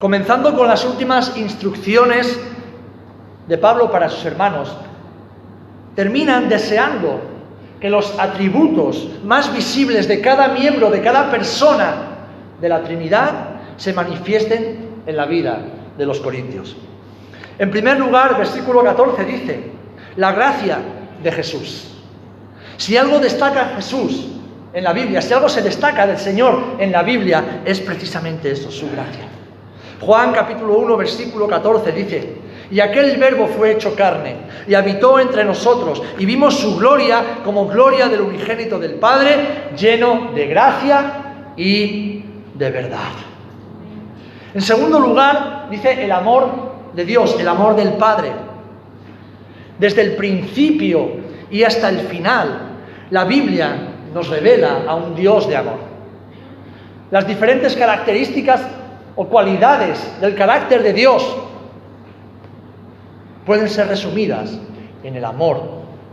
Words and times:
Comenzando 0.00 0.56
con 0.56 0.68
las 0.68 0.84
últimas 0.84 1.36
instrucciones 1.36 2.38
de 3.48 3.58
Pablo 3.58 3.90
para 3.90 4.08
sus 4.08 4.24
hermanos, 4.24 4.72
terminan 5.96 6.48
deseando 6.48 7.20
que 7.80 7.90
los 7.90 8.16
atributos 8.16 9.08
más 9.24 9.52
visibles 9.52 10.06
de 10.06 10.20
cada 10.20 10.50
miembro, 10.50 10.88
de 10.88 11.02
cada 11.02 11.32
persona 11.32 11.94
de 12.60 12.68
la 12.68 12.84
Trinidad, 12.84 13.32
se 13.76 13.92
manifiesten 13.92 15.00
en 15.04 15.16
la 15.16 15.26
vida 15.26 15.62
de 15.98 16.06
los 16.06 16.20
corintios. 16.20 16.76
En 17.58 17.68
primer 17.72 17.98
lugar, 17.98 18.38
versículo 18.38 18.84
14 18.84 19.24
dice, 19.24 19.72
la 20.14 20.30
gracia 20.30 20.78
de 21.20 21.32
Jesús. 21.32 22.04
Si 22.76 22.96
algo 22.96 23.18
destaca 23.18 23.72
Jesús 23.74 24.28
en 24.72 24.84
la 24.84 24.92
Biblia, 24.92 25.20
si 25.20 25.34
algo 25.34 25.48
se 25.48 25.60
destaca 25.60 26.06
del 26.06 26.18
Señor 26.18 26.76
en 26.78 26.92
la 26.92 27.02
Biblia, 27.02 27.62
es 27.64 27.80
precisamente 27.80 28.52
esto, 28.52 28.70
su 28.70 28.88
gracia. 28.92 29.37
Juan 30.00 30.32
capítulo 30.32 30.78
1, 30.78 30.96
versículo 30.96 31.48
14 31.48 31.92
dice, 31.92 32.34
y 32.70 32.80
aquel 32.80 33.16
verbo 33.16 33.46
fue 33.46 33.72
hecho 33.72 33.94
carne 33.96 34.36
y 34.66 34.74
habitó 34.74 35.18
entre 35.18 35.44
nosotros 35.44 36.02
y 36.18 36.26
vimos 36.26 36.58
su 36.58 36.76
gloria 36.76 37.38
como 37.44 37.66
gloria 37.66 38.08
del 38.08 38.20
unigénito 38.20 38.78
del 38.78 38.94
Padre, 38.94 39.70
lleno 39.76 40.32
de 40.34 40.46
gracia 40.46 41.52
y 41.56 42.24
de 42.54 42.70
verdad. 42.70 43.12
En 44.54 44.60
segundo 44.60 45.00
lugar, 45.00 45.68
dice 45.70 46.04
el 46.04 46.12
amor 46.12 46.68
de 46.94 47.04
Dios, 47.04 47.36
el 47.38 47.48
amor 47.48 47.74
del 47.74 47.94
Padre. 47.94 48.32
Desde 49.78 50.02
el 50.02 50.16
principio 50.16 51.08
y 51.50 51.62
hasta 51.62 51.88
el 51.88 52.00
final, 52.00 52.60
la 53.10 53.24
Biblia 53.24 53.76
nos 54.12 54.28
revela 54.28 54.82
a 54.86 54.94
un 54.94 55.14
Dios 55.14 55.48
de 55.48 55.56
amor. 55.56 55.78
Las 57.10 57.26
diferentes 57.26 57.74
características 57.76 58.60
o 59.20 59.26
cualidades 59.26 59.98
del 60.20 60.36
carácter 60.36 60.80
de 60.80 60.92
Dios 60.92 61.26
pueden 63.44 63.68
ser 63.68 63.88
resumidas 63.88 64.56
en 65.02 65.16
el 65.16 65.24
amor 65.24 65.60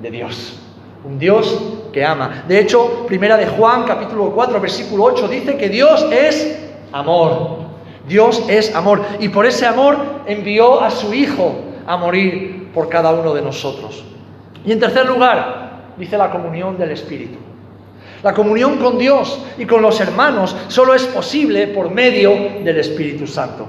de 0.02 0.10
Dios. 0.10 0.60
Un 1.04 1.20
Dios 1.20 1.62
que 1.94 2.04
ama. 2.04 2.44
De 2.48 2.58
hecho, 2.58 3.06
primera 3.06 3.38
de 3.38 3.46
Juan 3.46 3.84
capítulo 3.84 4.32
4 4.32 4.60
versículo 4.60 5.04
8 5.04 5.28
dice 5.28 5.56
que 5.56 5.70
Dios 5.70 6.04
es 6.12 6.60
amor. 6.92 7.60
Dios 8.08 8.44
es 8.50 8.74
amor. 8.74 9.04
Y 9.20 9.30
por 9.30 9.46
ese 9.46 9.68
amor 9.68 9.98
envió 10.26 10.82
a 10.82 10.90
su 10.90 11.14
Hijo 11.14 11.54
a 11.86 11.98
morir 11.98 12.72
por 12.74 12.90
cada 12.90 13.12
uno 13.14 13.36
de 13.36 13.44
nosotros. 13.44 14.04
Y 14.66 14.72
en 14.72 14.80
tercer 14.80 15.06
lugar, 15.06 15.94
dice 15.96 16.18
la 16.18 16.32
comunión 16.32 16.76
del 16.76 16.90
Espíritu. 16.90 17.38
La 18.26 18.34
comunión 18.34 18.78
con 18.78 18.98
Dios 18.98 19.40
y 19.56 19.68
con 19.68 19.84
los 19.84 20.02
hermanos 20.02 20.56
solo 20.68 20.96
es 20.96 21.04
posible 21.06 21.68
por 21.68 21.92
medio 21.92 22.32
del 22.64 22.80
Espíritu 22.80 23.28
Santo. 23.28 23.68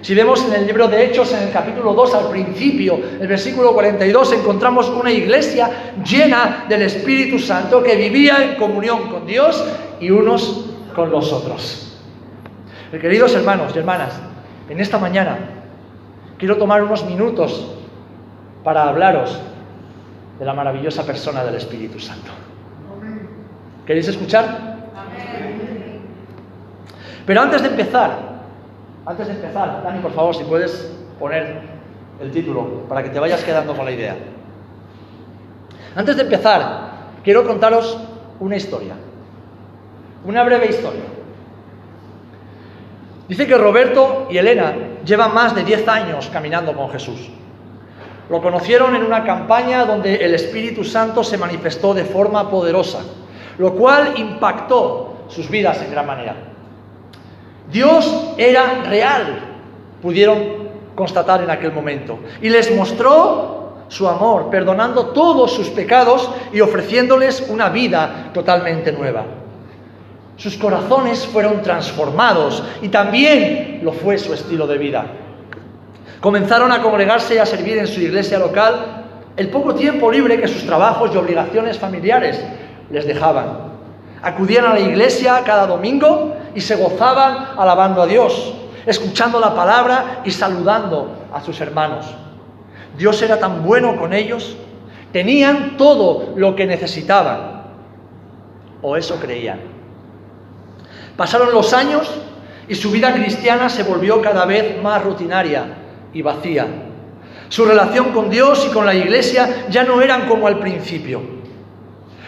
Si 0.00 0.14
vemos 0.14 0.42
en 0.46 0.54
el 0.54 0.66
libro 0.66 0.88
de 0.88 1.04
Hechos, 1.04 1.34
en 1.34 1.42
el 1.42 1.52
capítulo 1.52 1.92
2, 1.92 2.14
al 2.14 2.30
principio, 2.30 2.98
el 3.20 3.28
versículo 3.28 3.74
42, 3.74 4.32
encontramos 4.32 4.88
una 4.88 5.12
iglesia 5.12 5.92
llena 6.02 6.64
del 6.66 6.80
Espíritu 6.80 7.38
Santo 7.38 7.82
que 7.82 7.94
vivía 7.96 8.42
en 8.42 8.54
comunión 8.54 9.10
con 9.10 9.26
Dios 9.26 9.62
y 10.00 10.08
unos 10.08 10.64
con 10.94 11.10
los 11.10 11.30
otros. 11.30 11.98
Queridos 12.90 13.34
hermanos 13.34 13.72
y 13.74 13.80
hermanas, 13.80 14.18
en 14.70 14.80
esta 14.80 14.96
mañana 14.96 15.36
quiero 16.38 16.56
tomar 16.56 16.82
unos 16.82 17.04
minutos 17.04 17.70
para 18.64 18.88
hablaros 18.88 19.38
de 20.38 20.44
la 20.46 20.54
maravillosa 20.54 21.04
persona 21.04 21.44
del 21.44 21.56
Espíritu 21.56 22.00
Santo. 22.00 22.43
¿Queréis 23.86 24.08
escuchar? 24.08 24.74
Pero 27.26 27.40
antes 27.40 27.62
de 27.62 27.68
empezar, 27.68 28.18
antes 29.04 29.26
de 29.26 29.34
empezar, 29.34 29.82
Dani, 29.82 30.00
por 30.00 30.12
favor, 30.12 30.34
si 30.34 30.44
puedes 30.44 30.92
poner 31.18 31.60
el 32.20 32.30
título 32.30 32.84
para 32.88 33.02
que 33.02 33.10
te 33.10 33.18
vayas 33.18 33.42
quedando 33.44 33.74
con 33.74 33.84
la 33.84 33.92
idea. 33.92 34.16
Antes 35.94 36.16
de 36.16 36.22
empezar, 36.22 36.90
quiero 37.22 37.46
contaros 37.46 37.98
una 38.40 38.56
historia, 38.56 38.94
una 40.24 40.42
breve 40.42 40.66
historia. 40.66 41.04
Dice 43.28 43.46
que 43.46 43.56
Roberto 43.56 44.28
y 44.30 44.36
Elena 44.36 44.74
llevan 45.04 45.32
más 45.32 45.54
de 45.54 45.64
10 45.64 45.88
años 45.88 46.30
caminando 46.32 46.74
con 46.74 46.90
Jesús. 46.90 47.30
Lo 48.28 48.40
conocieron 48.40 48.96
en 48.96 49.02
una 49.02 49.24
campaña 49.24 49.84
donde 49.84 50.16
el 50.16 50.34
Espíritu 50.34 50.84
Santo 50.84 51.22
se 51.22 51.38
manifestó 51.38 51.94
de 51.94 52.04
forma 52.04 52.50
poderosa 52.50 53.00
lo 53.58 53.74
cual 53.74 54.14
impactó 54.16 55.26
sus 55.28 55.48
vidas 55.48 55.80
en 55.82 55.90
gran 55.90 56.06
manera. 56.06 56.34
Dios 57.70 58.34
era 58.36 58.82
real, 58.84 59.40
pudieron 60.02 60.64
constatar 60.94 61.42
en 61.42 61.50
aquel 61.50 61.72
momento, 61.72 62.18
y 62.40 62.48
les 62.48 62.74
mostró 62.74 63.54
su 63.88 64.08
amor, 64.08 64.50
perdonando 64.50 65.06
todos 65.06 65.52
sus 65.52 65.68
pecados 65.70 66.30
y 66.52 66.60
ofreciéndoles 66.60 67.46
una 67.48 67.68
vida 67.68 68.30
totalmente 68.32 68.92
nueva. 68.92 69.24
Sus 70.36 70.56
corazones 70.56 71.26
fueron 71.26 71.62
transformados 71.62 72.62
y 72.82 72.88
también 72.88 73.80
lo 73.82 73.92
fue 73.92 74.18
su 74.18 74.34
estilo 74.34 74.66
de 74.66 74.78
vida. 74.78 75.06
Comenzaron 76.20 76.72
a 76.72 76.82
congregarse 76.82 77.36
y 77.36 77.38
a 77.38 77.46
servir 77.46 77.78
en 77.78 77.86
su 77.86 78.00
iglesia 78.00 78.38
local 78.38 79.04
el 79.36 79.48
poco 79.48 79.74
tiempo 79.74 80.10
libre 80.10 80.40
que 80.40 80.48
sus 80.48 80.64
trabajos 80.64 81.10
y 81.12 81.16
obligaciones 81.16 81.78
familiares 81.78 82.42
les 82.90 83.06
dejaban. 83.06 83.74
Acudían 84.22 84.64
a 84.64 84.74
la 84.74 84.80
iglesia 84.80 85.42
cada 85.44 85.66
domingo 85.66 86.34
y 86.54 86.60
se 86.60 86.76
gozaban 86.76 87.48
alabando 87.58 88.02
a 88.02 88.06
Dios, 88.06 88.54
escuchando 88.86 89.38
la 89.40 89.54
palabra 89.54 90.22
y 90.24 90.30
saludando 90.30 91.26
a 91.32 91.40
sus 91.40 91.60
hermanos. 91.60 92.06
Dios 92.96 93.20
era 93.22 93.38
tan 93.38 93.64
bueno 93.64 93.96
con 93.96 94.12
ellos, 94.12 94.56
tenían 95.12 95.76
todo 95.76 96.32
lo 96.36 96.54
que 96.56 96.66
necesitaban, 96.66 97.64
o 98.82 98.96
eso 98.96 99.16
creían. 99.16 99.60
Pasaron 101.16 101.52
los 101.52 101.72
años 101.72 102.10
y 102.68 102.74
su 102.74 102.90
vida 102.90 103.12
cristiana 103.12 103.68
se 103.68 103.82
volvió 103.82 104.20
cada 104.22 104.44
vez 104.46 104.82
más 104.82 105.02
rutinaria 105.02 105.64
y 106.12 106.22
vacía. 106.22 106.66
Su 107.48 107.64
relación 107.64 108.12
con 108.12 108.30
Dios 108.30 108.66
y 108.68 108.72
con 108.72 108.86
la 108.86 108.94
iglesia 108.94 109.66
ya 109.68 109.84
no 109.84 110.00
eran 110.00 110.26
como 110.28 110.46
al 110.46 110.58
principio. 110.58 111.43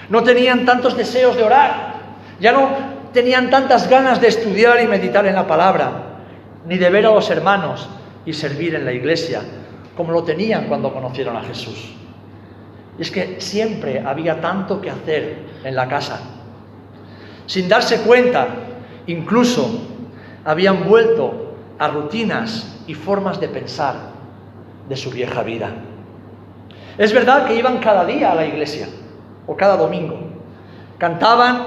No 0.09 0.23
tenían 0.23 0.65
tantos 0.65 0.97
deseos 0.97 1.37
de 1.37 1.43
orar, 1.43 1.95
ya 2.41 2.53
no 2.53 2.69
tenían 3.13 3.51
tantas 3.51 3.89
ganas 3.89 4.21
de 4.21 4.29
estudiar 4.29 4.81
y 4.83 4.87
meditar 4.87 5.27
en 5.27 5.35
la 5.35 5.47
palabra, 5.47 5.91
ni 6.67 6.79
de 6.79 6.91
ver 6.91 7.07
a 7.07 7.11
los 7.11 7.31
hermanos 7.31 7.89
y 8.25 8.33
servir 8.33 8.75
en 8.75 8.85
la 8.85 8.93
iglesia, 8.93 9.41
como 9.97 10.13
lo 10.13 10.23
tenían 10.23 10.67
cuando 10.67 10.93
conocieron 10.93 11.37
a 11.37 11.43
Jesús. 11.43 11.93
Y 12.99 13.03
es 13.03 13.11
que 13.11 13.41
siempre 13.41 14.01
había 14.01 14.41
tanto 14.41 14.81
que 14.81 14.91
hacer 14.91 15.39
en 15.65 15.75
la 15.75 15.89
casa. 15.89 16.21
Sin 17.47 17.69
darse 17.69 18.01
cuenta, 18.03 18.49
incluso 19.07 19.81
habían 20.45 20.89
vuelto 20.89 21.57
a 21.79 21.89
rutinas 21.89 22.83
y 22.87 22.95
formas 22.95 23.41
de 23.41 23.49
pensar 23.49 23.95
de 24.89 24.97
su 24.97 25.11
vieja 25.11 25.43
vida. 25.43 25.71
Es 26.99 27.13
verdad 27.13 27.47
que 27.47 27.57
iban 27.57 27.79
cada 27.79 28.05
día 28.05 28.33
a 28.33 28.35
la 28.35 28.47
iglesia, 28.47 28.89
o 29.47 29.57
cada 29.57 29.77
domingo. 29.77 30.19
Cantaban, 30.99 31.63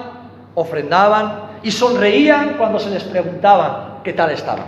ofrendaban 0.56 1.50
y 1.64 1.72
sonreían 1.72 2.56
cuando 2.58 2.80
se 2.80 2.90
les 2.90 3.04
preguntaba 3.04 4.02
qué 4.04 4.14
tal 4.14 4.32
estaban. 4.32 4.66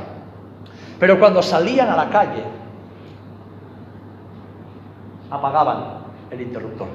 Pero 0.99 1.19
cuando 1.19 1.41
salían 1.41 1.89
a 1.89 1.97
la 1.97 2.09
calle, 2.09 2.43
apagaban 5.29 5.83
el 6.29 6.41
interruptor. 6.41 6.87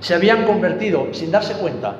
Se 0.00 0.14
habían 0.14 0.44
convertido, 0.44 1.08
sin 1.12 1.30
darse 1.30 1.54
cuenta, 1.54 1.96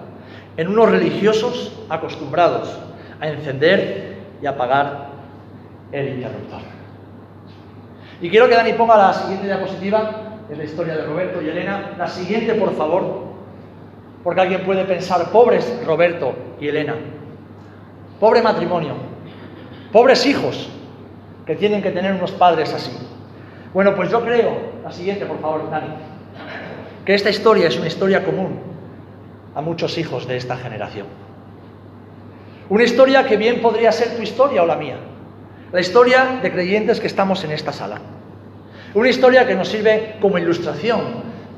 en 0.56 0.68
unos 0.68 0.90
religiosos 0.90 1.72
acostumbrados 1.88 2.78
a 3.20 3.28
encender 3.28 4.16
y 4.40 4.46
apagar 4.46 5.08
el 5.92 6.08
interruptor. 6.08 6.60
Y 8.20 8.30
quiero 8.30 8.48
que 8.48 8.54
Dani 8.54 8.72
ponga 8.72 8.96
la 8.96 9.12
siguiente 9.12 9.46
diapositiva 9.46 10.25
es 10.50 10.58
la 10.58 10.64
historia 10.64 10.96
de 10.96 11.04
Roberto 11.04 11.42
y 11.42 11.48
Elena. 11.48 11.94
La 11.98 12.08
siguiente, 12.08 12.54
por 12.54 12.74
favor, 12.74 13.26
porque 14.22 14.40
alguien 14.40 14.64
puede 14.64 14.84
pensar, 14.84 15.30
pobres 15.30 15.80
Roberto 15.84 16.34
y 16.60 16.68
Elena, 16.68 16.94
pobre 18.20 18.42
matrimonio, 18.42 18.94
pobres 19.92 20.26
hijos 20.26 20.68
que 21.44 21.54
tienen 21.54 21.82
que 21.82 21.90
tener 21.90 22.12
unos 22.12 22.32
padres 22.32 22.72
así. 22.72 22.92
Bueno, 23.72 23.94
pues 23.94 24.10
yo 24.10 24.22
creo, 24.22 24.56
la 24.82 24.90
siguiente, 24.90 25.26
por 25.26 25.40
favor, 25.40 25.70
Dani, 25.70 25.88
que 27.04 27.14
esta 27.14 27.30
historia 27.30 27.68
es 27.68 27.76
una 27.76 27.86
historia 27.86 28.24
común 28.24 28.58
a 29.54 29.60
muchos 29.60 29.96
hijos 29.98 30.26
de 30.26 30.36
esta 30.36 30.56
generación. 30.56 31.06
Una 32.68 32.82
historia 32.82 33.26
que 33.26 33.36
bien 33.36 33.60
podría 33.60 33.92
ser 33.92 34.16
tu 34.16 34.22
historia 34.22 34.62
o 34.62 34.66
la 34.66 34.76
mía. 34.76 34.96
La 35.72 35.80
historia 35.80 36.40
de 36.42 36.50
creyentes 36.50 36.98
que 36.98 37.06
estamos 37.06 37.44
en 37.44 37.52
esta 37.52 37.72
sala. 37.72 38.00
Una 38.96 39.10
historia 39.10 39.46
que 39.46 39.54
nos 39.54 39.68
sirve 39.68 40.16
como 40.22 40.38
ilustración 40.38 41.02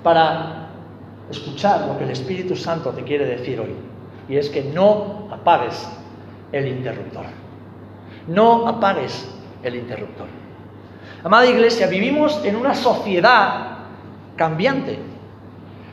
para 0.02 0.70
escuchar 1.30 1.86
lo 1.86 1.96
que 1.96 2.02
el 2.02 2.10
Espíritu 2.10 2.56
Santo 2.56 2.90
te 2.90 3.04
quiere 3.04 3.26
decir 3.26 3.60
hoy. 3.60 3.76
Y 4.28 4.36
es 4.36 4.48
que 4.48 4.64
no 4.64 5.28
apagues 5.30 5.88
el 6.50 6.66
interruptor. 6.66 7.26
No 8.26 8.66
apagues 8.66 9.32
el 9.62 9.76
interruptor. 9.76 10.26
Amada 11.22 11.46
iglesia, 11.46 11.86
vivimos 11.86 12.44
en 12.44 12.56
una 12.56 12.74
sociedad 12.74 13.84
cambiante, 14.34 14.98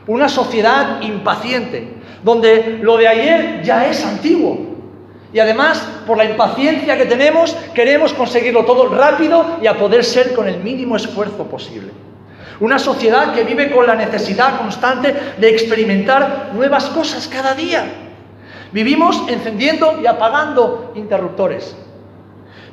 una 0.08 0.28
sociedad 0.28 1.00
impaciente, 1.00 1.94
donde 2.24 2.80
lo 2.82 2.96
de 2.96 3.06
ayer 3.06 3.62
ya 3.62 3.86
es 3.86 4.04
antiguo. 4.04 4.75
Y 5.36 5.38
además, 5.38 5.86
por 6.06 6.16
la 6.16 6.24
impaciencia 6.24 6.96
que 6.96 7.04
tenemos, 7.04 7.54
queremos 7.74 8.14
conseguirlo 8.14 8.64
todo 8.64 8.88
rápido 8.88 9.58
y 9.60 9.66
a 9.66 9.76
poder 9.76 10.02
ser 10.02 10.32
con 10.32 10.48
el 10.48 10.60
mínimo 10.60 10.96
esfuerzo 10.96 11.44
posible. 11.44 11.92
Una 12.58 12.78
sociedad 12.78 13.34
que 13.34 13.44
vive 13.44 13.70
con 13.70 13.86
la 13.86 13.94
necesidad 13.94 14.56
constante 14.56 15.14
de 15.36 15.50
experimentar 15.50 16.52
nuevas 16.54 16.86
cosas 16.86 17.28
cada 17.28 17.52
día. 17.52 17.84
Vivimos 18.72 19.24
encendiendo 19.28 20.00
y 20.02 20.06
apagando 20.06 20.92
interruptores. 20.94 21.76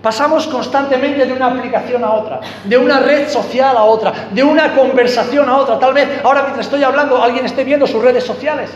Pasamos 0.02 0.48
constantemente 0.48 1.26
de 1.26 1.34
una 1.34 1.48
aplicación 1.48 2.02
a 2.06 2.14
otra, 2.14 2.40
de 2.64 2.78
una 2.78 3.02
red 3.02 3.28
social 3.28 3.76
a 3.76 3.84
otra, 3.84 4.30
de 4.32 4.42
una 4.42 4.74
conversación 4.74 5.50
a 5.50 5.58
otra. 5.58 5.80
Tal 5.80 5.94
vez 5.94 6.22
ahora 6.24 6.44
mientras 6.44 6.68
estoy 6.68 6.82
hablando 6.82 7.22
alguien 7.22 7.46
esté 7.46 7.66
viendo 7.66 7.86
sus 7.86 8.02
redes 8.02 8.24
sociales, 8.24 8.70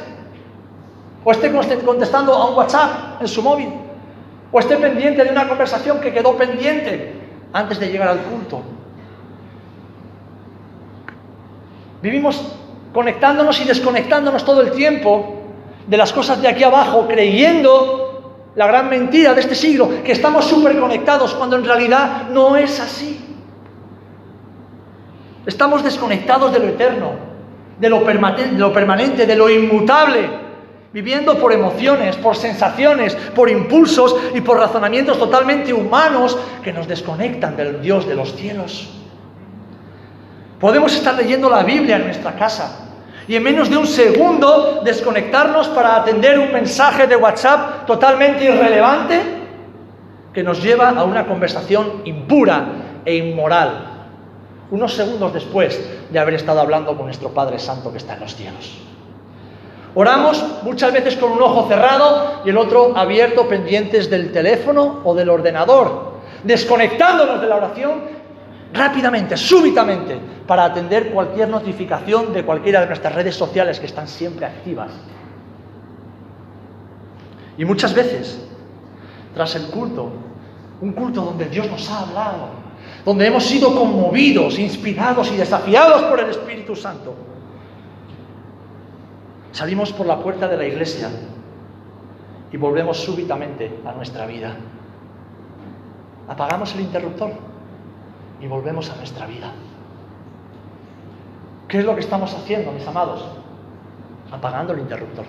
o 1.28 1.32
esté 1.34 1.52
contestando 1.84 2.34
a 2.34 2.50
un 2.50 2.56
WhatsApp 2.56 3.22
en 3.22 3.28
su 3.28 3.44
móvil, 3.44 3.68
o 4.50 4.60
esté 4.62 4.78
pendiente 4.78 5.26
de 5.26 5.30
una 5.30 5.46
conversación 5.46 6.00
que 6.00 6.14
quedó 6.14 6.38
pendiente 6.38 7.20
antes 7.52 7.82
de 7.82 7.92
llegar 7.92 8.08
al 8.08 8.20
culto. 8.20 8.62
Vivimos 12.02 12.42
conectándonos 12.94 13.60
y 13.60 13.66
desconectándonos 13.66 14.46
todo 14.46 14.62
el 14.62 14.72
tiempo 14.72 15.42
de 15.86 15.98
las 15.98 16.14
cosas 16.14 16.42
de 16.42 16.48
aquí 16.48 16.64
abajo, 16.64 17.06
creyendo 17.10 18.38
la 18.56 18.68
gran 18.68 18.90
mentira 18.90 19.34
de 19.34 19.42
este 19.42 19.56
siglo, 19.56 20.02
que 20.06 20.14
estamos 20.14 20.46
súper 20.46 20.80
conectados 20.80 21.34
cuando 21.34 21.58
en 21.58 21.66
realidad 21.66 22.30
no 22.30 22.56
es 22.56 22.80
así. 22.80 23.20
Estamos 25.46 25.84
desconectados 25.84 26.54
de 26.54 26.60
lo 26.60 26.68
eterno, 26.68 27.12
de 27.78 27.90
lo, 27.90 28.02
permanente, 28.06 29.26
de 29.26 29.36
lo 29.36 29.50
inmutable, 29.50 30.47
viviendo 30.98 31.38
por 31.38 31.54
emociones, 31.54 32.16
por 32.16 32.36
sensaciones, 32.36 33.14
por 33.14 33.52
impulsos 33.52 34.16
y 34.34 34.42
por 34.42 34.58
razonamientos 34.58 35.20
totalmente 35.20 35.72
humanos 35.72 36.36
que 36.64 36.74
nos 36.74 36.88
desconectan 36.88 37.56
del 37.56 37.80
Dios 37.80 38.08
de 38.08 38.16
los 38.16 38.34
cielos. 38.34 38.90
Podemos 40.60 40.96
estar 40.96 41.14
leyendo 41.14 41.52
la 41.52 41.62
Biblia 41.62 41.98
en 41.98 42.06
nuestra 42.06 42.36
casa, 42.36 42.88
y 43.28 43.36
en 43.36 43.44
menos 43.44 43.70
de 43.70 43.78
un 43.78 43.86
segundo 43.86 44.82
desconectarnos 44.84 45.68
para 45.68 45.98
atender 45.98 46.40
un 46.40 46.52
mensaje 46.52 47.06
de 47.06 47.16
WhatsApp 47.16 47.86
totalmente 47.86 48.46
irrelevante 48.46 49.22
que 50.34 50.42
nos 50.42 50.64
lleva 50.64 50.90
a 50.90 51.04
una 51.04 51.28
conversación 51.28 52.02
impura 52.06 52.70
e 53.06 53.18
inmoral, 53.18 54.08
unos 54.72 54.96
segundos 54.96 55.32
después 55.32 55.80
de 56.10 56.18
haber 56.18 56.34
estado 56.34 56.60
hablando 56.60 56.98
con 56.98 57.06
nuestro 57.06 57.30
Padre 57.30 57.60
Santo 57.60 57.92
que 57.92 58.00
está 58.00 58.16
en 58.16 58.22
los 58.22 58.36
cielos. 58.36 58.97
Oramos 59.95 60.44
muchas 60.63 60.94
veces 60.94 61.16
con 61.16 61.31
un 61.31 61.42
ojo 61.42 61.68
cerrado 61.68 62.42
y 62.45 62.50
el 62.50 62.57
otro 62.57 62.95
abierto 62.95 63.48
pendientes 63.48 64.10
del 64.10 64.31
teléfono 64.31 65.01
o 65.04 65.16
del 65.16 65.30
ordenador, 65.30 66.18
desconectándonos 66.44 67.42
de 67.42 67.48
la 67.48 67.56
oración 67.56 68.01
rápidamente, 68.74 69.38
súbitamente, 69.38 70.19
para 70.45 70.66
atender 70.66 71.12
cualquier 71.12 71.50
notificación 71.50 72.34
de 72.34 72.44
cualquiera 72.44 72.81
de 72.81 72.88
nuestras 72.88 73.16
redes 73.16 73.36
sociales 73.36 73.80
que 73.80 73.86
están 73.88 74.07
siempre 74.07 74.45
activas. 74.45 74.92
Y 77.57 77.66
muchas 77.66 77.94
veces, 77.94 78.40
tras 79.33 79.56
el 79.56 79.68
culto, 79.68 80.12
un 80.81 80.94
culto 80.94 81.22
donde 81.22 81.45
Dios 81.45 81.69
nos 81.72 81.90
ha 81.90 82.01
hablado, 82.01 82.50
donde 83.04 83.25
hemos 83.25 83.44
sido 83.44 83.75
conmovidos, 83.75 84.60
inspirados 84.60 85.31
y 85.31 85.38
desafiados 85.38 86.04
por 86.04 86.19
el 86.19 86.30
Espíritu 86.30 86.75
Santo, 86.75 87.16
salimos 89.52 89.94
por 89.94 90.06
la 90.06 90.20
puerta 90.20 90.48
de 90.48 90.58
la 90.58 90.66
iglesia 90.66 91.10
y 92.52 92.58
volvemos 92.58 92.98
súbitamente 92.98 93.80
a 93.86 93.92
nuestra 93.94 94.26
vida. 94.26 94.56
Apagamos 96.28 96.74
el 96.76 96.82
interruptor 96.82 97.32
y 98.42 98.48
volvemos 98.48 98.90
a 98.90 98.96
nuestra 98.96 99.26
vida. 99.26 99.52
¿Qué 101.68 101.80
es 101.80 101.86
lo 101.86 101.96
que 101.96 102.02
estamos 102.02 102.34
haciendo, 102.34 102.72
mis 102.72 102.88
amados? 102.88 103.26
Apagando 104.32 104.74
el 104.74 104.80
interruptor. 104.80 105.26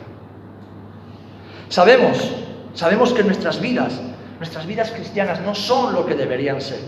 Sabemos, 1.69 2.33
sabemos 2.75 3.13
que 3.13 3.25
nuestras 3.25 3.61
vidas, 3.61 4.01
nuestras 4.39 4.67
vidas 4.67 4.91
cristianas 4.91 5.41
no 5.41 5.55
son 5.55 5.95
lo 5.95 6.07
que 6.07 6.15
deberían 6.15 6.61
ser. 6.61 6.81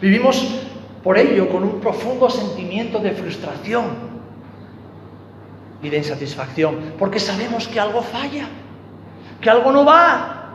Vivimos 0.00 0.62
por 1.02 1.16
ello 1.16 1.48
con 1.48 1.62
un 1.62 1.80
profundo 1.80 2.28
sentimiento 2.28 2.98
de 2.98 3.12
frustración 3.12 4.09
y 5.82 5.88
de 5.88 5.98
insatisfacción, 5.98 6.94
porque 6.98 7.20
sabemos 7.20 7.68
que 7.68 7.80
algo 7.80 8.02
falla, 8.02 8.46
que 9.40 9.50
algo 9.50 9.72
no 9.72 9.84
va. 9.84 10.54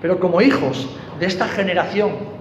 Pero 0.00 0.18
como 0.18 0.40
hijos 0.40 0.88
de 1.20 1.26
esta 1.26 1.46
generación 1.46 2.32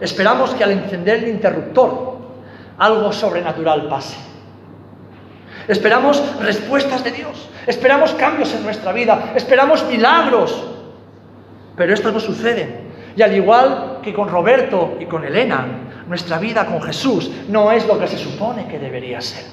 Esperamos 0.00 0.54
que 0.54 0.64
al 0.64 0.72
encender 0.72 1.22
el 1.22 1.28
interruptor 1.28 2.18
algo 2.78 3.12
sobrenatural 3.12 3.88
pase. 3.88 4.16
Esperamos 5.68 6.22
respuestas 6.40 7.04
de 7.04 7.10
Dios, 7.10 7.48
esperamos 7.66 8.12
cambios 8.14 8.52
en 8.54 8.62
nuestra 8.62 8.92
vida, 8.92 9.32
esperamos 9.36 9.84
milagros. 9.86 10.66
Pero 11.76 11.92
esto 11.92 12.10
no 12.10 12.18
sucede. 12.18 12.88
Y 13.14 13.22
al 13.22 13.36
igual 13.36 13.98
que 14.02 14.14
con 14.14 14.28
Roberto 14.28 14.96
y 14.98 15.04
con 15.04 15.24
Elena, 15.24 15.66
nuestra 16.08 16.38
vida 16.38 16.64
con 16.64 16.80
Jesús 16.82 17.30
no 17.48 17.70
es 17.70 17.86
lo 17.86 17.98
que 17.98 18.08
se 18.08 18.16
supone 18.16 18.66
que 18.66 18.78
debería 18.78 19.20
ser. 19.20 19.44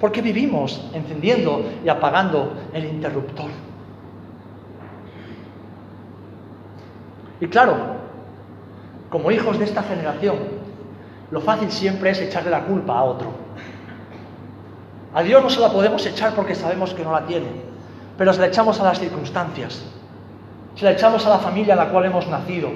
Porque 0.00 0.22
vivimos 0.22 0.88
encendiendo 0.92 1.64
y 1.84 1.88
apagando 1.88 2.52
el 2.72 2.84
interruptor. 2.84 3.50
Y 7.40 7.46
claro, 7.46 7.76
como 9.10 9.30
hijos 9.30 9.58
de 9.58 9.64
esta 9.64 9.82
generación, 9.82 10.36
lo 11.30 11.40
fácil 11.40 11.70
siempre 11.70 12.10
es 12.10 12.20
echarle 12.20 12.50
la 12.50 12.64
culpa 12.64 12.98
a 12.98 13.04
otro. 13.04 13.30
A 15.14 15.22
Dios 15.22 15.42
no 15.42 15.50
se 15.50 15.60
la 15.60 15.70
podemos 15.70 16.04
echar 16.06 16.34
porque 16.34 16.54
sabemos 16.54 16.94
que 16.94 17.04
no 17.04 17.12
la 17.12 17.26
tiene, 17.26 17.48
pero 18.16 18.32
se 18.32 18.40
la 18.40 18.46
echamos 18.46 18.80
a 18.80 18.84
las 18.84 18.98
circunstancias, 18.98 19.84
se 20.74 20.84
la 20.84 20.92
echamos 20.92 21.26
a 21.26 21.30
la 21.30 21.38
familia 21.38 21.74
a 21.74 21.76
la 21.76 21.88
cual 21.88 22.04
hemos 22.04 22.26
nacido, 22.28 22.70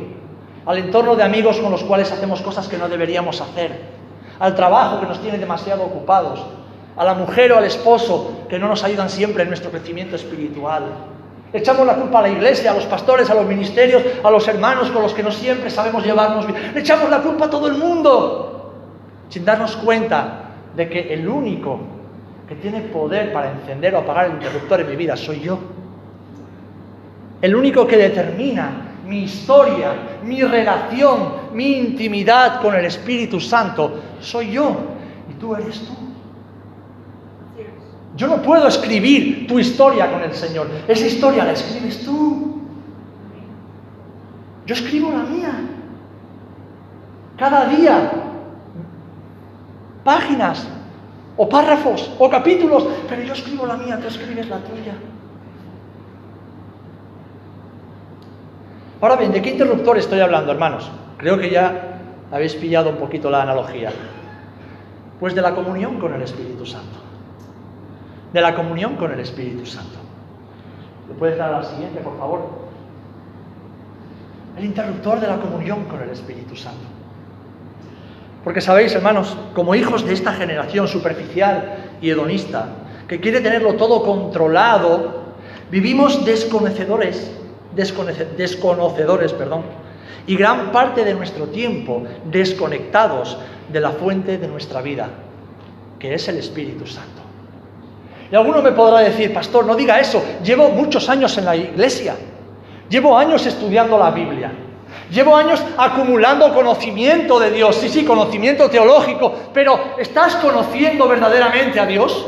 al 0.64 0.78
entorno 0.78 1.14
de 1.14 1.22
amigos 1.22 1.58
con 1.58 1.70
los 1.70 1.84
cuales 1.84 2.10
hacemos 2.10 2.40
cosas 2.40 2.68
que 2.68 2.78
no 2.78 2.88
deberíamos 2.88 3.40
hacer, 3.40 3.80
al 4.38 4.54
trabajo 4.54 5.00
que 5.00 5.06
nos 5.06 5.20
tiene 5.20 5.38
demasiado 5.38 5.84
ocupados, 5.84 6.44
a 6.96 7.04
la 7.04 7.14
mujer 7.14 7.52
o 7.52 7.58
al 7.58 7.64
esposo 7.64 8.44
que 8.48 8.58
no 8.58 8.68
nos 8.68 8.84
ayudan 8.84 9.08
siempre 9.08 9.42
en 9.42 9.48
nuestro 9.48 9.70
crecimiento 9.70 10.16
espiritual, 10.16 10.84
echamos 11.52 11.86
la 11.86 11.94
culpa 11.94 12.18
a 12.18 12.22
la 12.22 12.28
iglesia, 12.28 12.70
a 12.70 12.74
los 12.74 12.84
pastores, 12.86 13.28
a 13.30 13.34
los 13.34 13.46
ministerios, 13.46 14.02
a 14.22 14.30
los 14.30 14.46
hermanos 14.48 14.90
con 14.90 15.02
los 15.02 15.12
que 15.14 15.22
no 15.22 15.30
siempre 15.30 15.70
sabemos 15.70 16.04
llevarnos 16.04 16.46
bien. 16.46 16.72
Le 16.74 16.80
echamos 16.80 17.08
la 17.10 17.20
culpa 17.20 17.46
a 17.46 17.50
todo 17.50 17.66
el 17.68 17.74
mundo, 17.74 18.74
sin 19.28 19.44
darnos 19.44 19.76
cuenta 19.76 20.50
de 20.74 20.88
que 20.88 21.14
el 21.14 21.28
único 21.28 21.78
que 22.48 22.54
tiene 22.56 22.80
poder 22.80 23.32
para 23.32 23.52
encender 23.52 23.94
o 23.94 23.98
apagar 23.98 24.26
el 24.26 24.32
interruptor 24.32 24.80
en 24.80 24.90
mi 24.90 24.96
vida 24.96 25.16
soy 25.16 25.40
yo. 25.40 25.58
El 27.40 27.56
único 27.56 27.86
que 27.86 27.96
determina 27.96 28.70
mi 29.06 29.24
historia, 29.24 30.20
mi 30.24 30.42
relación, 30.42 31.50
mi 31.52 31.76
intimidad 31.76 32.60
con 32.60 32.74
el 32.74 32.84
Espíritu 32.84 33.40
Santo 33.40 34.00
soy 34.20 34.52
yo. 34.52 34.76
Y 35.30 35.34
tú 35.34 35.54
eres 35.54 35.80
tú. 35.80 36.01
Yo 38.22 38.28
no 38.28 38.40
puedo 38.40 38.68
escribir 38.68 39.48
tu 39.48 39.58
historia 39.58 40.08
con 40.08 40.22
el 40.22 40.32
Señor. 40.32 40.68
Esa 40.86 41.06
historia 41.08 41.44
la 41.44 41.54
escribes 41.54 42.04
tú. 42.04 42.62
Yo 44.64 44.74
escribo 44.76 45.10
la 45.10 45.24
mía. 45.24 45.50
Cada 47.36 47.66
día. 47.66 48.12
Páginas, 50.04 50.68
o 51.36 51.48
párrafos, 51.48 52.14
o 52.16 52.30
capítulos. 52.30 52.86
Pero 53.08 53.22
yo 53.22 53.32
escribo 53.32 53.66
la 53.66 53.76
mía, 53.76 53.98
tú 54.00 54.06
escribes 54.06 54.48
la 54.48 54.58
tuya. 54.58 54.94
Ahora 59.00 59.16
bien, 59.16 59.32
¿de 59.32 59.42
qué 59.42 59.50
interruptor 59.50 59.98
estoy 59.98 60.20
hablando, 60.20 60.52
hermanos? 60.52 60.88
Creo 61.16 61.38
que 61.38 61.50
ya 61.50 61.98
habéis 62.30 62.54
pillado 62.54 62.88
un 62.88 62.98
poquito 62.98 63.30
la 63.30 63.42
analogía. 63.42 63.90
Pues 65.18 65.34
de 65.34 65.42
la 65.42 65.56
comunión 65.56 65.98
con 65.98 66.14
el 66.14 66.22
Espíritu 66.22 66.64
Santo 66.64 67.01
de 68.32 68.40
la 68.40 68.54
comunión 68.54 68.96
con 68.96 69.12
el 69.12 69.20
Espíritu 69.20 69.66
Santo. 69.66 69.98
¿Le 71.08 71.14
puedes 71.14 71.36
dar 71.38 71.50
la 71.50 71.64
siguiente, 71.64 72.00
por 72.00 72.16
favor? 72.18 72.48
El 74.56 74.64
interruptor 74.64 75.20
de 75.20 75.26
la 75.26 75.36
comunión 75.36 75.84
con 75.84 76.02
el 76.02 76.10
Espíritu 76.10 76.56
Santo. 76.56 76.84
Porque 78.44 78.60
sabéis, 78.60 78.94
hermanos, 78.94 79.36
como 79.54 79.74
hijos 79.74 80.04
de 80.04 80.14
esta 80.14 80.32
generación 80.32 80.88
superficial 80.88 81.76
y 82.00 82.10
hedonista, 82.10 82.68
que 83.06 83.20
quiere 83.20 83.40
tenerlo 83.40 83.74
todo 83.74 84.02
controlado, 84.02 85.22
vivimos 85.70 86.24
desconocedores 86.24 87.30
desconocedores, 87.74 89.32
perdón, 89.32 89.62
y 90.26 90.36
gran 90.36 90.70
parte 90.72 91.04
de 91.04 91.14
nuestro 91.14 91.46
tiempo 91.48 92.04
desconectados 92.30 93.38
de 93.72 93.80
la 93.80 93.90
fuente 93.90 94.38
de 94.38 94.48
nuestra 94.48 94.82
vida, 94.82 95.08
que 95.98 96.14
es 96.14 96.28
el 96.28 96.36
Espíritu 96.38 96.86
Santo. 96.86 97.21
Y 98.32 98.34
alguno 98.34 98.62
me 98.62 98.72
podrá 98.72 99.00
decir, 99.00 99.30
pastor, 99.34 99.66
no 99.66 99.74
diga 99.74 100.00
eso, 100.00 100.24
llevo 100.42 100.70
muchos 100.70 101.06
años 101.10 101.36
en 101.36 101.44
la 101.44 101.54
iglesia, 101.54 102.16
llevo 102.88 103.18
años 103.18 103.44
estudiando 103.44 103.98
la 103.98 104.10
Biblia, 104.10 104.50
llevo 105.10 105.36
años 105.36 105.62
acumulando 105.76 106.54
conocimiento 106.54 107.38
de 107.38 107.50
Dios, 107.50 107.76
sí, 107.76 107.90
sí, 107.90 108.06
conocimiento 108.06 108.70
teológico, 108.70 109.34
pero 109.52 109.78
¿estás 109.98 110.36
conociendo 110.36 111.06
verdaderamente 111.06 111.78
a 111.78 111.84
Dios? 111.84 112.26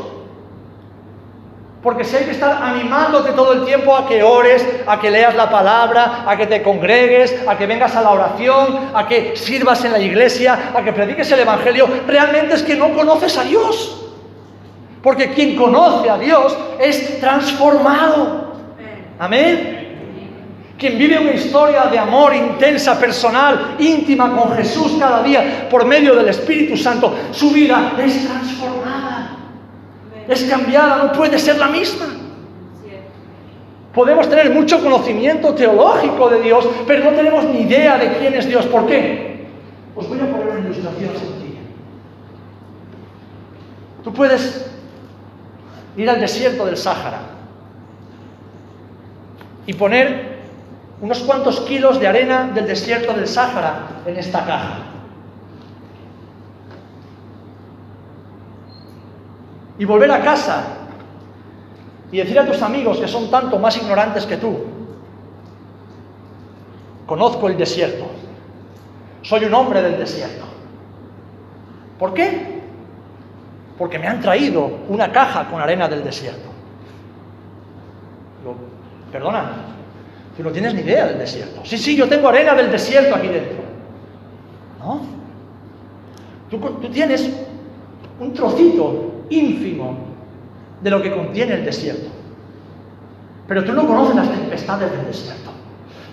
Porque 1.81 2.03
si 2.03 2.17
hay 2.17 2.25
que 2.25 2.31
estar 2.31 2.61
animándote 2.61 3.31
todo 3.31 3.53
el 3.53 3.65
tiempo 3.65 3.95
a 3.95 4.07
que 4.07 4.21
ores, 4.21 4.63
a 4.85 4.99
que 4.99 5.09
leas 5.09 5.33
la 5.33 5.49
palabra, 5.49 6.23
a 6.27 6.37
que 6.37 6.45
te 6.45 6.61
congregues, 6.61 7.47
a 7.47 7.57
que 7.57 7.65
vengas 7.65 7.95
a 7.95 8.01
la 8.03 8.11
oración, 8.11 8.91
a 8.93 9.07
que 9.07 9.35
sirvas 9.35 9.83
en 9.85 9.93
la 9.93 9.99
iglesia, 9.99 10.71
a 10.75 10.83
que 10.83 10.93
prediques 10.93 11.31
el 11.31 11.39
Evangelio, 11.39 11.89
realmente 12.05 12.53
es 12.53 12.61
que 12.61 12.75
no 12.75 12.93
conoces 12.93 13.35
a 13.39 13.43
Dios. 13.43 14.04
Porque 15.05 15.29
quien 15.29 15.55
conoce 15.55 16.09
a 16.09 16.17
Dios 16.17 16.57
es 16.79 17.21
transformado. 17.21 18.55
Amén. 19.19 20.73
Quien 20.79 20.97
vive 20.97 21.19
una 21.19 21.33
historia 21.33 21.83
de 21.83 21.99
amor 21.99 22.33
intensa, 22.33 22.99
personal, 22.99 23.75
íntima 23.77 24.35
con 24.35 24.57
Jesús 24.57 24.97
cada 24.99 25.21
día 25.21 25.69
por 25.69 25.85
medio 25.85 26.15
del 26.15 26.29
Espíritu 26.29 26.75
Santo, 26.75 27.13
su 27.31 27.51
vida 27.51 27.93
es 28.03 28.25
transformada 28.25 29.05
es 30.27 30.43
cambiada, 30.45 31.03
no 31.03 31.11
puede 31.13 31.37
ser 31.37 31.59
la 31.59 31.67
misma. 31.67 32.07
Podemos 33.93 34.27
tener 34.27 34.49
mucho 34.49 34.81
conocimiento 34.81 35.53
teológico 35.53 36.29
de 36.29 36.41
Dios, 36.41 36.67
pero 36.87 37.11
no 37.11 37.15
tenemos 37.15 37.45
ni 37.45 37.61
idea 37.61 37.99
de 37.99 38.17
quién 38.17 38.33
es 38.33 38.47
Dios. 38.47 38.65
¿Por 38.65 38.87
qué? 38.87 39.45
Os 39.95 40.09
voy 40.09 40.19
a 40.19 40.31
poner 40.31 40.47
una 40.47 40.59
ilustración 40.61 41.11
sencilla. 41.11 41.59
Tú 44.03 44.11
puedes 44.11 44.74
ir 45.97 46.09
al 46.09 46.19
desierto 46.19 46.65
del 46.65 46.77
Sáhara 46.77 47.21
y 49.65 49.73
poner 49.73 50.35
unos 51.01 51.19
cuantos 51.19 51.61
kilos 51.61 51.99
de 51.99 52.07
arena 52.07 52.51
del 52.53 52.67
desierto 52.67 53.13
del 53.13 53.27
Sáhara 53.27 54.01
en 54.05 54.17
esta 54.17 54.45
caja. 54.45 54.95
y 59.77 59.85
volver 59.85 60.11
a 60.11 60.21
casa 60.21 60.63
y 62.11 62.17
decir 62.17 62.39
a 62.39 62.45
tus 62.45 62.61
amigos 62.61 62.99
que 62.99 63.07
son 63.07 63.29
tanto 63.29 63.59
más 63.59 63.75
ignorantes 63.77 64.25
que 64.25 64.37
tú, 64.37 64.57
conozco 67.05 67.47
el 67.47 67.57
desierto, 67.57 68.05
soy 69.21 69.45
un 69.45 69.53
hombre 69.53 69.81
del 69.81 69.97
desierto. 69.97 70.45
¿Por 71.99 72.13
qué? 72.13 72.54
Porque 73.77 73.99
me 73.99 74.07
han 74.07 74.21
traído 74.21 74.79
una 74.87 75.11
caja 75.11 75.47
con 75.49 75.61
arena 75.61 75.87
del 75.87 76.03
desierto. 76.03 76.49
perdona, 79.11 79.51
tú 80.37 80.43
no 80.43 80.51
tienes 80.51 80.73
ni 80.73 80.81
idea 80.81 81.07
del 81.07 81.19
desierto. 81.19 81.61
Sí, 81.63 81.77
sí, 81.77 81.95
yo 81.95 82.07
tengo 82.07 82.29
arena 82.29 82.53
del 82.53 82.71
desierto 82.71 83.15
aquí 83.15 83.27
dentro. 83.27 83.63
¿No? 84.79 85.01
Tú, 86.49 86.59
tú 86.59 86.89
tienes 86.89 87.29
un 88.19 88.33
trocito 88.33 89.25
ínfimo 89.29 89.97
de 90.81 90.89
lo 90.89 91.01
que 91.01 91.13
contiene 91.13 91.55
el 91.55 91.65
desierto. 91.65 92.09
Pero 93.47 93.63
tú 93.63 93.73
no 93.73 93.85
conoces 93.87 94.15
las 94.15 94.29
tempestades 94.29 94.91
del 94.91 95.05
desierto. 95.05 95.51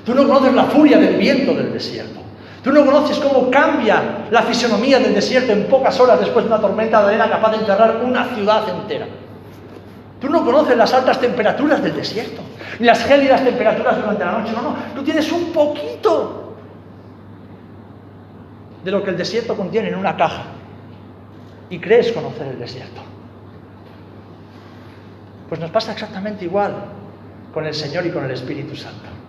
Tú 0.04 0.14
no 0.14 0.26
conoces 0.26 0.54
la 0.54 0.64
furia 0.64 0.98
del 0.98 1.16
viento 1.16 1.54
del 1.54 1.72
desierto. 1.72 2.21
Tú 2.62 2.70
no 2.70 2.84
conoces 2.84 3.18
cómo 3.18 3.50
cambia 3.50 4.26
la 4.30 4.42
fisonomía 4.42 5.00
del 5.00 5.14
desierto 5.14 5.52
en 5.52 5.66
pocas 5.66 5.98
horas 5.98 6.20
después 6.20 6.44
de 6.44 6.52
una 6.52 6.60
tormenta 6.60 7.00
de 7.02 7.08
arena 7.08 7.28
capaz 7.28 7.50
de 7.52 7.56
enterrar 7.58 8.00
una 8.04 8.24
ciudad 8.26 8.68
entera. 8.68 9.06
Tú 10.20 10.28
no 10.28 10.44
conoces 10.44 10.76
las 10.76 10.94
altas 10.94 11.20
temperaturas 11.20 11.82
del 11.82 11.96
desierto, 11.96 12.40
ni 12.78 12.86
las 12.86 13.04
gélidas 13.04 13.42
temperaturas 13.42 13.96
durante 13.96 14.24
la 14.24 14.32
noche. 14.38 14.52
No, 14.52 14.62
no. 14.62 14.76
Tú 14.94 15.02
tienes 15.02 15.30
un 15.32 15.52
poquito 15.52 16.54
de 18.84 18.90
lo 18.92 19.02
que 19.02 19.10
el 19.10 19.16
desierto 19.16 19.56
contiene 19.56 19.88
en 19.88 19.96
una 19.96 20.16
caja 20.16 20.44
y 21.68 21.80
crees 21.80 22.12
conocer 22.12 22.46
el 22.46 22.60
desierto. 22.60 23.00
Pues 25.48 25.60
nos 25.60 25.70
pasa 25.70 25.92
exactamente 25.92 26.44
igual 26.44 26.74
con 27.52 27.66
el 27.66 27.74
Señor 27.74 28.06
y 28.06 28.10
con 28.10 28.24
el 28.24 28.30
Espíritu 28.30 28.76
Santo. 28.76 29.21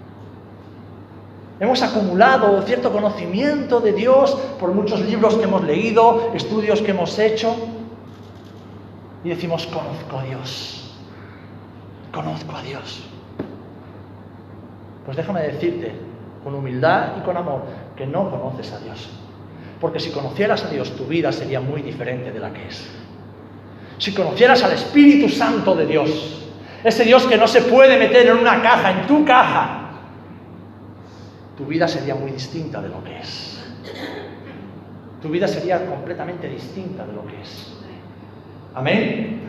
Hemos 1.60 1.81
acumulado 1.81 2.62
cierto 2.63 2.91
conocimiento 2.91 3.79
de 3.79 3.93
Dios 3.93 4.36
por 4.60 4.72
muchos 4.72 5.00
libros 5.01 5.36
que 5.36 5.43
hemos 5.43 5.63
leído, 5.63 6.31
estudios 6.33 6.81
que 6.81 6.91
hemos 6.91 7.17
hecho, 7.19 7.55
y 9.24 9.29
decimos, 9.29 9.67
conozco 9.67 10.17
a 10.17 10.24
Dios, 10.24 10.98
conozco 12.12 12.55
a 12.55 12.62
Dios. 12.63 13.03
Pues 15.05 15.15
déjame 15.15 15.41
decirte, 15.41 15.93
con 16.43 16.55
humildad 16.55 17.17
y 17.19 17.22
con 17.22 17.38
amor, 17.38 17.62
que 17.95 18.05
no 18.05 18.29
conoces 18.29 18.74
a 18.74 18.79
Dios. 18.79 19.10
Porque 19.79 20.00
si 20.00 20.12
conocieras 20.12 20.65
a 20.65 20.69
Dios, 20.69 20.95
tu 20.95 21.05
vida 21.05 21.31
sería 21.31 21.60
muy 21.60 21.81
diferente 21.81 22.31
de 22.31 22.39
la 22.39 22.51
que 22.51 22.67
es. 22.67 22.89
Si 23.98 24.13
conocieras 24.13 24.63
al 24.63 24.74
Espíritu 24.74 25.29
Santo 25.29 25.75
de 25.75 25.86
Dios, 25.86 26.41
ese 26.83 27.05
Dios 27.05 27.25
que 27.27 27.38
no 27.38 27.48
se 27.48 27.62
puede 27.62 27.98
meter 27.98 28.27
en 28.27 28.38
una 28.38 28.62
caja, 28.62 28.91
en 28.91 29.07
tu 29.07 29.24
caja, 29.24 29.82
tu 31.57 31.65
vida 31.65 31.88
sería 31.88 32.15
muy 32.15 32.31
distinta 32.31 32.81
de 32.81 32.89
lo 32.89 33.03
que 33.03 33.19
es. 33.19 33.63
Tu 35.22 35.29
vida 35.29 35.48
sería 35.48 35.86
completamente 35.86 36.50
distinta 36.50 37.05
de 37.05 37.13
lo 37.13 37.25
que 37.25 37.41
es. 37.41 37.74
Amén. 38.75 39.41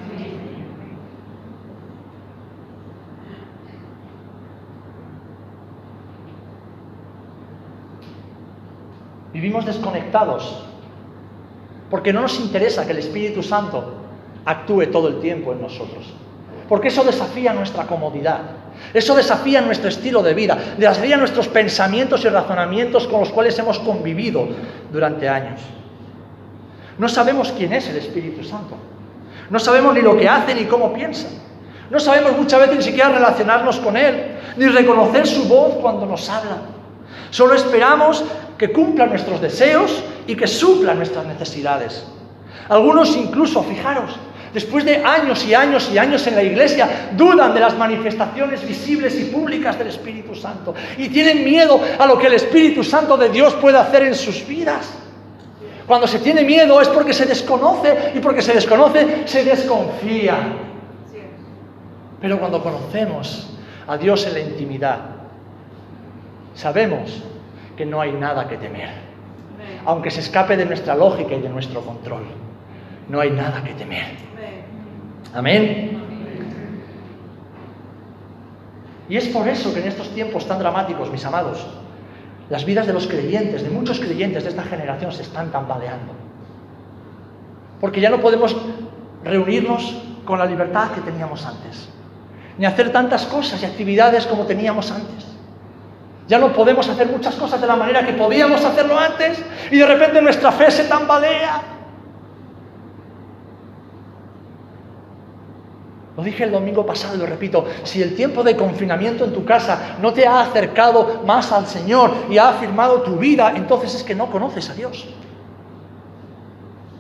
Vivimos 9.33 9.67
desconectados 9.67 10.65
porque 11.91 12.13
no 12.13 12.23
nos 12.23 12.39
interesa 12.39 12.87
que 12.87 12.93
el 12.93 12.99
Espíritu 12.99 13.43
Santo 13.43 13.95
actúe 14.45 14.87
todo 14.93 15.09
el 15.09 15.21
tiempo 15.21 15.53
en 15.53 15.63
nosotros. 15.63 16.15
Porque 16.69 16.89
eso 16.89 17.05
desafía 17.05 17.53
nuestra 17.53 17.87
comodidad, 17.87 18.41
eso 18.93 19.15
desafía 19.15 19.61
nuestro 19.61 19.89
estilo 19.89 20.23
de 20.23 20.35
vida, 20.35 20.57
desafía 20.79 21.17
nuestros 21.17 21.49
pensamientos 21.49 22.25
y 22.25 22.29
razonamientos 22.29 23.07
con 23.07 23.21
los 23.21 23.31
cuales 23.31 23.59
hemos 23.59 23.79
convivido 23.79 24.49
durante 24.91 25.29
años. 25.29 25.61
No 26.99 27.09
sabemos 27.09 27.53
quién 27.57 27.73
es 27.73 27.89
el 27.89 27.97
Espíritu 27.97 28.45
Santo, 28.45 28.77
no 29.51 29.59
sabemos 29.59 29.95
ni 29.95 30.01
lo 30.01 30.17
que 30.17 30.29
hace 30.29 30.55
ni 30.55 30.65
cómo 30.65 30.93
piensa, 30.93 31.29
no 31.91 32.01
sabemos 32.01 32.37
muchas 32.37 32.61
veces 32.61 32.77
ni 32.77 32.83
siquiera 32.83 33.11
relacionarnos 33.11 33.79
con 33.81 33.97
Él, 33.97 34.37
ni 34.57 34.67
reconocer 34.67 35.27
su 35.27 35.45
voz 35.45 35.75
cuando 35.83 36.07
nos 36.07 36.29
habla. 36.31 36.59
Solo 37.31 37.55
esperamos 37.55 38.25
que 38.57 38.73
cumpla 38.73 39.07
nuestros 39.07 39.41
deseos 39.41 40.03
y 40.27 40.35
que 40.37 40.47
supla 40.47 40.95
nuestras 40.95 41.27
necesidades. 41.27 42.07
Algunos 42.69 43.17
incluso, 43.17 43.63
fijaros, 43.65 44.17
después 44.55 44.85
de 44.85 45.05
años 45.05 45.45
y 45.45 45.53
años 45.53 45.91
y 45.93 45.99
años 45.99 46.25
en 46.29 46.37
la 46.37 46.43
iglesia, 46.43 47.11
dudan 47.17 47.53
de 47.53 47.61
las 47.61 47.77
manifestaciones 47.77 48.67
visibles 48.67 49.21
y 49.21 49.25
públicas 49.25 49.77
del 49.77 49.89
Espíritu 49.89 50.35
Santo 50.35 50.75
y 50.97 51.09
tienen 51.09 51.45
miedo 51.45 51.81
a 51.99 52.07
lo 52.07 52.17
que 52.17 52.29
el 52.29 52.35
Espíritu 52.35 52.85
Santo 52.85 53.17
de 53.17 53.29
Dios 53.29 53.53
puede 53.55 53.77
hacer 53.77 54.05
en 54.05 54.15
sus 54.15 54.47
vidas. 54.47 54.89
Cuando 55.87 56.07
se 56.07 56.21
tiene 56.21 56.45
miedo 56.45 56.81
es 56.81 56.89
porque 56.89 57.13
se 57.13 57.27
desconoce 57.27 58.13
y 58.15 58.21
porque 58.21 58.41
se 58.41 58.55
desconoce 58.55 59.25
se 59.27 59.45
desconfía. 59.45 60.37
Pero 62.21 62.39
cuando 62.39 62.63
conocemos 62.63 63.51
a 63.87 63.99
Dios 63.99 64.25
en 64.27 64.33
la 64.35 64.41
intimidad, 64.41 64.99
sabemos 66.55 67.23
que 67.77 67.85
no 67.85 68.01
hay 68.01 68.13
nada 68.13 68.49
que 68.49 68.57
temer. 68.57 68.89
Aunque 69.85 70.11
se 70.11 70.21
escape 70.21 70.57
de 70.57 70.65
nuestra 70.65 70.95
lógica 70.95 71.35
y 71.35 71.41
de 71.41 71.49
nuestro 71.49 71.83
control, 71.83 72.23
no 73.09 73.21
hay 73.21 73.31
nada 73.31 73.63
que 73.63 73.75
temer. 73.75 74.34
Amén. 75.35 76.01
Y 79.09 79.17
es 79.17 79.29
por 79.29 79.49
eso 79.49 79.75
que 79.75 79.81
en 79.81 79.89
estos 79.89 80.09
tiempos 80.15 80.47
tan 80.47 80.59
dramáticos, 80.59 81.11
mis 81.11 81.25
amados, 81.25 81.67
las 82.49 82.65
vidas 82.65 82.87
de 82.87 82.93
los 82.93 83.07
creyentes, 83.07 83.63
de 83.63 83.71
muchos 83.71 83.99
creyentes 83.99 84.45
de 84.45 84.51
esta 84.51 84.63
generación, 84.63 85.13
se 85.13 85.23
están 85.23 85.51
tambaleando. 85.51 86.13
Porque 87.81 88.01
ya 88.01 88.11
no 88.11 88.21
podemos 88.21 88.57
reunirnos 89.25 90.01
con 90.25 90.39
la 90.39 90.47
libertad 90.47 90.93
que 90.93 91.01
teníamos 91.01 91.45
antes, 91.45 91.89
ni 92.57 92.65
hacer 92.65 92.93
tantas 92.93 93.27
cosas 93.27 93.63
y 93.63 93.67
actividades 93.67 94.27
como 94.27 94.45
teníamos 94.45 94.91
antes. 94.91 95.27
Ya 96.29 96.39
no 96.39 96.53
podemos 96.53 96.89
hacer 96.89 97.09
muchas 97.09 97.35
cosas 97.35 97.61
de 97.61 97.67
la 97.67 97.77
manera 97.77 98.07
que 98.07 98.15
podíamos 98.15 98.65
hacerlo 98.65 98.99
antes 98.99 99.43
y 99.71 99.77
de 99.77 99.87
repente 99.87 100.23
nuestra 100.23 100.53
fe 100.53 100.71
se 100.71 100.85
tambalea. 100.85 101.74
Lo 106.17 106.23
dije 106.23 106.45
el 106.45 106.53
domingo 106.53 106.87
pasado 106.87 107.17
y 107.17 107.19
lo 107.19 107.27
repito, 107.27 107.65
si 107.83 108.01
el 108.01 108.15
tiempo 108.15 108.45
de 108.45 108.57
confinamiento 108.57 109.25
en 109.25 109.33
tu 109.33 109.45
casa 109.45 109.97
no 110.01 110.13
te 110.13 110.27
ha 110.27 110.43
acercado 110.43 111.23
más 111.27 111.51
al 111.51 111.67
Señor 111.67 112.13
y 112.31 112.39
ha 112.39 112.51
afirmado 112.51 113.03
tu 113.03 113.17
vida, 113.17 113.53
entonces 113.57 113.95
es 113.97 114.05
que 114.05 114.15
no 114.15 114.31
conoces 114.31 114.71
a 114.71 114.75
Dios. 114.75 115.09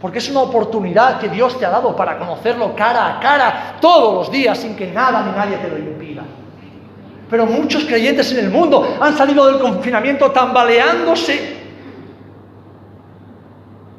Porque 0.00 0.18
es 0.18 0.28
una 0.28 0.40
oportunidad 0.40 1.20
que 1.20 1.28
Dios 1.28 1.56
te 1.58 1.64
ha 1.64 1.70
dado 1.70 1.94
para 1.94 2.18
conocerlo 2.18 2.74
cara 2.74 3.06
a 3.06 3.20
cara 3.20 3.76
todos 3.80 4.14
los 4.14 4.32
días 4.32 4.58
sin 4.58 4.74
que 4.74 4.88
nada 4.88 5.22
ni 5.22 5.30
nadie 5.30 5.58
te 5.58 5.68
lo 5.68 5.78
impida. 5.78 6.22
Pero 7.30 7.46
muchos 7.46 7.84
creyentes 7.84 8.32
en 8.32 8.38
el 8.38 8.50
mundo 8.50 8.96
han 9.00 9.16
salido 9.16 9.46
del 9.46 9.60
confinamiento 9.60 10.32
tambaleándose, 10.32 11.56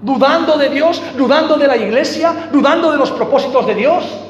dudando 0.01 0.57
de 0.57 0.69
Dios, 0.69 1.01
dudando 1.17 1.55
de 1.55 1.67
la 1.67 1.77
iglesia, 1.77 2.49
dudando 2.51 2.91
de 2.91 2.97
los 2.97 3.11
propósitos 3.11 3.65
de 3.65 3.75
Dios 3.75 4.25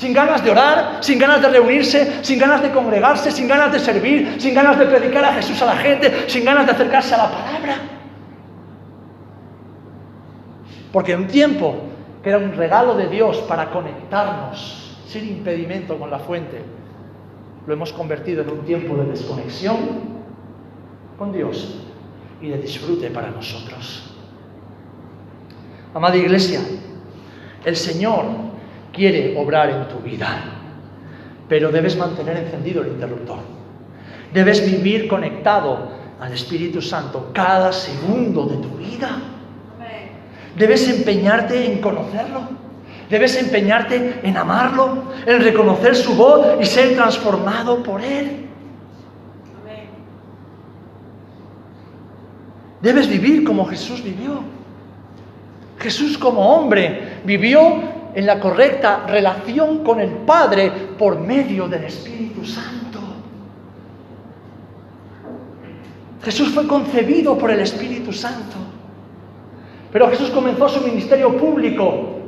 sin 0.00 0.14
ganas 0.14 0.42
de 0.42 0.50
orar, 0.50 0.96
sin 1.02 1.18
ganas 1.18 1.42
de 1.42 1.48
reunirse, 1.50 2.24
sin 2.24 2.38
ganas 2.38 2.62
de 2.62 2.70
congregarse, 2.70 3.30
sin 3.30 3.46
ganas 3.46 3.70
de 3.70 3.78
servir, 3.78 4.40
sin 4.40 4.54
ganas 4.54 4.78
de 4.78 4.86
predicar 4.86 5.22
a 5.22 5.34
Jesús 5.34 5.60
a 5.60 5.66
la 5.66 5.76
gente, 5.76 6.24
sin 6.26 6.42
ganas 6.42 6.64
de 6.64 6.72
acercarse 6.72 7.14
a 7.14 7.18
la 7.18 7.30
palabra. 7.30 7.76
Porque 10.90 11.14
un 11.14 11.26
tiempo 11.26 11.74
que 12.22 12.30
era 12.30 12.38
un 12.38 12.52
regalo 12.52 12.94
de 12.94 13.08
Dios 13.08 13.44
para 13.46 13.68
conectarnos 13.68 14.98
sin 15.06 15.28
impedimento 15.28 15.98
con 15.98 16.10
la 16.10 16.18
fuente, 16.18 16.62
lo 17.66 17.74
hemos 17.74 17.92
convertido 17.92 18.40
en 18.40 18.48
un 18.48 18.60
tiempo 18.60 18.96
de 18.96 19.04
desconexión 19.04 19.76
con 21.18 21.30
Dios 21.30 21.78
y 22.40 22.48
de 22.48 22.56
disfrute 22.56 23.10
para 23.10 23.30
nosotros. 23.30 24.14
Amada 25.92 26.16
iglesia, 26.16 26.60
el 27.66 27.76
Señor 27.76 28.49
quiere 29.00 29.34
obrar 29.38 29.70
en 29.70 29.88
tu 29.88 29.98
vida. 30.00 30.28
Pero 31.48 31.72
debes 31.72 31.96
mantener 31.96 32.36
encendido 32.36 32.82
el 32.82 32.88
interruptor. 32.88 33.38
Debes 34.34 34.60
vivir 34.70 35.08
conectado 35.08 35.88
al 36.20 36.34
Espíritu 36.34 36.82
Santo 36.82 37.30
cada 37.32 37.72
segundo 37.72 38.44
de 38.44 38.56
tu 38.58 38.76
vida. 38.76 39.18
Debes 40.54 40.86
empeñarte 40.86 41.72
en 41.72 41.80
conocerlo. 41.80 42.42
Debes 43.08 43.38
empeñarte 43.38 44.20
en 44.22 44.36
amarlo, 44.36 45.04
en 45.24 45.42
reconocer 45.42 45.96
su 45.96 46.14
voz 46.14 46.60
y 46.60 46.66
ser 46.66 46.94
transformado 46.94 47.82
por 47.82 48.02
Él. 48.02 48.48
Debes 52.82 53.08
vivir 53.08 53.44
como 53.44 53.64
Jesús 53.64 54.04
vivió. 54.04 54.42
Jesús 55.78 56.18
como 56.18 56.54
hombre 56.54 57.20
vivió 57.24 57.99
en 58.14 58.26
la 58.26 58.38
correcta 58.40 59.06
relación 59.06 59.84
con 59.84 60.00
el 60.00 60.10
Padre 60.10 60.70
por 60.98 61.18
medio 61.20 61.68
del 61.68 61.84
Espíritu 61.84 62.44
Santo. 62.44 63.00
Jesús 66.22 66.50
fue 66.50 66.66
concebido 66.66 67.38
por 67.38 67.50
el 67.50 67.60
Espíritu 67.60 68.12
Santo. 68.12 68.56
Pero 69.92 70.08
Jesús 70.08 70.30
comenzó 70.30 70.68
su 70.68 70.82
ministerio 70.82 71.36
público 71.36 72.19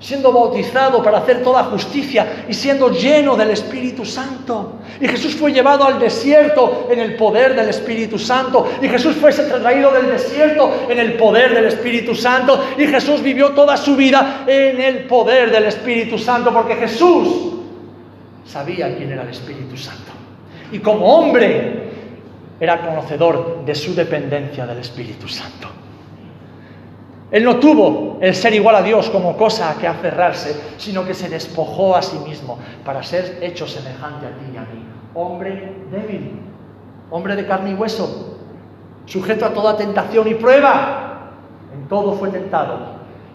siendo 0.00 0.32
bautizado 0.32 1.02
para 1.02 1.18
hacer 1.18 1.42
toda 1.42 1.64
justicia 1.64 2.44
y 2.48 2.54
siendo 2.54 2.90
lleno 2.90 3.36
del 3.36 3.50
Espíritu 3.50 4.04
Santo. 4.04 4.74
Y 5.00 5.08
Jesús 5.08 5.34
fue 5.34 5.52
llevado 5.52 5.84
al 5.84 5.98
desierto 5.98 6.88
en 6.90 7.00
el 7.00 7.16
poder 7.16 7.56
del 7.56 7.68
Espíritu 7.68 8.18
Santo. 8.18 8.68
Y 8.80 8.88
Jesús 8.88 9.16
fue 9.16 9.32
traído 9.32 9.90
del 9.92 10.08
desierto 10.08 10.86
en 10.88 10.98
el 10.98 11.14
poder 11.14 11.54
del 11.54 11.66
Espíritu 11.66 12.14
Santo. 12.14 12.64
Y 12.78 12.86
Jesús 12.86 13.22
vivió 13.22 13.50
toda 13.50 13.76
su 13.76 13.96
vida 13.96 14.44
en 14.46 14.80
el 14.80 15.04
poder 15.04 15.50
del 15.50 15.64
Espíritu 15.64 16.18
Santo, 16.18 16.52
porque 16.52 16.76
Jesús 16.76 17.54
sabía 18.46 18.96
quién 18.96 19.12
era 19.12 19.22
el 19.22 19.30
Espíritu 19.30 19.76
Santo. 19.76 20.12
Y 20.70 20.78
como 20.78 21.06
hombre 21.06 21.88
era 22.60 22.80
conocedor 22.80 23.64
de 23.64 23.74
su 23.74 23.94
dependencia 23.94 24.66
del 24.66 24.78
Espíritu 24.78 25.28
Santo. 25.28 25.77
Él 27.30 27.44
no 27.44 27.56
tuvo 27.56 28.18
el 28.20 28.34
ser 28.34 28.54
igual 28.54 28.76
a 28.76 28.82
Dios 28.82 29.10
como 29.10 29.36
cosa 29.36 29.70
a 29.70 29.74
que 29.74 29.86
aferrarse, 29.86 30.58
sino 30.78 31.04
que 31.04 31.12
se 31.12 31.28
despojó 31.28 31.94
a 31.94 32.02
sí 32.02 32.18
mismo 32.18 32.58
para 32.84 33.02
ser 33.02 33.38
hecho 33.42 33.66
semejante 33.66 34.26
a 34.26 34.30
ti 34.30 34.44
y 34.54 34.56
a 34.56 34.62
mí. 34.62 34.84
Hombre 35.14 35.74
débil, 35.90 36.40
hombre 37.10 37.36
de 37.36 37.46
carne 37.46 37.70
y 37.70 37.74
hueso, 37.74 38.38
sujeto 39.04 39.44
a 39.44 39.52
toda 39.52 39.76
tentación 39.76 40.26
y 40.28 40.34
prueba. 40.34 41.32
En 41.74 41.86
todo 41.86 42.14
fue 42.14 42.30
tentado, 42.30 42.78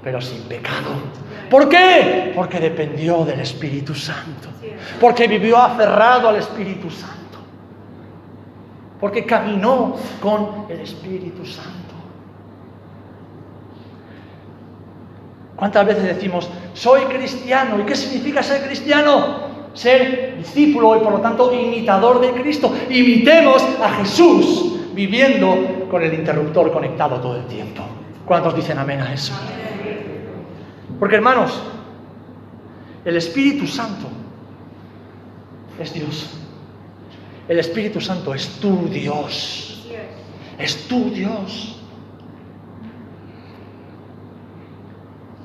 pero 0.03 0.19
sin 0.19 0.41
pecado. 0.43 0.89
¿Por 1.49 1.69
qué? 1.69 2.31
Porque 2.35 2.59
dependió 2.59 3.23
del 3.23 3.41
Espíritu 3.41 3.93
Santo. 3.93 4.49
Porque 4.99 5.27
vivió 5.27 5.57
aferrado 5.57 6.29
al 6.29 6.37
Espíritu 6.37 6.89
Santo. 6.89 7.13
Porque 8.99 9.23
caminó 9.23 9.95
con 10.19 10.65
el 10.69 10.79
Espíritu 10.79 11.45
Santo. 11.45 11.82
¿Cuántas 15.63 15.87
veces 15.87 16.03
decimos, 16.03 16.49
soy 16.73 17.03
cristiano? 17.03 17.79
¿Y 17.79 17.83
qué 17.83 17.95
significa 17.95 18.43
ser 18.43 18.65
cristiano? 18.65 19.69
Ser 19.73 20.35
discípulo 20.39 20.97
y 20.97 20.99
por 20.99 21.13
lo 21.13 21.19
tanto 21.21 21.53
imitador 21.53 22.19
de 22.19 22.33
Cristo. 22.33 22.73
Imitemos 22.89 23.63
a 23.81 23.91
Jesús 23.91 24.75
viviendo 24.93 25.87
con 25.89 26.03
el 26.03 26.15
interruptor 26.15 26.69
conectado 26.73 27.15
todo 27.21 27.37
el 27.37 27.45
tiempo. 27.45 27.81
¿Cuántos 28.25 28.57
dicen 28.57 28.77
amén 28.77 28.99
a 28.99 29.13
eso? 29.13 29.31
Porque 30.99 31.15
hermanos, 31.15 31.63
el 33.05 33.15
Espíritu 33.15 33.65
Santo 33.65 34.09
es 35.79 35.93
Dios. 35.93 36.29
El 37.47 37.59
Espíritu 37.59 38.01
Santo 38.01 38.33
es 38.33 38.49
tu 38.59 38.89
Dios. 38.89 39.87
Es 40.59 40.89
tu 40.89 41.09
Dios. 41.09 41.81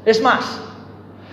Es 0.08 0.22
más, 0.22 0.58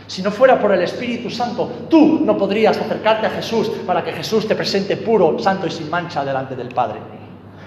si 0.05 0.21
no 0.21 0.31
fuera 0.31 0.59
por 0.59 0.73
el 0.73 0.81
Espíritu 0.81 1.29
Santo, 1.29 1.71
tú 1.89 2.19
no 2.25 2.37
podrías 2.37 2.77
acercarte 2.77 3.25
a 3.25 3.29
Jesús 3.29 3.69
para 3.87 4.03
que 4.03 4.11
Jesús 4.11 4.45
te 4.45 4.53
presente 4.53 4.97
puro, 4.97 5.39
santo 5.39 5.65
y 5.65 5.71
sin 5.71 5.89
mancha 5.89 6.25
delante 6.25 6.57
del 6.57 6.67
Padre. 6.67 6.99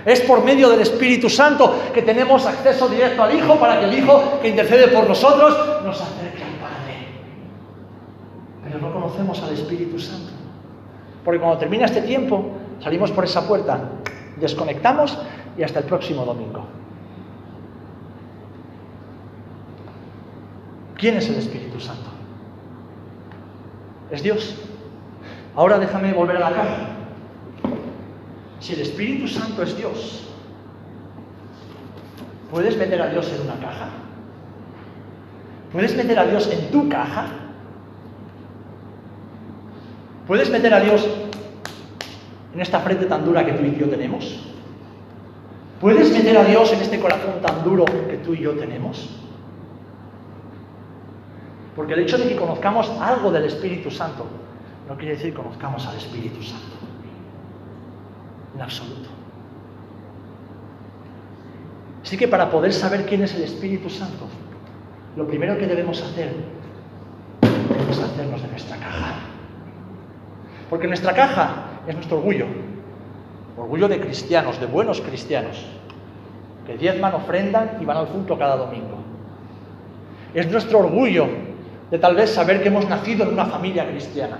Es 0.05 0.21
por 0.21 0.44
medio 0.44 0.68
del 0.68 0.83
Espíritu 0.83 1.31
Santo 1.31 1.77
que 1.94 2.03
tenemos 2.03 2.44
acceso 2.44 2.90
directo 2.90 3.23
al 3.23 3.35
Hijo 3.35 3.59
para 3.59 3.81
que 3.81 3.87
el 3.87 3.99
Hijo 3.99 4.38
que 4.42 4.51
intercede 4.51 4.88
por 4.88 5.09
nosotros 5.09 5.57
nos 5.83 5.99
acerque 5.99 6.44
al 6.44 6.61
Padre. 6.61 7.09
Pero 8.64 8.79
no 8.79 8.92
conocemos 8.92 9.42
al 9.42 9.55
Espíritu 9.55 9.99
Santo. 9.99 10.31
Porque 11.25 11.40
cuando 11.40 11.57
termina 11.57 11.87
este 11.87 12.03
tiempo, 12.03 12.51
salimos 12.85 13.12
por 13.12 13.25
esa 13.25 13.49
puerta, 13.49 13.81
desconectamos 14.37 15.16
y 15.57 15.62
hasta 15.62 15.79
el 15.79 15.87
próximo 15.87 16.27
domingo. 16.27 16.78
¿Quién 20.99 21.17
es 21.17 21.29
el 21.29 21.37
Espíritu 21.37 21.79
Santo? 21.79 22.11
Es 24.11 24.23
Dios. 24.23 24.57
Ahora 25.55 25.79
déjame 25.79 26.13
volver 26.13 26.37
a 26.37 26.51
la 26.51 26.51
caja. 26.51 26.89
Si 28.59 28.73
el 28.73 28.81
Espíritu 28.81 29.29
Santo 29.29 29.63
es 29.63 29.77
Dios, 29.77 30.29
¿puedes 32.51 32.77
meter 32.77 33.01
a 33.01 33.09
Dios 33.11 33.33
en 33.33 33.43
una 33.43 33.61
caja? 33.61 33.91
¿Puedes 35.73 35.95
meter 35.95 36.19
a 36.19 36.27
Dios 36.27 36.51
en 36.51 36.69
tu 36.73 36.89
caja? 36.89 37.29
¿Puedes 40.27 40.51
meter 40.51 40.75
a 40.75 40.81
Dios 40.81 41.09
en 42.55 42.61
esta 42.61 42.81
frente 42.81 43.07
tan 43.07 43.25
dura 43.25 43.47
que 43.47 43.53
tú 43.53 43.65
y 43.65 43.79
yo 43.79 43.89
tenemos? 43.89 44.45
¿Puedes 45.81 46.11
meter 46.13 46.37
a 46.37 46.45
Dios 46.45 46.73
en 46.73 46.81
este 46.81 46.99
corazón 46.99 47.41
tan 47.41 47.63
duro 47.63 47.85
que 47.85 48.17
tú 48.25 48.35
y 48.35 48.41
yo 48.41 48.53
tenemos? 48.53 49.28
Porque 51.79 51.95
el 51.95 52.01
hecho 52.01 52.19
de 52.19 52.29
que 52.29 52.35
conozcamos 52.35 52.91
algo 53.01 53.31
del 53.31 53.45
Espíritu 53.45 53.88
Santo 53.88 54.27
no 54.88 54.97
quiere 54.97 55.14
decir 55.14 55.31
que 55.31 55.37
conozcamos 55.37 55.87
al 55.87 55.97
Espíritu 55.97 56.43
Santo. 56.43 56.75
En 58.57 58.61
absoluto. 58.61 59.09
Así 62.03 62.17
que 62.17 62.27
para 62.27 62.51
poder 62.51 62.73
saber 62.73 63.07
quién 63.07 63.23
es 63.23 63.33
el 63.37 63.43
Espíritu 63.43 63.88
Santo, 63.88 64.27
lo 65.14 65.25
primero 65.29 65.57
que 65.57 65.69
debemos 65.69 66.03
hacer 66.03 66.35
es 67.88 67.99
hacernos 68.01 68.43
de 68.43 68.49
nuestra 68.49 68.77
caja. 68.77 69.14
Porque 70.69 70.88
nuestra 70.88 71.14
caja 71.14 71.62
es 71.87 71.95
nuestro 71.95 72.17
orgullo. 72.17 72.47
Orgullo 73.57 73.87
de 73.87 74.01
cristianos, 74.01 74.59
de 74.59 74.67
buenos 74.67 75.01
cristianos, 75.01 75.64
que 76.67 76.77
diezman, 76.77 77.14
ofrendan 77.14 77.79
y 77.81 77.85
van 77.85 77.99
al 77.99 78.09
culto 78.09 78.37
cada 78.37 78.57
domingo. 78.57 78.99
Es 80.35 80.51
nuestro 80.51 80.81
orgullo 80.81 81.47
de 81.90 81.98
tal 81.98 82.14
vez 82.14 82.31
saber 82.31 82.62
que 82.62 82.68
hemos 82.68 82.88
nacido 82.88 83.24
en 83.24 83.33
una 83.33 83.46
familia 83.46 83.88
cristiana. 83.88 84.38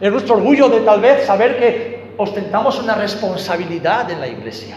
Es 0.00 0.10
nuestro 0.10 0.36
orgullo 0.36 0.68
de 0.68 0.80
tal 0.80 1.00
vez 1.00 1.24
saber 1.24 1.58
que 1.58 2.14
ostentamos 2.16 2.80
una 2.80 2.94
responsabilidad 2.94 4.10
en 4.10 4.20
la 4.20 4.28
iglesia. 4.28 4.76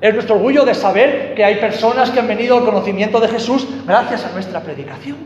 Es 0.00 0.12
nuestro 0.12 0.36
orgullo 0.36 0.64
de 0.64 0.74
saber 0.74 1.34
que 1.34 1.44
hay 1.44 1.56
personas 1.56 2.10
que 2.10 2.20
han 2.20 2.28
venido 2.28 2.58
al 2.58 2.64
conocimiento 2.64 3.20
de 3.20 3.28
Jesús 3.28 3.66
gracias 3.86 4.24
a 4.24 4.32
nuestra 4.32 4.60
predicación. 4.60 5.16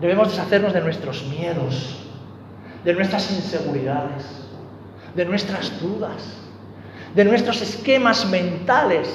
Debemos 0.00 0.30
deshacernos 0.30 0.72
de 0.72 0.80
nuestros 0.80 1.26
miedos, 1.26 2.06
de 2.84 2.94
nuestras 2.94 3.30
inseguridades, 3.30 4.24
de 5.14 5.24
nuestras 5.26 5.78
dudas, 5.80 6.38
de 7.14 7.24
nuestros 7.24 7.60
esquemas 7.60 8.26
mentales. 8.30 9.08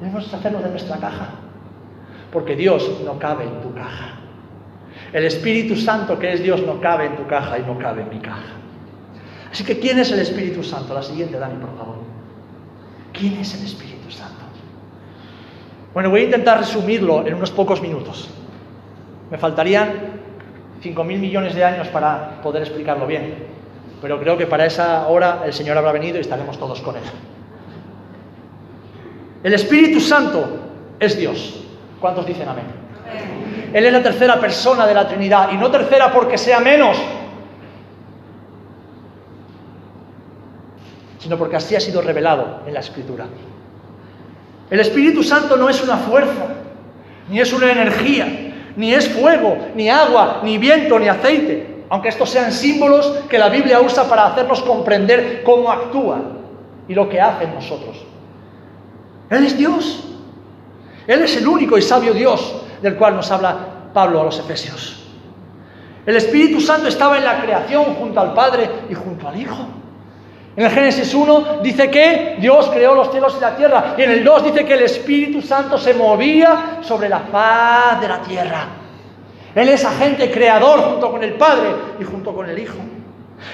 Debemos 0.00 0.24
deshacernos 0.24 0.64
de 0.64 0.70
nuestra 0.70 0.96
caja, 0.96 1.28
porque 2.32 2.56
Dios 2.56 2.90
no 3.04 3.18
cabe 3.18 3.44
en 3.44 3.60
tu 3.60 3.72
caja. 3.74 4.16
El 5.12 5.24
Espíritu 5.24 5.76
Santo 5.76 6.18
que 6.18 6.32
es 6.32 6.42
Dios 6.42 6.62
no 6.62 6.80
cabe 6.80 7.06
en 7.06 7.16
tu 7.16 7.26
caja 7.26 7.58
y 7.58 7.62
no 7.62 7.78
cabe 7.78 8.02
en 8.02 8.08
mi 8.08 8.18
caja. 8.18 8.56
Así 9.52 9.64
que, 9.64 9.78
¿quién 9.78 9.98
es 9.98 10.10
el 10.12 10.20
Espíritu 10.20 10.62
Santo? 10.62 10.94
La 10.94 11.02
siguiente, 11.02 11.38
Dani, 11.38 11.56
por 11.56 11.76
favor. 11.76 11.96
¿Quién 13.12 13.34
es 13.34 13.54
el 13.54 13.64
Espíritu 13.64 14.10
Santo? 14.10 14.36
Bueno, 15.92 16.08
voy 16.08 16.20
a 16.20 16.24
intentar 16.24 16.58
resumirlo 16.58 17.26
en 17.26 17.34
unos 17.34 17.50
pocos 17.50 17.82
minutos. 17.82 18.30
Me 19.30 19.38
faltarían 19.38 20.20
5.000 20.82 21.04
millones 21.04 21.54
de 21.54 21.64
años 21.64 21.88
para 21.88 22.40
poder 22.42 22.62
explicarlo 22.62 23.06
bien, 23.06 23.34
pero 24.00 24.20
creo 24.20 24.38
que 24.38 24.46
para 24.46 24.66
esa 24.66 25.08
hora 25.08 25.42
el 25.44 25.52
Señor 25.52 25.76
habrá 25.76 25.92
venido 25.92 26.16
y 26.18 26.20
estaremos 26.20 26.58
todos 26.58 26.80
con 26.80 26.96
Él. 26.96 27.02
El 29.42 29.54
Espíritu 29.54 30.00
Santo 30.00 30.44
es 30.98 31.16
Dios. 31.16 31.64
¿Cuántos 32.00 32.26
dicen 32.26 32.48
amén? 32.48 32.64
Él 33.72 33.86
es 33.86 33.92
la 33.92 34.02
tercera 34.02 34.38
persona 34.40 34.86
de 34.86 34.94
la 34.94 35.08
Trinidad 35.08 35.50
y 35.52 35.56
no 35.56 35.70
tercera 35.70 36.12
porque 36.12 36.36
sea 36.36 36.60
menos, 36.60 36.96
sino 41.18 41.38
porque 41.38 41.56
así 41.56 41.76
ha 41.76 41.80
sido 41.80 42.02
revelado 42.02 42.62
en 42.66 42.74
la 42.74 42.80
Escritura. 42.80 43.26
El 44.70 44.80
Espíritu 44.80 45.22
Santo 45.22 45.56
no 45.56 45.68
es 45.68 45.82
una 45.82 45.96
fuerza, 45.96 46.46
ni 47.28 47.40
es 47.40 47.52
una 47.52 47.70
energía, 47.70 48.26
ni 48.76 48.92
es 48.92 49.08
fuego, 49.08 49.56
ni 49.74 49.88
agua, 49.88 50.40
ni 50.42 50.58
viento, 50.58 50.98
ni 50.98 51.08
aceite, 51.08 51.84
aunque 51.88 52.08
estos 52.08 52.30
sean 52.30 52.52
símbolos 52.52 53.06
que 53.28 53.38
la 53.38 53.48
Biblia 53.48 53.80
usa 53.80 54.04
para 54.08 54.26
hacernos 54.26 54.62
comprender 54.62 55.42
cómo 55.44 55.70
actúa 55.70 56.20
y 56.88 56.94
lo 56.94 57.08
que 57.08 57.20
hace 57.20 57.44
en 57.44 57.54
nosotros. 57.54 58.09
Él 59.30 59.46
es 59.46 59.56
Dios. 59.56 60.04
Él 61.06 61.22
es 61.22 61.36
el 61.36 61.46
único 61.46 61.78
y 61.78 61.82
sabio 61.82 62.12
Dios 62.12 62.62
del 62.82 62.96
cual 62.96 63.16
nos 63.16 63.30
habla 63.30 63.56
Pablo 63.94 64.20
a 64.20 64.24
los 64.24 64.38
Efesios. 64.38 64.96
El 66.04 66.16
Espíritu 66.16 66.60
Santo 66.60 66.88
estaba 66.88 67.18
en 67.18 67.24
la 67.24 67.40
creación 67.40 67.94
junto 67.94 68.20
al 68.20 68.34
Padre 68.34 68.68
y 68.88 68.94
junto 68.94 69.28
al 69.28 69.40
Hijo. 69.40 69.66
En 70.56 70.64
el 70.64 70.70
Génesis 70.70 71.14
1 71.14 71.60
dice 71.62 71.90
que 71.90 72.36
Dios 72.40 72.68
creó 72.72 72.94
los 72.94 73.10
cielos 73.10 73.36
y 73.38 73.40
la 73.40 73.56
tierra. 73.56 73.94
Y 73.96 74.02
en 74.02 74.10
el 74.10 74.24
2 74.24 74.44
dice 74.44 74.64
que 74.64 74.74
el 74.74 74.82
Espíritu 74.82 75.40
Santo 75.40 75.78
se 75.78 75.94
movía 75.94 76.78
sobre 76.80 77.08
la 77.08 77.20
faz 77.20 78.00
de 78.00 78.08
la 78.08 78.20
tierra. 78.22 78.66
Él 79.54 79.68
es 79.68 79.84
agente 79.84 80.30
creador 80.30 80.80
junto 80.80 81.10
con 81.10 81.22
el 81.22 81.34
Padre 81.34 81.70
y 82.00 82.04
junto 82.04 82.34
con 82.34 82.48
el 82.48 82.58
Hijo. 82.58 82.78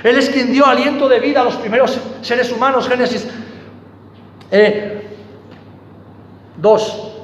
Él 0.03 0.17
es 0.17 0.31
quien 0.31 0.53
dio 0.53 0.67
aliento 0.67 1.09
de 1.09 1.21
vida 1.21 1.43
a 1.43 1.45
los 1.45 1.57
primeros 1.57 1.99
seres 2.23 2.51
humanos. 2.51 2.89
Génesis 2.89 3.29
2. 4.51 4.96
Eh, 6.63 7.17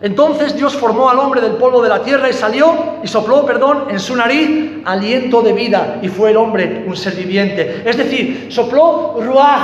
entonces 0.00 0.54
Dios 0.54 0.76
formó 0.76 1.10
al 1.10 1.18
hombre 1.18 1.40
del 1.40 1.52
polvo 1.52 1.82
de 1.82 1.88
la 1.88 2.02
tierra 2.02 2.28
y 2.28 2.32
salió 2.32 2.98
y 3.02 3.08
sopló, 3.08 3.44
perdón, 3.44 3.86
en 3.90 3.98
su 3.98 4.14
nariz 4.14 4.82
aliento 4.84 5.42
de 5.42 5.52
vida 5.52 5.98
y 6.02 6.08
fue 6.08 6.30
el 6.30 6.36
hombre 6.36 6.84
un 6.86 6.96
ser 6.96 7.14
viviente. 7.14 7.82
Es 7.84 7.96
decir, 7.96 8.46
sopló 8.50 9.16
ruaj, 9.20 9.62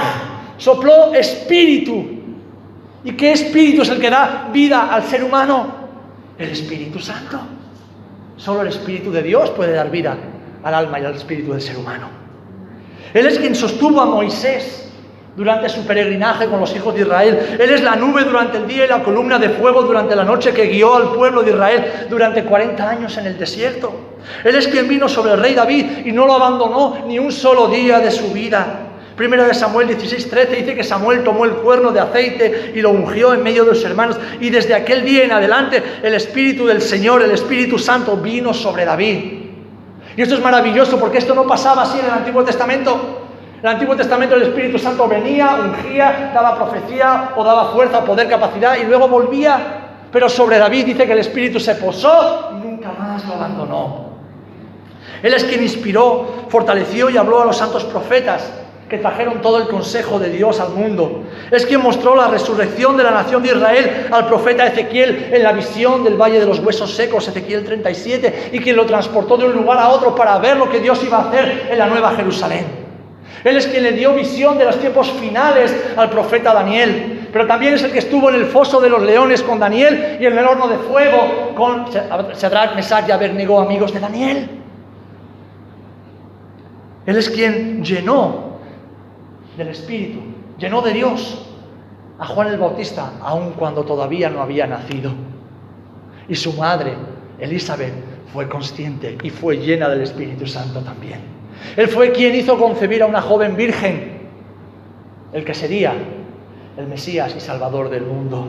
sopló 0.58 1.14
espíritu. 1.14 2.04
¿Y 3.04 3.12
qué 3.12 3.32
espíritu 3.32 3.82
es 3.82 3.90
el 3.90 4.00
que 4.00 4.10
da 4.10 4.48
vida 4.52 4.92
al 4.92 5.04
ser 5.04 5.22
humano? 5.22 5.84
El 6.38 6.50
Espíritu 6.50 6.98
Santo. 6.98 7.38
Solo 8.36 8.62
el 8.62 8.68
Espíritu 8.68 9.12
de 9.12 9.22
Dios 9.22 9.50
puede 9.50 9.72
dar 9.72 9.90
vida 9.90 10.16
al 10.64 10.74
alma 10.74 10.98
y 10.98 11.04
al 11.04 11.14
espíritu 11.14 11.52
del 11.52 11.60
ser 11.60 11.76
humano. 11.76 12.08
Él 13.12 13.26
es 13.26 13.38
quien 13.38 13.54
sostuvo 13.54 14.00
a 14.00 14.06
Moisés 14.06 14.83
durante 15.36 15.68
su 15.68 15.84
peregrinaje 15.84 16.46
con 16.46 16.60
los 16.60 16.74
hijos 16.74 16.94
de 16.94 17.02
Israel. 17.02 17.56
Él 17.58 17.70
es 17.70 17.82
la 17.82 17.96
nube 17.96 18.24
durante 18.24 18.58
el 18.58 18.66
día 18.66 18.84
y 18.84 18.88
la 18.88 19.02
columna 19.02 19.38
de 19.38 19.50
fuego 19.50 19.82
durante 19.82 20.14
la 20.14 20.24
noche 20.24 20.52
que 20.52 20.66
guió 20.66 20.94
al 20.94 21.12
pueblo 21.12 21.42
de 21.42 21.50
Israel 21.50 22.06
durante 22.08 22.44
40 22.44 22.88
años 22.88 23.16
en 23.16 23.26
el 23.26 23.38
desierto. 23.38 23.92
Él 24.44 24.54
es 24.54 24.68
quien 24.68 24.88
vino 24.88 25.08
sobre 25.08 25.32
el 25.32 25.40
rey 25.40 25.54
David 25.54 26.06
y 26.06 26.12
no 26.12 26.26
lo 26.26 26.34
abandonó 26.34 27.04
ni 27.06 27.18
un 27.18 27.32
solo 27.32 27.68
día 27.68 27.98
de 27.98 28.10
su 28.10 28.32
vida. 28.32 28.80
Primera 29.16 29.46
de 29.46 29.54
Samuel 29.54 29.88
16:13 29.88 30.48
dice 30.56 30.74
que 30.74 30.82
Samuel 30.82 31.22
tomó 31.22 31.44
el 31.44 31.52
cuerno 31.52 31.92
de 31.92 32.00
aceite 32.00 32.72
y 32.74 32.80
lo 32.80 32.90
ungió 32.90 33.32
en 33.32 33.44
medio 33.44 33.64
de 33.64 33.74
sus 33.74 33.84
hermanos 33.84 34.18
y 34.40 34.50
desde 34.50 34.74
aquel 34.74 35.04
día 35.04 35.24
en 35.24 35.32
adelante 35.32 35.82
el 36.02 36.14
Espíritu 36.14 36.66
del 36.66 36.82
Señor, 36.82 37.22
el 37.22 37.30
Espíritu 37.30 37.78
Santo 37.78 38.16
vino 38.16 38.52
sobre 38.52 38.84
David. 38.84 39.44
Y 40.16 40.22
esto 40.22 40.34
es 40.34 40.40
maravilloso 40.40 40.98
porque 40.98 41.18
esto 41.18 41.34
no 41.34 41.46
pasaba 41.46 41.82
así 41.82 41.98
en 41.98 42.06
el 42.06 42.12
Antiguo 42.12 42.42
Testamento. 42.44 43.23
En 43.64 43.68
el 43.68 43.76
Antiguo 43.76 43.96
Testamento 43.96 44.34
el 44.34 44.42
Espíritu 44.42 44.78
Santo 44.78 45.08
venía, 45.08 45.56
ungía, 45.58 46.32
daba 46.34 46.54
profecía 46.54 47.30
o 47.34 47.42
daba 47.42 47.72
fuerza, 47.72 48.04
poder, 48.04 48.28
capacidad 48.28 48.76
y 48.76 48.84
luego 48.84 49.08
volvía. 49.08 49.58
Pero 50.12 50.28
sobre 50.28 50.58
David 50.58 50.84
dice 50.84 51.06
que 51.06 51.14
el 51.14 51.20
Espíritu 51.20 51.58
se 51.58 51.74
posó 51.76 52.50
y 52.52 52.62
nunca 52.62 52.92
más 52.92 53.26
lo 53.26 53.36
abandonó. 53.36 54.10
Él 55.22 55.32
es 55.32 55.44
quien 55.44 55.62
inspiró, 55.62 56.44
fortaleció 56.50 57.08
y 57.08 57.16
habló 57.16 57.40
a 57.40 57.46
los 57.46 57.56
santos 57.56 57.84
profetas 57.84 58.52
que 58.86 58.98
trajeron 58.98 59.40
todo 59.40 59.56
el 59.56 59.66
consejo 59.66 60.18
de 60.18 60.28
Dios 60.28 60.60
al 60.60 60.74
mundo. 60.74 61.22
Es 61.50 61.64
quien 61.64 61.80
mostró 61.80 62.14
la 62.14 62.28
resurrección 62.28 62.98
de 62.98 63.04
la 63.04 63.12
nación 63.12 63.42
de 63.42 63.48
Israel 63.48 64.08
al 64.12 64.26
profeta 64.26 64.66
Ezequiel 64.66 65.30
en 65.32 65.42
la 65.42 65.52
visión 65.52 66.04
del 66.04 66.20
Valle 66.20 66.38
de 66.38 66.44
los 66.44 66.58
Huesos 66.58 66.94
Secos, 66.94 67.28
Ezequiel 67.28 67.64
37, 67.64 68.50
y 68.52 68.58
quien 68.58 68.76
lo 68.76 68.84
transportó 68.84 69.38
de 69.38 69.46
un 69.46 69.54
lugar 69.54 69.78
a 69.78 69.88
otro 69.88 70.14
para 70.14 70.36
ver 70.36 70.58
lo 70.58 70.68
que 70.68 70.80
Dios 70.80 71.02
iba 71.02 71.16
a 71.16 71.28
hacer 71.30 71.68
en 71.70 71.78
la 71.78 71.86
Nueva 71.86 72.10
Jerusalén. 72.10 72.83
Él 73.44 73.58
es 73.58 73.66
quien 73.66 73.82
le 73.82 73.92
dio 73.92 74.14
visión 74.14 74.56
de 74.56 74.64
los 74.64 74.80
tiempos 74.80 75.10
finales 75.12 75.74
al 75.96 76.08
profeta 76.08 76.54
Daniel. 76.54 77.28
Pero 77.30 77.46
también 77.46 77.74
es 77.74 77.82
el 77.82 77.92
que 77.92 77.98
estuvo 77.98 78.30
en 78.30 78.36
el 78.36 78.46
foso 78.46 78.80
de 78.80 78.88
los 78.88 79.02
leones 79.02 79.42
con 79.42 79.58
Daniel 79.58 80.16
y 80.18 80.24
en 80.24 80.38
el 80.38 80.46
horno 80.46 80.66
de 80.66 80.78
fuego 80.78 81.52
con 81.54 81.84
Shadrach, 81.86 82.74
Mesach 82.74 83.06
y 83.06 83.12
Abednego, 83.12 83.60
amigos 83.60 83.92
de 83.92 84.00
Daniel. 84.00 84.48
Él 87.04 87.16
es 87.16 87.28
quien 87.28 87.84
llenó 87.84 88.54
del 89.58 89.68
Espíritu, 89.68 90.20
llenó 90.58 90.80
de 90.80 90.92
Dios 90.92 91.46
a 92.18 92.26
Juan 92.26 92.48
el 92.48 92.58
Bautista, 92.58 93.12
aun 93.20 93.52
cuando 93.52 93.84
todavía 93.84 94.30
no 94.30 94.40
había 94.40 94.66
nacido. 94.66 95.12
Y 96.28 96.34
su 96.34 96.54
madre, 96.54 96.94
Elizabeth, 97.38 97.92
fue 98.32 98.48
consciente 98.48 99.18
y 99.22 99.28
fue 99.28 99.58
llena 99.58 99.88
del 99.90 100.00
Espíritu 100.00 100.46
Santo 100.46 100.80
también. 100.80 101.33
Él 101.76 101.88
fue 101.88 102.12
quien 102.12 102.34
hizo 102.34 102.58
concebir 102.58 103.02
a 103.02 103.06
una 103.06 103.20
joven 103.20 103.56
virgen, 103.56 104.28
el 105.32 105.44
que 105.44 105.54
sería 105.54 105.92
el 106.76 106.86
Mesías 106.86 107.34
y 107.36 107.40
Salvador 107.40 107.90
del 107.90 108.02
mundo. 108.02 108.46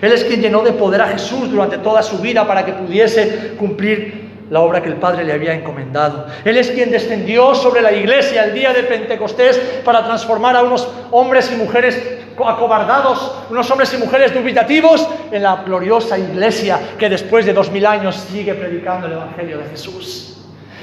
Él 0.00 0.12
es 0.12 0.24
quien 0.24 0.40
llenó 0.40 0.62
de 0.62 0.72
poder 0.72 1.00
a 1.02 1.08
Jesús 1.08 1.50
durante 1.50 1.78
toda 1.78 2.02
su 2.02 2.18
vida 2.18 2.46
para 2.46 2.64
que 2.64 2.72
pudiese 2.72 3.54
cumplir 3.58 4.24
la 4.50 4.60
obra 4.60 4.82
que 4.82 4.88
el 4.88 4.96
Padre 4.96 5.24
le 5.24 5.32
había 5.32 5.54
encomendado. 5.54 6.26
Él 6.44 6.56
es 6.56 6.70
quien 6.70 6.90
descendió 6.90 7.54
sobre 7.54 7.80
la 7.80 7.92
iglesia 7.92 8.44
el 8.44 8.54
día 8.54 8.72
de 8.72 8.82
Pentecostés 8.82 9.58
para 9.84 10.04
transformar 10.04 10.56
a 10.56 10.62
unos 10.62 10.88
hombres 11.10 11.50
y 11.52 11.56
mujeres 11.56 12.00
acobardados, 12.44 13.32
unos 13.50 13.70
hombres 13.70 13.94
y 13.94 13.98
mujeres 13.98 14.34
dubitativos 14.34 15.08
en 15.30 15.42
la 15.42 15.62
gloriosa 15.64 16.18
iglesia 16.18 16.78
que 16.98 17.08
después 17.08 17.46
de 17.46 17.52
dos 17.52 17.70
mil 17.70 17.86
años 17.86 18.16
sigue 18.16 18.54
predicando 18.54 19.06
el 19.06 19.14
Evangelio 19.14 19.58
de 19.58 19.64
Jesús. 19.64 20.33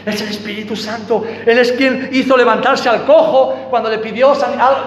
Es 0.06 0.22
el 0.22 0.30
Espíritu 0.30 0.76
Santo. 0.76 1.24
Él 1.46 1.58
es 1.58 1.72
quien 1.74 2.10
hizo 2.12 2.36
levantarse 2.36 2.90
al 2.90 3.06
cojo 3.06 3.68
cuando 3.70 3.90
le 3.90 4.00
pidió 4.00 4.34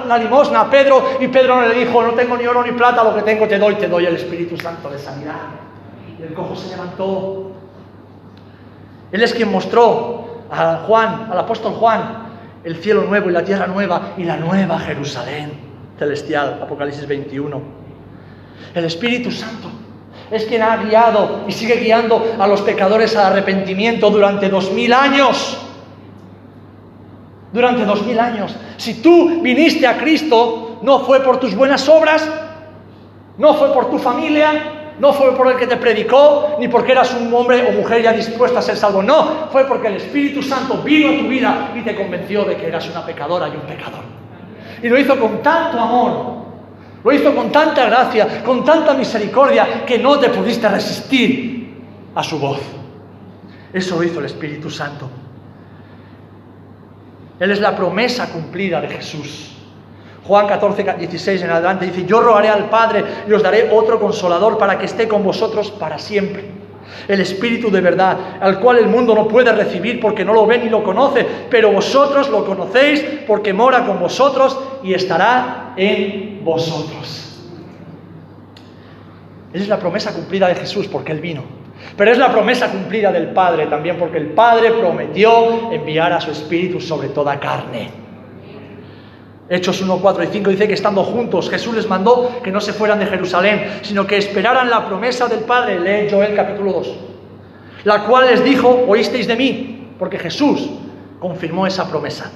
una 0.04 0.18
limosna 0.18 0.62
a 0.62 0.70
Pedro 0.70 1.18
y 1.20 1.28
Pedro 1.28 1.60
no 1.60 1.68
le 1.68 1.74
dijo, 1.74 2.02
no 2.02 2.12
tengo 2.12 2.36
ni 2.36 2.46
oro 2.46 2.64
ni 2.64 2.72
plata, 2.72 3.04
lo 3.04 3.14
que 3.14 3.22
tengo 3.22 3.46
te 3.46 3.58
doy, 3.58 3.74
te 3.76 3.88
doy 3.88 4.06
el 4.06 4.16
Espíritu 4.16 4.56
Santo 4.56 4.90
de 4.90 4.98
sanidad. 4.98 5.34
Y 6.18 6.22
el 6.22 6.34
cojo 6.34 6.56
se 6.56 6.70
levantó. 6.70 7.52
Él 9.12 9.22
es 9.22 9.32
quien 9.32 9.50
mostró 9.50 10.42
a 10.50 10.82
Juan, 10.86 11.28
al 11.30 11.38
apóstol 11.38 11.74
Juan, 11.74 12.24
el 12.64 12.76
cielo 12.76 13.04
nuevo 13.04 13.30
y 13.30 13.32
la 13.32 13.44
tierra 13.44 13.66
nueva 13.66 14.14
y 14.16 14.24
la 14.24 14.36
nueva 14.36 14.78
Jerusalén 14.80 15.74
celestial, 15.98 16.60
Apocalipsis 16.62 17.06
21. 17.06 17.62
El 18.74 18.84
Espíritu 18.84 19.30
Santo 19.30 19.70
es 20.34 20.46
quien 20.46 20.62
ha 20.62 20.76
guiado 20.78 21.42
y 21.46 21.52
sigue 21.52 21.76
guiando 21.76 22.34
a 22.40 22.48
los 22.48 22.60
pecadores 22.62 23.16
al 23.16 23.26
arrepentimiento 23.26 24.10
durante 24.10 24.48
dos 24.48 24.72
mil 24.72 24.92
años. 24.92 25.58
Durante 27.52 27.84
dos 27.84 28.04
mil 28.04 28.18
años. 28.18 28.54
Si 28.76 29.00
tú 29.00 29.40
viniste 29.42 29.86
a 29.86 29.96
Cristo, 29.96 30.80
no 30.82 31.00
fue 31.00 31.20
por 31.20 31.38
tus 31.38 31.54
buenas 31.54 31.88
obras, 31.88 32.28
no 33.38 33.54
fue 33.54 33.72
por 33.72 33.90
tu 33.90 33.98
familia, 34.00 34.94
no 34.98 35.12
fue 35.12 35.36
por 35.36 35.52
el 35.52 35.56
que 35.56 35.68
te 35.68 35.76
predicó, 35.76 36.56
ni 36.58 36.66
porque 36.66 36.90
eras 36.90 37.14
un 37.14 37.32
hombre 37.32 37.68
o 37.68 37.72
mujer 37.72 38.02
ya 38.02 38.12
dispuesta 38.12 38.58
a 38.58 38.62
ser 38.62 38.76
salvo. 38.76 39.04
No, 39.04 39.48
fue 39.52 39.66
porque 39.66 39.86
el 39.86 39.96
Espíritu 39.96 40.42
Santo 40.42 40.78
vino 40.78 41.10
a 41.10 41.16
tu 41.16 41.28
vida 41.28 41.72
y 41.76 41.82
te 41.82 41.94
convenció 41.94 42.44
de 42.44 42.56
que 42.56 42.66
eras 42.66 42.88
una 42.88 43.06
pecadora 43.06 43.46
y 43.46 43.52
un 43.52 43.62
pecador. 43.62 44.02
Y 44.82 44.88
lo 44.88 44.98
hizo 44.98 45.16
con 45.16 45.40
tanto 45.42 45.78
amor 45.78 46.43
lo 47.04 47.12
hizo 47.12 47.34
con 47.34 47.52
tanta 47.52 47.84
gracia, 47.84 48.42
con 48.42 48.64
tanta 48.64 48.94
misericordia, 48.94 49.84
que 49.84 49.98
no 49.98 50.18
te 50.18 50.30
pudiste 50.30 50.66
resistir 50.68 51.74
a 52.14 52.22
su 52.22 52.38
voz. 52.38 52.60
Eso 53.72 53.96
lo 53.96 54.02
hizo 54.02 54.20
el 54.20 54.26
Espíritu 54.26 54.70
Santo. 54.70 55.10
Él 57.38 57.50
es 57.50 57.60
la 57.60 57.76
promesa 57.76 58.32
cumplida 58.32 58.80
de 58.80 58.88
Jesús. 58.88 59.50
Juan 60.26 60.46
14, 60.46 60.94
16 60.98 61.42
en 61.42 61.50
adelante 61.50 61.84
dice, 61.84 62.06
yo 62.06 62.22
rogaré 62.22 62.48
al 62.48 62.70
Padre 62.70 63.04
y 63.28 63.32
os 63.32 63.42
daré 63.42 63.68
otro 63.70 64.00
consolador 64.00 64.56
para 64.56 64.78
que 64.78 64.86
esté 64.86 65.06
con 65.06 65.22
vosotros 65.22 65.70
para 65.72 65.98
siempre. 65.98 66.44
El 67.06 67.20
Espíritu 67.20 67.70
de 67.70 67.82
verdad, 67.82 68.16
al 68.40 68.60
cual 68.60 68.78
el 68.78 68.86
mundo 68.86 69.14
no 69.14 69.28
puede 69.28 69.52
recibir 69.52 70.00
porque 70.00 70.24
no 70.24 70.32
lo 70.32 70.46
ve 70.46 70.56
ni 70.56 70.70
lo 70.70 70.82
conoce, 70.82 71.26
pero 71.50 71.70
vosotros 71.70 72.30
lo 72.30 72.46
conocéis 72.46 73.04
porque 73.26 73.52
mora 73.52 73.84
con 73.84 74.00
vosotros 74.00 74.58
y 74.82 74.94
estará 74.94 75.74
en 75.76 76.33
vosotros. 76.44 77.34
Esa 79.52 79.62
es 79.62 79.68
la 79.68 79.78
promesa 79.78 80.12
cumplida 80.12 80.48
de 80.48 80.56
Jesús 80.56 80.88
porque 80.88 81.12
Él 81.12 81.20
vino. 81.20 81.42
Pero 81.96 82.10
es 82.10 82.18
la 82.18 82.32
promesa 82.32 82.70
cumplida 82.70 83.12
del 83.12 83.28
Padre 83.28 83.66
también 83.66 83.98
porque 83.98 84.18
el 84.18 84.28
Padre 84.28 84.72
prometió 84.72 85.72
enviar 85.72 86.12
a 86.12 86.20
su 86.20 86.30
Espíritu 86.30 86.80
sobre 86.80 87.08
toda 87.08 87.38
carne. 87.38 87.90
Hechos 89.48 89.80
1, 89.80 89.98
4 89.98 90.24
y 90.24 90.26
5 90.28 90.50
dice 90.50 90.66
que 90.66 90.74
estando 90.74 91.04
juntos 91.04 91.50
Jesús 91.50 91.74
les 91.74 91.88
mandó 91.88 92.40
que 92.42 92.50
no 92.50 92.60
se 92.60 92.72
fueran 92.72 92.98
de 92.98 93.06
Jerusalén, 93.06 93.80
sino 93.82 94.06
que 94.06 94.16
esperaran 94.16 94.70
la 94.70 94.86
promesa 94.86 95.28
del 95.28 95.40
Padre. 95.40 95.78
Lee 95.78 96.10
Joel 96.10 96.34
capítulo 96.34 96.72
2. 96.72 96.94
La 97.84 98.04
cual 98.04 98.26
les 98.26 98.42
dijo, 98.42 98.86
oísteis 98.88 99.26
de 99.26 99.36
mí, 99.36 99.88
porque 99.98 100.18
Jesús 100.18 100.70
confirmó 101.20 101.66
esa 101.66 101.88
promesa. 101.88 102.32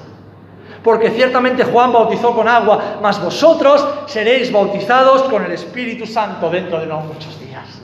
Porque 0.83 1.11
ciertamente 1.11 1.65
Juan 1.65 1.93
bautizó 1.93 2.35
con 2.35 2.49
agua, 2.49 2.99
mas 3.03 3.23
vosotros 3.23 3.87
seréis 4.07 4.53
bautizados 4.53 5.25
con 5.25 5.45
el 5.45 5.53
Espíritu 5.53 6.07
Santo 6.07 6.49
dentro 6.51 6.81
de 6.81 6.87
no 6.87 7.01
muchos 7.01 7.39
días. 7.41 7.83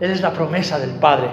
Esa 0.00 0.12
es 0.12 0.20
la 0.20 0.32
promesa 0.32 0.78
del 0.78 0.92
Padre 0.92 1.28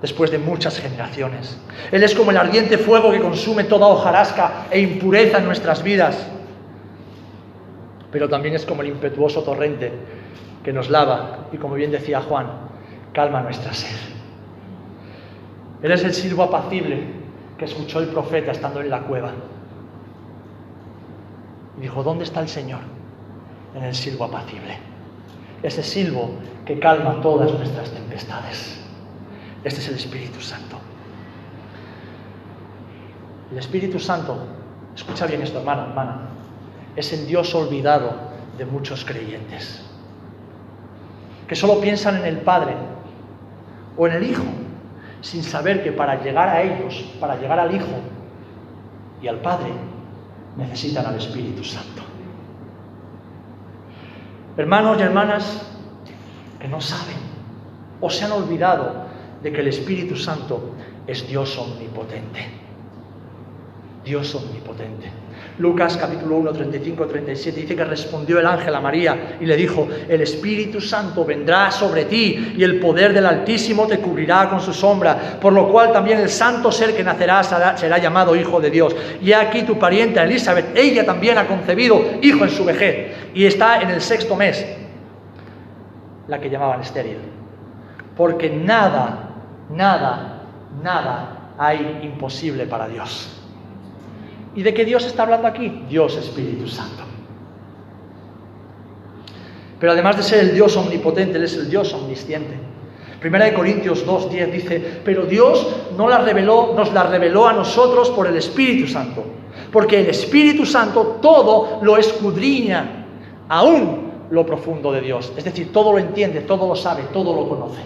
después 0.00 0.30
de 0.30 0.38
muchas 0.38 0.78
generaciones. 0.78 1.58
Él 1.90 2.02
es 2.02 2.14
como 2.14 2.30
el 2.30 2.36
ardiente 2.36 2.78
fuego 2.78 3.10
que 3.10 3.20
consume 3.20 3.64
toda 3.64 3.86
hojarasca 3.86 4.66
e 4.70 4.80
impureza 4.80 5.38
en 5.38 5.46
nuestras 5.46 5.82
vidas. 5.82 6.28
Pero 8.12 8.28
también 8.28 8.54
es 8.54 8.64
como 8.64 8.82
el 8.82 8.88
impetuoso 8.88 9.42
torrente 9.42 9.92
que 10.62 10.72
nos 10.72 10.90
lava 10.90 11.48
y, 11.52 11.56
como 11.56 11.74
bien 11.74 11.90
decía 11.90 12.20
Juan, 12.20 12.46
calma 13.12 13.40
nuestra 13.40 13.72
sed. 13.72 13.96
Él 15.82 15.92
es 15.92 16.04
el 16.04 16.14
silbo 16.14 16.44
apacible 16.44 16.98
que 17.58 17.64
escuchó 17.64 18.00
el 18.00 18.08
profeta 18.08 18.52
estando 18.52 18.80
en 18.80 18.90
la 18.90 19.00
cueva. 19.00 19.32
Dijo, 21.80 22.02
¿dónde 22.02 22.24
está 22.24 22.40
el 22.40 22.48
Señor? 22.48 22.80
En 23.74 23.84
el 23.84 23.94
silbo 23.94 24.24
apacible. 24.24 24.78
Ese 25.62 25.82
silbo 25.82 26.30
que 26.64 26.78
calma 26.78 27.20
todas 27.20 27.52
nuestras 27.52 27.90
tempestades. 27.90 28.80
Este 29.62 29.80
es 29.80 29.88
el 29.88 29.96
Espíritu 29.96 30.40
Santo. 30.40 30.78
El 33.50 33.58
Espíritu 33.58 33.98
Santo, 33.98 34.38
escucha 34.94 35.26
bien 35.26 35.42
esto, 35.42 35.58
hermano, 35.58 35.82
hermana, 35.82 36.28
es 36.96 37.12
el 37.12 37.26
Dios 37.26 37.54
olvidado 37.54 38.12
de 38.58 38.64
muchos 38.64 39.04
creyentes, 39.04 39.84
que 41.46 41.54
solo 41.54 41.80
piensan 41.80 42.16
en 42.16 42.24
el 42.24 42.38
Padre 42.38 42.74
o 43.96 44.06
en 44.06 44.14
el 44.14 44.22
Hijo, 44.24 44.44
sin 45.20 45.42
saber 45.42 45.84
que 45.84 45.92
para 45.92 46.22
llegar 46.22 46.48
a 46.48 46.62
ellos, 46.62 47.04
para 47.20 47.36
llegar 47.36 47.60
al 47.60 47.74
Hijo 47.74 48.00
y 49.22 49.28
al 49.28 49.40
Padre, 49.40 49.72
necesitan 50.56 51.06
al 51.06 51.16
Espíritu 51.16 51.62
Santo. 51.64 52.02
Hermanos 54.56 54.98
y 54.98 55.02
hermanas 55.02 55.62
que 56.58 56.68
no 56.68 56.80
saben 56.80 57.16
o 58.00 58.08
se 58.08 58.24
han 58.24 58.32
olvidado 58.32 59.06
de 59.42 59.52
que 59.52 59.60
el 59.60 59.68
Espíritu 59.68 60.16
Santo 60.16 60.72
es 61.06 61.26
Dios 61.28 61.56
omnipotente. 61.58 62.46
Dios 64.04 64.34
omnipotente. 64.34 65.10
Lucas 65.58 65.96
capítulo 65.96 66.36
1, 66.36 66.52
35, 66.52 67.06
37 67.06 67.60
dice 67.60 67.76
que 67.76 67.84
respondió 67.84 68.38
el 68.38 68.46
ángel 68.46 68.74
a 68.74 68.80
María 68.80 69.36
y 69.40 69.46
le 69.46 69.56
dijo, 69.56 69.88
el 70.08 70.20
Espíritu 70.20 70.80
Santo 70.80 71.24
vendrá 71.24 71.70
sobre 71.70 72.04
ti 72.04 72.54
y 72.56 72.62
el 72.62 72.78
poder 72.80 73.12
del 73.12 73.26
Altísimo 73.26 73.86
te 73.86 73.98
cubrirá 73.98 74.48
con 74.48 74.60
su 74.60 74.72
sombra, 74.72 75.38
por 75.40 75.52
lo 75.52 75.68
cual 75.68 75.92
también 75.92 76.18
el 76.18 76.28
santo 76.28 76.70
ser 76.70 76.94
que 76.94 77.04
nacerá 77.04 77.42
será, 77.42 77.98
llamado 77.98 78.36
Hijo 78.36 78.60
de 78.60 78.70
Dios. 78.70 78.94
Y 79.22 79.32
aquí 79.32 79.62
tu 79.62 79.78
pariente 79.78 80.20
Elizabeth, 80.20 80.76
ella 80.76 81.04
también 81.04 81.38
ha 81.38 81.46
concebido 81.46 82.00
hijo 82.22 82.44
en 82.44 82.50
su 82.50 82.64
vejez 82.64 83.14
y 83.34 83.44
está 83.46 83.80
en 83.80 83.90
el 83.90 84.00
sexto 84.00 84.36
mes, 84.36 84.64
la 86.28 86.40
que 86.40 86.50
llamaban 86.50 86.80
estéril. 86.80 87.18
Porque 88.16 88.50
nada 88.50 89.26
Nada, 89.70 90.42
nada 90.82 91.52
hay 91.58 92.00
imposible 92.02 92.66
para 92.66 92.88
Dios. 92.88 93.42
¿Y 94.56 94.62
de 94.62 94.72
qué 94.72 94.86
Dios 94.86 95.04
está 95.04 95.22
hablando 95.22 95.46
aquí? 95.46 95.82
Dios 95.88 96.16
Espíritu 96.16 96.66
Santo. 96.66 97.04
Pero 99.78 99.92
además 99.92 100.16
de 100.16 100.22
ser 100.22 100.40
el 100.40 100.54
Dios 100.54 100.74
omnipotente, 100.78 101.36
Él 101.36 101.44
es 101.44 101.54
el 101.54 101.68
Dios 101.68 101.92
omnisciente. 101.92 102.54
Primera 103.20 103.44
de 103.44 103.52
Corintios 103.52 104.06
2.10 104.06 104.50
dice, 104.50 105.00
pero 105.04 105.26
Dios 105.26 105.68
no 105.98 106.08
la 106.08 106.18
reveló, 106.18 106.72
nos 106.74 106.92
la 106.94 107.02
reveló 107.02 107.46
a 107.46 107.52
nosotros 107.52 108.08
por 108.10 108.26
el 108.26 108.36
Espíritu 108.36 108.88
Santo, 108.88 109.24
porque 109.70 110.00
el 110.00 110.06
Espíritu 110.06 110.64
Santo 110.64 111.18
todo 111.20 111.80
lo 111.82 111.98
escudriña, 111.98 113.06
aún 113.48 114.10
lo 114.30 114.46
profundo 114.46 114.90
de 114.90 115.02
Dios. 115.02 115.32
Es 115.36 115.44
decir, 115.44 115.70
todo 115.70 115.92
lo 115.92 115.98
entiende, 115.98 116.40
todo 116.40 116.66
lo 116.66 116.76
sabe, 116.76 117.02
todo 117.12 117.34
lo 117.34 117.46
conoce. 117.46 117.80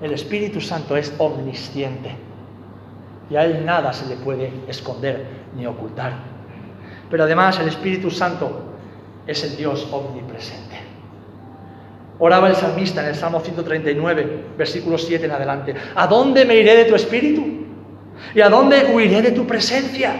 El 0.00 0.12
Espíritu 0.12 0.60
Santo 0.60 0.96
es 0.96 1.12
omnisciente 1.18 2.31
y 3.32 3.36
a 3.36 3.44
Él 3.44 3.64
nada 3.64 3.92
se 3.94 4.06
le 4.06 4.16
puede 4.16 4.52
esconder 4.68 5.24
ni 5.56 5.66
ocultar. 5.66 6.12
Pero 7.10 7.24
además 7.24 7.58
el 7.60 7.68
Espíritu 7.68 8.10
Santo 8.10 8.74
es 9.26 9.42
el 9.44 9.56
Dios 9.56 9.88
omnipresente. 9.90 10.76
Oraba 12.18 12.48
el 12.48 12.56
salmista 12.56 13.00
en 13.02 13.08
el 13.08 13.14
Salmo 13.14 13.40
139, 13.40 14.44
versículo 14.58 14.98
7 14.98 15.24
en 15.24 15.30
adelante. 15.30 15.74
¿A 15.94 16.06
dónde 16.06 16.44
me 16.44 16.56
iré 16.56 16.76
de 16.76 16.84
tu 16.84 16.94
Espíritu? 16.94 17.42
¿Y 18.34 18.40
a 18.42 18.50
dónde 18.50 18.92
huiré 18.92 19.22
de 19.22 19.32
tu 19.32 19.46
presencia? 19.46 20.12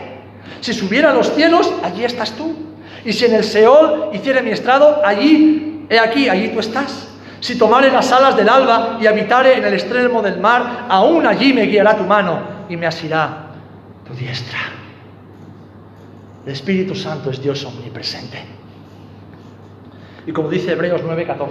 Si 0.60 0.72
subiera 0.72 1.10
a 1.10 1.14
los 1.14 1.34
cielos, 1.34 1.70
allí 1.82 2.04
estás 2.04 2.32
tú. 2.32 2.56
Y 3.04 3.12
si 3.12 3.26
en 3.26 3.34
el 3.34 3.44
Seol 3.44 4.08
hiciera 4.14 4.40
mi 4.40 4.50
estrado, 4.50 5.02
allí, 5.04 5.86
he 5.90 5.98
aquí, 5.98 6.30
allí 6.30 6.48
tú 6.48 6.60
estás. 6.60 7.08
Si 7.40 7.58
tomare 7.58 7.90
las 7.92 8.10
alas 8.10 8.36
del 8.36 8.48
alba 8.48 8.98
y 9.00 9.06
habitare 9.06 9.58
en 9.58 9.64
el 9.64 9.74
extremo 9.74 10.22
del 10.22 10.40
mar, 10.40 10.86
aún 10.88 11.26
allí 11.26 11.52
me 11.52 11.66
guiará 11.66 11.96
tu 11.96 12.04
mano 12.04 12.51
y 12.72 12.76
me 12.78 12.86
asirá 12.86 13.50
tu 14.06 14.14
diestra. 14.14 14.58
El 16.46 16.52
Espíritu 16.52 16.94
Santo 16.94 17.30
es 17.30 17.42
Dios 17.42 17.62
omnipresente. 17.66 18.38
Y 20.26 20.32
como 20.32 20.48
dice 20.48 20.72
Hebreos 20.72 21.02
9:14, 21.02 21.50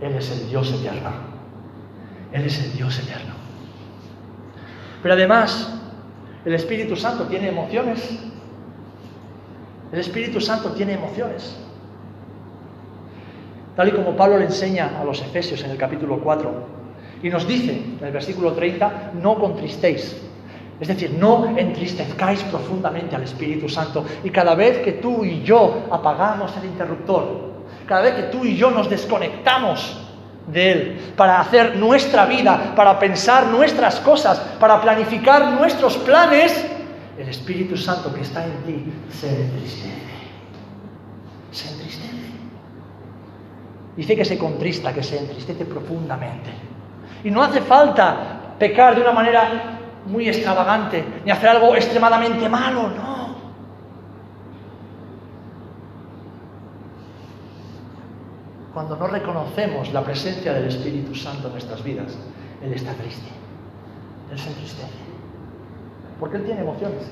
Él 0.00 0.14
es 0.14 0.30
el 0.30 0.48
Dios 0.48 0.72
eterno. 0.72 1.10
Él 2.32 2.44
es 2.44 2.64
el 2.64 2.72
Dios 2.76 2.96
eterno. 3.00 3.34
Pero 5.02 5.14
además, 5.14 5.74
el 6.44 6.54
Espíritu 6.54 6.94
Santo 6.94 7.24
tiene 7.24 7.48
emociones. 7.48 8.16
El 9.90 9.98
Espíritu 9.98 10.40
Santo 10.40 10.70
tiene 10.74 10.92
emociones. 10.92 11.56
Tal 13.74 13.88
y 13.88 13.92
como 13.92 14.16
Pablo 14.16 14.38
le 14.38 14.44
enseña 14.44 15.00
a 15.00 15.04
los 15.04 15.20
Efesios 15.22 15.64
en 15.64 15.72
el 15.72 15.76
capítulo 15.76 16.20
4. 16.20 16.83
Y 17.24 17.30
nos 17.30 17.48
dice 17.48 17.72
en 17.72 18.04
el 18.04 18.12
versículo 18.12 18.52
30, 18.52 19.12
no 19.14 19.36
contristéis. 19.36 20.14
Es 20.78 20.88
decir, 20.88 21.16
no 21.18 21.56
entristezcáis 21.56 22.42
profundamente 22.42 23.16
al 23.16 23.22
Espíritu 23.22 23.66
Santo. 23.66 24.04
Y 24.22 24.28
cada 24.28 24.54
vez 24.54 24.80
que 24.80 24.92
tú 24.92 25.24
y 25.24 25.42
yo 25.42 25.86
apagamos 25.90 26.54
el 26.58 26.66
interruptor, 26.66 27.54
cada 27.86 28.02
vez 28.02 28.14
que 28.16 28.22
tú 28.24 28.44
y 28.44 28.56
yo 28.56 28.70
nos 28.70 28.90
desconectamos 28.90 30.06
de 30.48 30.72
Él, 30.72 31.00
para 31.16 31.40
hacer 31.40 31.76
nuestra 31.76 32.26
vida, 32.26 32.74
para 32.76 32.98
pensar 32.98 33.46
nuestras 33.46 34.00
cosas, 34.00 34.38
para 34.60 34.82
planificar 34.82 35.52
nuestros 35.52 35.96
planes, 35.96 36.62
el 37.16 37.26
Espíritu 37.26 37.74
Santo 37.78 38.12
que 38.12 38.20
está 38.20 38.44
en 38.44 38.52
ti 38.64 38.84
se 39.08 39.30
entristece. 39.30 39.88
Se 41.52 41.68
entristece. 41.70 42.12
Dice 43.96 44.14
que 44.14 44.24
se 44.26 44.36
contrista, 44.36 44.92
que 44.92 45.02
se 45.02 45.18
entristece 45.20 45.64
profundamente. 45.64 46.73
Y 47.24 47.30
no 47.30 47.42
hace 47.42 47.62
falta 47.62 48.54
pecar 48.58 48.94
de 48.94 49.00
una 49.00 49.12
manera 49.12 49.80
muy 50.06 50.28
extravagante, 50.28 51.04
ni 51.24 51.30
hacer 51.30 51.48
algo 51.48 51.74
extremadamente 51.74 52.48
malo, 52.48 52.90
no. 52.90 53.34
Cuando 58.74 58.96
no 58.96 59.06
reconocemos 59.06 59.92
la 59.92 60.02
presencia 60.02 60.52
del 60.52 60.66
Espíritu 60.66 61.14
Santo 61.14 61.46
en 61.46 61.52
nuestras 61.52 61.82
vidas, 61.82 62.18
Él 62.62 62.72
está 62.72 62.92
triste. 62.92 63.28
Él 64.30 64.38
se 64.38 64.48
entristece. 64.48 64.88
Porque 66.20 66.36
Él 66.36 66.44
tiene 66.44 66.60
emociones. 66.60 67.10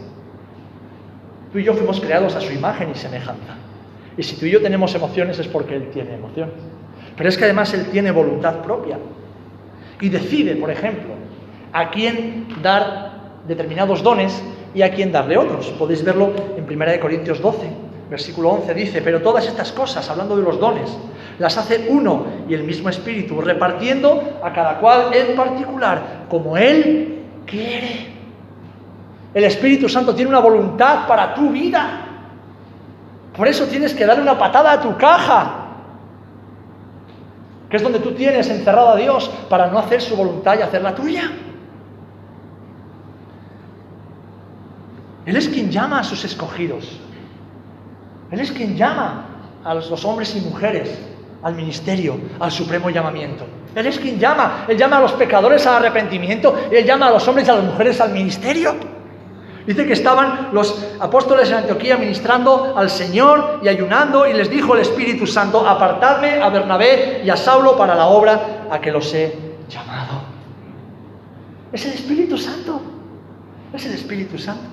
Tú 1.53 1.59
y 1.59 1.65
yo 1.65 1.73
fuimos 1.75 2.01
creados 2.01 2.35
a 2.35 2.41
su 2.41 2.53
imagen 2.53 2.91
y 2.91 2.95
semejanza. 2.95 3.55
Y 4.17 4.23
si 4.23 4.37
tú 4.37 4.47
y 4.47 4.51
yo 4.51 4.61
tenemos 4.61 4.95
emociones 4.95 5.39
es 5.39 5.49
porque 5.49 5.77
Él 5.77 5.91
tiene 5.91 6.15
emociones. 6.15 6.57
Pero 7.17 7.29
es 7.29 7.39
que 7.39 7.45
además 7.45 7.73
Él 7.75 7.87
tiene 7.91 8.11
voluntad 8.11 8.57
propia. 8.63 8.99
Y 10.03 10.09
decide, 10.09 10.57
por 10.57 10.71
ejemplo, 10.71 11.15
a 11.73 11.91
quién 11.91 12.49
dar 12.61 13.13
determinados 13.47 14.03
dones 14.03 14.43
y 14.75 14.83
a 14.83 14.93
quién 14.93 15.13
darle 15.13 15.39
otros. 15.39 15.69
Podéis 15.79 16.05
verlo 16.05 16.33
en 16.57 16.65
1 16.65 17.01
Corintios 17.01 17.41
12, 17.41 17.69
versículo 18.11 18.51
11, 18.51 18.75
dice, 18.75 19.01
pero 19.01 19.23
todas 19.23 19.47
estas 19.47 19.71
cosas, 19.71 20.11
hablando 20.11 20.37
de 20.37 20.43
los 20.43 20.59
dones, 20.59 20.91
las 21.39 21.57
hace 21.57 21.87
uno 21.89 22.27
y 22.49 22.55
el 22.55 22.65
mismo 22.65 22.89
Espíritu, 22.89 23.41
repartiendo 23.41 24.41
a 24.43 24.53
cada 24.53 24.79
cual 24.81 25.15
en 25.15 25.37
particular, 25.37 26.27
como 26.29 26.57
Él 26.57 27.21
quiere. 27.47 28.09
El 29.33 29.45
Espíritu 29.45 29.89
Santo 29.89 30.17
tiene 30.17 30.31
una 30.31 30.41
voluntad 30.41 31.07
para 31.07 31.33
tu 31.33 31.51
vida. 31.51 32.09
Por 33.37 33.47
eso 33.47 33.67
tienes 33.67 33.95
que 33.95 34.05
darle 34.05 34.23
una 34.23 34.37
patada 34.37 34.73
a 34.73 34.81
tu 34.81 34.97
caja 34.97 35.62
que 37.73 37.79
es 37.79 37.83
donde 37.83 38.01
tú 38.01 38.13
tienes 38.13 38.51
encerrado 38.51 38.91
a 38.91 38.97
Dios 38.97 39.31
para 39.49 39.69
no 39.69 39.79
hacer 39.79 40.03
su 40.03 40.15
voluntad 40.15 40.59
y 40.59 40.61
hacer 40.61 40.83
la 40.83 40.95
tuya. 40.95 41.33
Él 45.25 45.35
es 45.35 45.49
quien 45.49 45.71
llama 45.71 46.01
a 46.01 46.05
sus 46.05 46.23
escogidos. 46.23 47.01
Él 48.31 48.41
es 48.41 48.53
quien 48.53 48.77
llama 48.77 49.25
a 49.65 49.73
los 49.73 50.05
hombres 50.05 50.37
y 50.37 50.43
mujeres 50.43 50.99
al 51.43 51.55
ministerio, 51.55 52.21
al 52.39 52.53
supremo 52.53 52.91
llamamiento. 52.91 53.47
Él 53.75 53.87
es 53.87 53.99
quien 53.99 54.19
llama. 54.19 54.67
Él 54.69 54.77
llama 54.77 54.99
a 54.99 55.01
los 55.01 55.13
pecadores 55.13 55.67
al 55.67 55.77
arrepentimiento. 55.77 56.55
Él 56.71 56.85
llama 56.85 57.07
a 57.07 57.13
los 57.13 57.27
hombres 57.27 57.49
y 57.49 57.51
a 57.53 57.55
las 57.55 57.65
mujeres 57.65 57.99
al 58.03 58.13
ministerio. 58.13 58.75
Dice 59.67 59.87
que 59.87 59.93
estaban 59.93 60.49
los 60.53 60.85
apóstoles 60.99 61.49
en 61.51 61.59
Antioquía 61.59 61.97
ministrando 61.97 62.75
al 62.77 62.91
Señor 62.91 63.61
y 63.63 63.69
ayunando 63.69 64.27
y 64.27 64.33
les 64.33 64.51
dijo 64.51 64.75
el 64.75 64.81
Espíritu 64.81 65.27
Santo, 65.27 65.67
apartadme 65.67 66.43
a 66.43 66.49
Bernabé 66.49 67.23
y 67.25 67.31
a 67.31 67.37
Saulo 67.37 67.77
para 67.77 67.95
la 67.95 68.07
obra 68.07 68.67
a 68.71 68.81
que 68.81 68.91
los 68.91 69.13
he 69.15 69.37
llamado. 69.69 70.23
Es 71.73 71.87
el 71.87 71.93
Espíritu 71.93 72.37
Santo. 72.37 72.81
Es 73.73 73.87
el 73.87 73.95
Espíritu 73.95 74.37
Santo. 74.37 74.65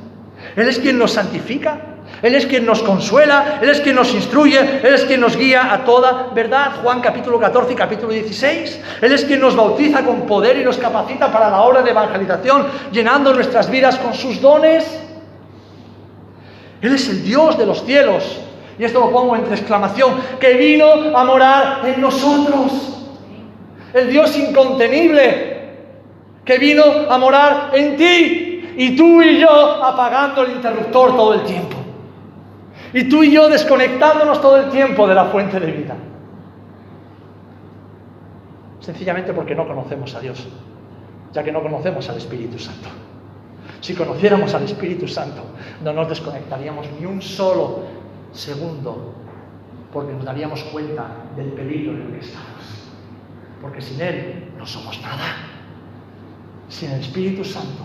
Él 0.56 0.68
es 0.68 0.80
quien 0.80 0.98
nos 0.98 1.12
santifica. 1.12 1.80
Él 2.22 2.36
es 2.36 2.46
quien 2.46 2.66
nos 2.66 2.84
consuela, 2.84 3.60
Él 3.62 3.70
es 3.70 3.80
quien 3.80 3.96
nos 3.96 4.14
instruye, 4.14 4.60
Él 4.60 4.94
es 4.94 5.06
quien 5.06 5.22
nos 5.22 5.38
guía 5.38 5.72
a 5.74 5.86
toda 5.86 6.28
verdad. 6.34 6.74
Juan 6.84 7.00
capítulo 7.00 7.40
14 7.40 7.74
y 7.74 7.76
capítulo 7.76 8.12
16. 8.12 8.82
Él 9.02 9.12
es 9.12 9.24
quien 9.24 9.40
nos 9.40 9.56
bautiza 9.56 10.04
con 10.04 10.22
poder 10.28 10.58
y 10.58 10.66
nos 10.66 10.78
capacita 10.78 11.32
para 11.32 11.50
la 11.50 11.62
obra 11.62 11.82
de 11.82 11.92
evangelización, 11.92 12.68
llenando 12.92 13.34
nuestras 13.34 13.70
vidas 13.70 13.98
con 13.98 14.14
sus 14.14 14.42
dones. 14.42 14.86
Él 16.82 16.94
es 16.94 17.08
el 17.08 17.24
Dios 17.24 17.58
de 17.58 17.66
los 17.66 17.86
cielos. 17.86 18.42
Y 18.78 18.84
esto 18.86 19.02
lo 19.02 19.12
pongo 19.12 19.36
entre 19.36 19.56
exclamación, 19.56 20.16
que 20.40 20.54
vino 20.54 21.18
a 21.18 21.24
morar 21.26 21.82
en 21.86 22.00
nosotros. 22.00 22.98
El 23.94 24.10
Dios 24.10 24.38
incontenible, 24.38 25.72
que 26.46 26.58
vino 26.58 26.84
a 27.10 27.18
morar 27.18 27.72
en 27.74 27.98
ti. 27.98 28.74
Y 28.78 28.96
tú 28.96 29.22
y 29.22 29.40
yo 29.40 29.50
apagando 29.50 30.44
el 30.44 30.52
interruptor 30.52 31.16
todo 31.16 31.34
el 31.34 31.44
tiempo. 31.44 31.79
Y 32.94 33.08
tú 33.08 33.24
y 33.24 33.32
yo 33.32 33.50
desconectándonos 33.50 34.42
todo 34.42 34.58
el 34.58 34.70
tiempo 34.70 35.08
de 35.08 35.16
la 35.16 35.26
fuente 35.26 35.60
de 35.60 35.72
vida. 35.72 35.96
Sencillamente 38.80 39.34
porque 39.34 39.54
no 39.54 39.68
conocemos 39.68 40.16
a 40.16 40.20
Dios, 40.20 40.48
ya 41.32 41.44
que 41.44 41.52
no 41.52 41.62
conocemos 41.62 42.10
al 42.10 42.18
Espíritu 42.18 42.58
Santo. 42.58 42.90
Si 43.82 43.94
conociéramos 43.94 44.54
al 44.54 44.64
Espíritu 44.64 45.08
Santo, 45.08 45.44
no 45.84 45.94
nos 45.94 46.10
desconectaríamos 46.10 46.88
ni 47.00 47.06
un 47.06 47.22
solo 47.22 47.84
segundo, 48.32 49.14
porque 49.94 50.14
nos 50.14 50.26
daríamos 50.26 50.64
cuenta 50.66 51.08
del 51.36 51.52
peligro 51.54 51.94
en 51.94 52.02
el 52.02 52.14
que 52.14 52.20
estamos. 52.20 52.50
Porque 53.62 53.82
sin 53.82 54.02
Él 54.02 54.52
no 54.58 54.66
somos 54.66 55.02
nada. 55.02 55.36
Sin 56.68 56.92
el 56.92 57.02
Espíritu 57.02 57.44
Santo 57.44 57.84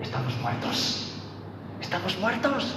estamos 0.00 0.36
muertos. 0.40 1.14
Estamos 1.80 2.18
muertos. 2.18 2.76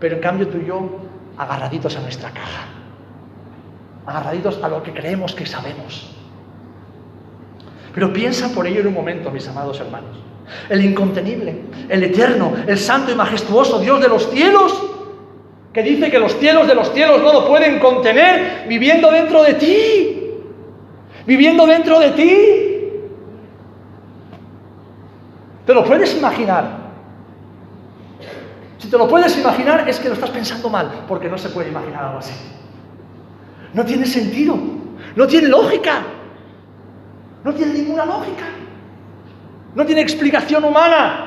Pero 0.00 0.16
en 0.16 0.22
cambio 0.22 0.48
tú 0.48 0.58
y 0.58 0.66
yo, 0.66 0.88
agarraditos 1.36 1.96
a 1.96 2.00
nuestra 2.00 2.30
caja, 2.30 2.66
agarraditos 4.06 4.62
a 4.62 4.68
lo 4.68 4.82
que 4.82 4.92
creemos 4.92 5.34
que 5.34 5.46
sabemos. 5.46 6.14
Pero 7.94 8.12
piensa 8.12 8.48
por 8.54 8.66
ello 8.66 8.80
en 8.80 8.88
un 8.88 8.94
momento, 8.94 9.30
mis 9.30 9.46
amados 9.48 9.80
hermanos. 9.80 10.16
El 10.68 10.84
incontenible, 10.84 11.62
el 11.88 12.02
eterno, 12.04 12.52
el 12.66 12.78
santo 12.78 13.12
y 13.12 13.14
majestuoso 13.14 13.80
Dios 13.80 14.00
de 14.00 14.08
los 14.08 14.30
cielos, 14.30 14.82
que 15.72 15.82
dice 15.82 16.10
que 16.10 16.18
los 16.18 16.36
cielos 16.38 16.66
de 16.66 16.74
los 16.74 16.92
cielos 16.92 17.22
no 17.22 17.32
lo 17.32 17.46
pueden 17.46 17.78
contener, 17.78 18.66
viviendo 18.68 19.10
dentro 19.10 19.42
de 19.42 19.54
ti, 19.54 20.30
viviendo 21.26 21.66
dentro 21.66 22.00
de 22.00 22.10
ti. 22.10 22.32
¿Te 25.66 25.74
lo 25.74 25.84
puedes 25.84 26.16
imaginar? 26.16 26.87
Si 28.78 28.88
te 28.88 28.96
lo 28.96 29.08
puedes 29.08 29.36
imaginar 29.36 29.88
es 29.88 29.98
que 29.98 30.08
lo 30.08 30.14
estás 30.14 30.30
pensando 30.30 30.70
mal, 30.70 31.04
porque 31.08 31.28
no 31.28 31.36
se 31.36 31.50
puede 31.50 31.68
imaginar 31.68 32.04
algo 32.04 32.18
así. 32.18 32.34
No 33.74 33.84
tiene 33.84 34.06
sentido, 34.06 34.56
no 35.16 35.26
tiene 35.26 35.48
lógica, 35.48 36.02
no 37.44 37.52
tiene 37.52 37.74
ninguna 37.74 38.04
lógica, 38.04 38.44
no 39.74 39.84
tiene 39.84 40.00
explicación 40.00 40.64
humana. 40.64 41.24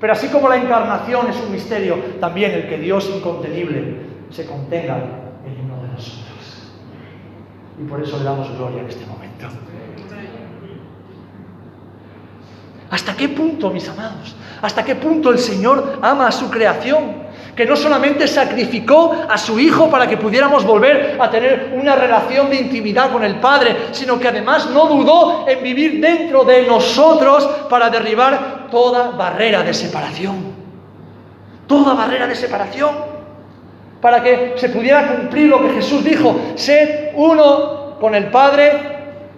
Pero 0.00 0.14
así 0.14 0.28
como 0.28 0.48
la 0.48 0.56
encarnación 0.56 1.28
es 1.28 1.36
un 1.36 1.52
misterio, 1.52 1.96
también 2.18 2.52
el 2.52 2.68
que 2.68 2.78
Dios 2.78 3.08
incontenible 3.14 3.98
se 4.30 4.46
contenga 4.46 4.96
en 4.96 5.64
uno 5.64 5.82
de 5.82 5.88
nosotros. 5.90 6.72
Y 7.80 7.84
por 7.84 8.02
eso 8.02 8.18
le 8.18 8.24
damos 8.24 8.50
gloria 8.56 8.80
en 8.80 8.88
este 8.88 9.06
momento. 9.06 9.46
¿Hasta 12.92 13.16
qué 13.16 13.30
punto, 13.30 13.70
mis 13.70 13.88
amados? 13.88 14.36
¿Hasta 14.60 14.84
qué 14.84 14.96
punto 14.96 15.30
el 15.30 15.38
Señor 15.38 15.98
ama 16.02 16.26
a 16.26 16.30
su 16.30 16.50
creación? 16.50 17.22
Que 17.56 17.64
no 17.64 17.74
solamente 17.74 18.28
sacrificó 18.28 19.16
a 19.30 19.38
su 19.38 19.58
Hijo 19.58 19.90
para 19.90 20.06
que 20.06 20.18
pudiéramos 20.18 20.62
volver 20.66 21.16
a 21.18 21.30
tener 21.30 21.72
una 21.74 21.96
relación 21.96 22.50
de 22.50 22.56
intimidad 22.56 23.10
con 23.10 23.24
el 23.24 23.36
Padre, 23.36 23.74
sino 23.92 24.20
que 24.20 24.28
además 24.28 24.68
no 24.68 24.86
dudó 24.88 25.48
en 25.48 25.62
vivir 25.62 26.02
dentro 26.02 26.44
de 26.44 26.66
nosotros 26.66 27.48
para 27.70 27.88
derribar 27.88 28.68
toda 28.70 29.12
barrera 29.12 29.62
de 29.62 29.72
separación. 29.72 30.52
Toda 31.66 31.94
barrera 31.94 32.26
de 32.26 32.34
separación. 32.34 32.94
Para 34.02 34.22
que 34.22 34.52
se 34.56 34.68
pudiera 34.68 35.16
cumplir 35.16 35.48
lo 35.48 35.62
que 35.62 35.70
Jesús 35.70 36.04
dijo, 36.04 36.38
sed 36.56 37.12
uno 37.14 37.96
con 37.98 38.14
el 38.14 38.26
Padre 38.26 38.72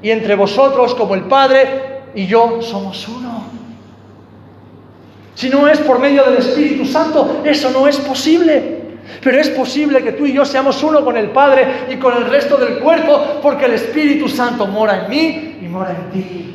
y 0.03 0.11
entre 0.11 0.35
vosotros 0.35 0.93
como 0.97 1.15
el 1.15 1.23
Padre 1.23 1.94
y 2.15 2.27
yo 2.27 2.63
somos 2.63 3.07
uno. 3.09 3.45
Si 5.35 5.49
no 5.49 5.67
es 5.67 5.79
por 5.81 5.99
medio 5.99 6.25
del 6.25 6.39
Espíritu 6.39 6.85
Santo, 6.85 7.43
eso 7.45 7.71
no 7.71 7.89
es 7.89 7.97
posible. 7.99 8.83
Pero 9.21 9.39
es 9.39 9.51
posible 9.51 10.03
que 10.03 10.13
tú 10.13 10.25
y 10.25 10.33
yo 10.33 10.45
seamos 10.45 10.83
uno 10.83 11.05
con 11.05 11.17
el 11.17 11.31
Padre 11.31 11.87
y 11.91 11.97
con 11.97 12.17
el 12.17 12.27
resto 12.27 12.57
del 12.57 12.79
cuerpo, 12.79 13.41
porque 13.43 13.67
el 13.67 13.73
Espíritu 13.73 14.29
Santo 14.29 14.67
mora 14.67 15.05
en 15.05 15.11
mí 15.11 15.59
y 15.63 15.67
mora 15.67 15.91
en 15.91 16.11
ti. 16.11 16.55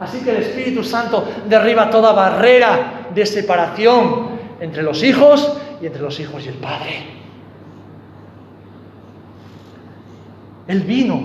Así 0.00 0.18
que 0.18 0.30
el 0.30 0.42
Espíritu 0.42 0.82
Santo 0.82 1.26
derriba 1.48 1.88
toda 1.88 2.12
barrera 2.12 3.08
de 3.14 3.24
separación 3.24 4.30
entre 4.60 4.82
los 4.82 5.02
hijos 5.02 5.56
y 5.80 5.86
entre 5.86 6.02
los 6.02 6.18
hijos 6.18 6.44
y 6.44 6.48
el 6.48 6.56
Padre. 6.56 7.06
Él 10.66 10.80
vino, 10.80 11.22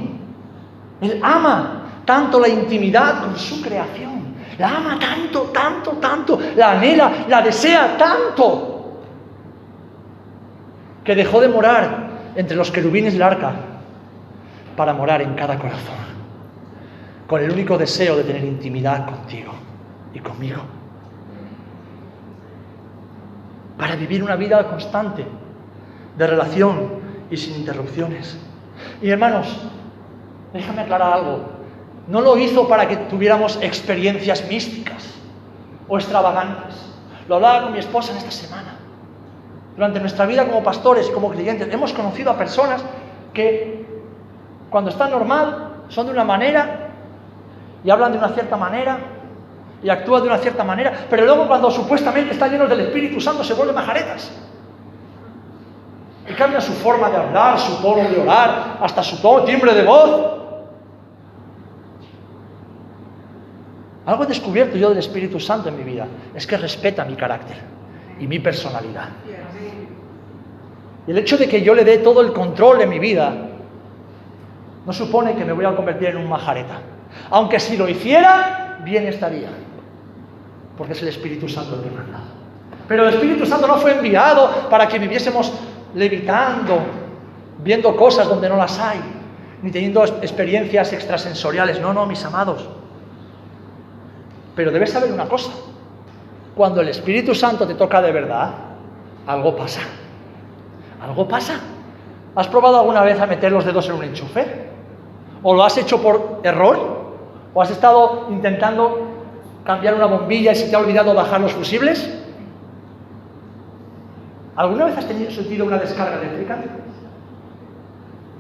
Él 1.02 1.20
ama 1.24 1.87
tanto 2.08 2.40
la 2.40 2.48
intimidad 2.48 3.20
con 3.20 3.38
su 3.38 3.62
creación. 3.62 4.38
La 4.58 4.78
ama 4.78 4.98
tanto, 4.98 5.42
tanto, 5.54 5.92
tanto. 5.92 6.40
La 6.56 6.72
anhela, 6.72 7.26
la 7.28 7.42
desea 7.42 7.98
tanto. 7.98 9.02
Que 11.04 11.14
dejó 11.16 11.42
de 11.42 11.50
morar 11.50 12.08
entre 12.36 12.56
los 12.56 12.72
querubines 12.72 13.14
del 13.14 13.22
arca 13.22 13.54
para 14.76 14.94
morar 14.94 15.22
en 15.22 15.36
cada 15.36 15.60
corazón. 15.60 16.08
Con 17.28 17.44
el 17.44 17.52
único 17.52 17.78
deseo 17.78 18.16
de 18.16 18.24
tener 18.24 18.46
intimidad 18.46 19.06
contigo 19.06 19.52
y 20.14 20.20
conmigo. 20.20 20.62
Para 23.78 23.96
vivir 23.98 24.24
una 24.24 24.38
vida 24.38 24.66
constante 24.70 25.26
de 26.18 26.28
relación 26.28 26.90
y 27.30 27.36
sin 27.36 27.58
interrupciones. 27.58 28.40
Y 29.02 29.10
hermanos, 29.10 29.70
déjame 30.54 30.84
aclarar 30.84 31.14
algo. 31.14 31.57
No 32.08 32.22
lo 32.22 32.38
hizo 32.38 32.68
para 32.68 32.88
que 32.88 32.96
tuviéramos 32.96 33.60
experiencias 33.62 34.48
místicas 34.48 35.14
o 35.88 35.98
extravagantes. 35.98 36.76
Lo 37.28 37.36
hablaba 37.36 37.64
con 37.64 37.74
mi 37.74 37.80
esposa 37.80 38.12
en 38.12 38.18
esta 38.20 38.32
semana. 38.32 38.76
Durante 39.76 40.00
nuestra 40.00 40.26
vida 40.26 40.46
como 40.46 40.64
pastores 40.64 41.08
y 41.10 41.12
como 41.12 41.30
creyentes 41.30 41.72
hemos 41.72 41.94
conocido 41.94 42.32
a 42.32 42.38
personas 42.38 42.84
que 43.34 43.86
cuando 44.70 44.90
están 44.90 45.12
normal 45.12 45.84
son 45.90 46.08
de 46.08 46.14
una 46.14 46.24
manera 46.24 46.90
y 47.84 47.90
hablan 47.90 48.12
de 48.12 48.18
una 48.18 48.30
cierta 48.30 48.58
manera 48.58 48.98
y 49.84 49.90
actúan 49.90 50.24
de 50.24 50.30
una 50.30 50.40
cierta 50.40 50.64
manera, 50.64 51.06
pero 51.10 51.26
luego 51.26 51.48
cuando 51.48 51.70
supuestamente 51.70 52.34
están 52.34 52.52
llenos 52.52 52.70
del 52.70 52.82
Espíritu 52.82 53.22
Santo 53.22 53.44
se 53.44 53.54
vuelven 53.54 53.76
majaretas. 53.76 54.32
Y 56.28 56.34
cambia 56.34 56.60
su 56.60 56.74
forma 56.74 57.10
de 57.10 57.18
hablar, 57.18 57.60
su 57.60 57.82
tono 57.82 58.10
de 58.10 58.20
orar, 58.20 58.78
hasta 58.82 59.04
su 59.04 59.22
tono, 59.22 59.44
timbre 59.44 59.74
de 59.74 59.84
voz. 59.84 60.37
Algo 64.08 64.24
he 64.24 64.28
descubierto 64.28 64.78
yo 64.78 64.88
del 64.88 65.00
Espíritu 65.00 65.38
Santo 65.38 65.68
en 65.68 65.76
mi 65.76 65.84
vida, 65.84 66.08
es 66.34 66.48
que 66.48 66.56
respeta 66.58 67.04
mi 67.04 67.16
carácter 67.16 67.58
y 68.18 68.26
mi 68.26 68.40
personalidad. 68.40 69.10
Y 71.06 71.12
el 71.12 71.18
hecho 71.18 71.38
de 71.38 71.50
que 71.50 71.62
yo 71.62 71.76
le 71.76 71.84
dé 71.84 71.98
todo 71.98 72.22
el 72.22 72.32
control 72.32 72.78
de 72.78 72.88
mi 72.88 73.00
vida 73.00 73.36
no 74.86 74.94
supone 74.94 75.36
que 75.36 75.44
me 75.44 75.52
voy 75.52 75.66
a 75.66 75.76
convertir 75.76 76.08
en 76.08 76.18
un 76.18 76.30
majareta. 76.30 76.80
Aunque 77.32 77.60
si 77.60 77.76
lo 77.76 77.90
hiciera, 77.90 78.80
bien 78.86 79.06
estaría. 79.08 79.50
Porque 80.78 80.94
es 80.94 81.02
el 81.02 81.10
Espíritu 81.10 81.50
Santo 81.50 81.76
el 81.76 81.82
que 81.82 81.90
manda. 81.90 82.22
Pero 82.88 83.10
el 83.10 83.14
Espíritu 83.14 83.46
Santo 83.46 83.68
no 83.68 83.76
fue 83.76 83.96
enviado 83.96 84.70
para 84.70 84.88
que 84.88 85.00
viviésemos 85.00 85.52
levitando, 85.96 86.80
viendo 87.62 87.94
cosas 87.98 88.30
donde 88.30 88.48
no 88.48 88.56
las 88.56 88.80
hay, 88.80 89.02
ni 89.62 89.70
teniendo 89.70 90.06
experiencias 90.06 90.94
extrasensoriales. 90.94 91.82
No, 91.82 91.92
no, 91.92 92.06
mis 92.06 92.24
amados. 92.24 92.70
Pero 94.58 94.72
debes 94.72 94.92
saber 94.92 95.12
una 95.14 95.30
cosa. 95.30 95.52
Cuando 96.56 96.82
el 96.82 96.90
Espíritu 96.90 97.36
Santo 97.36 97.68
te 97.68 97.76
toca 97.76 98.02
de 98.02 98.12
verdad, 98.12 98.50
algo 99.28 99.56
pasa. 99.56 99.82
Algo 101.00 101.28
pasa. 101.28 101.60
¿Has 102.36 102.48
probado 102.48 102.80
alguna 102.80 103.04
vez 103.04 103.22
a 103.22 103.28
meter 103.28 103.52
los 103.52 103.64
dedos 103.64 103.88
en 103.88 103.96
un 103.96 104.04
enchufe? 104.04 104.68
¿O 105.44 105.54
lo 105.54 105.64
has 105.64 105.78
hecho 105.78 106.02
por 106.02 106.42
error? 106.44 107.14
¿O 107.54 107.62
has 107.62 107.70
estado 107.70 108.28
intentando 108.32 109.08
cambiar 109.64 109.94
una 109.94 110.08
bombilla 110.08 110.54
y 110.54 110.56
se 110.56 110.70
te 110.70 110.76
ha 110.76 110.80
olvidado 110.80 111.14
bajar 111.14 111.40
los 111.40 111.54
fusibles? 111.54 112.12
¿Alguna 114.56 114.86
vez 114.86 114.98
has 114.98 115.08
tenido, 115.08 115.30
sentido 115.30 115.66
una 115.66 115.78
descarga 115.78 116.18
eléctrica? 116.18 116.58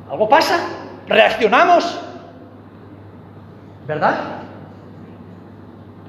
¿Algo 0.09 0.27
pasa? 0.27 0.57
¿Reaccionamos? 1.07 1.99
¿Verdad? 3.85 4.46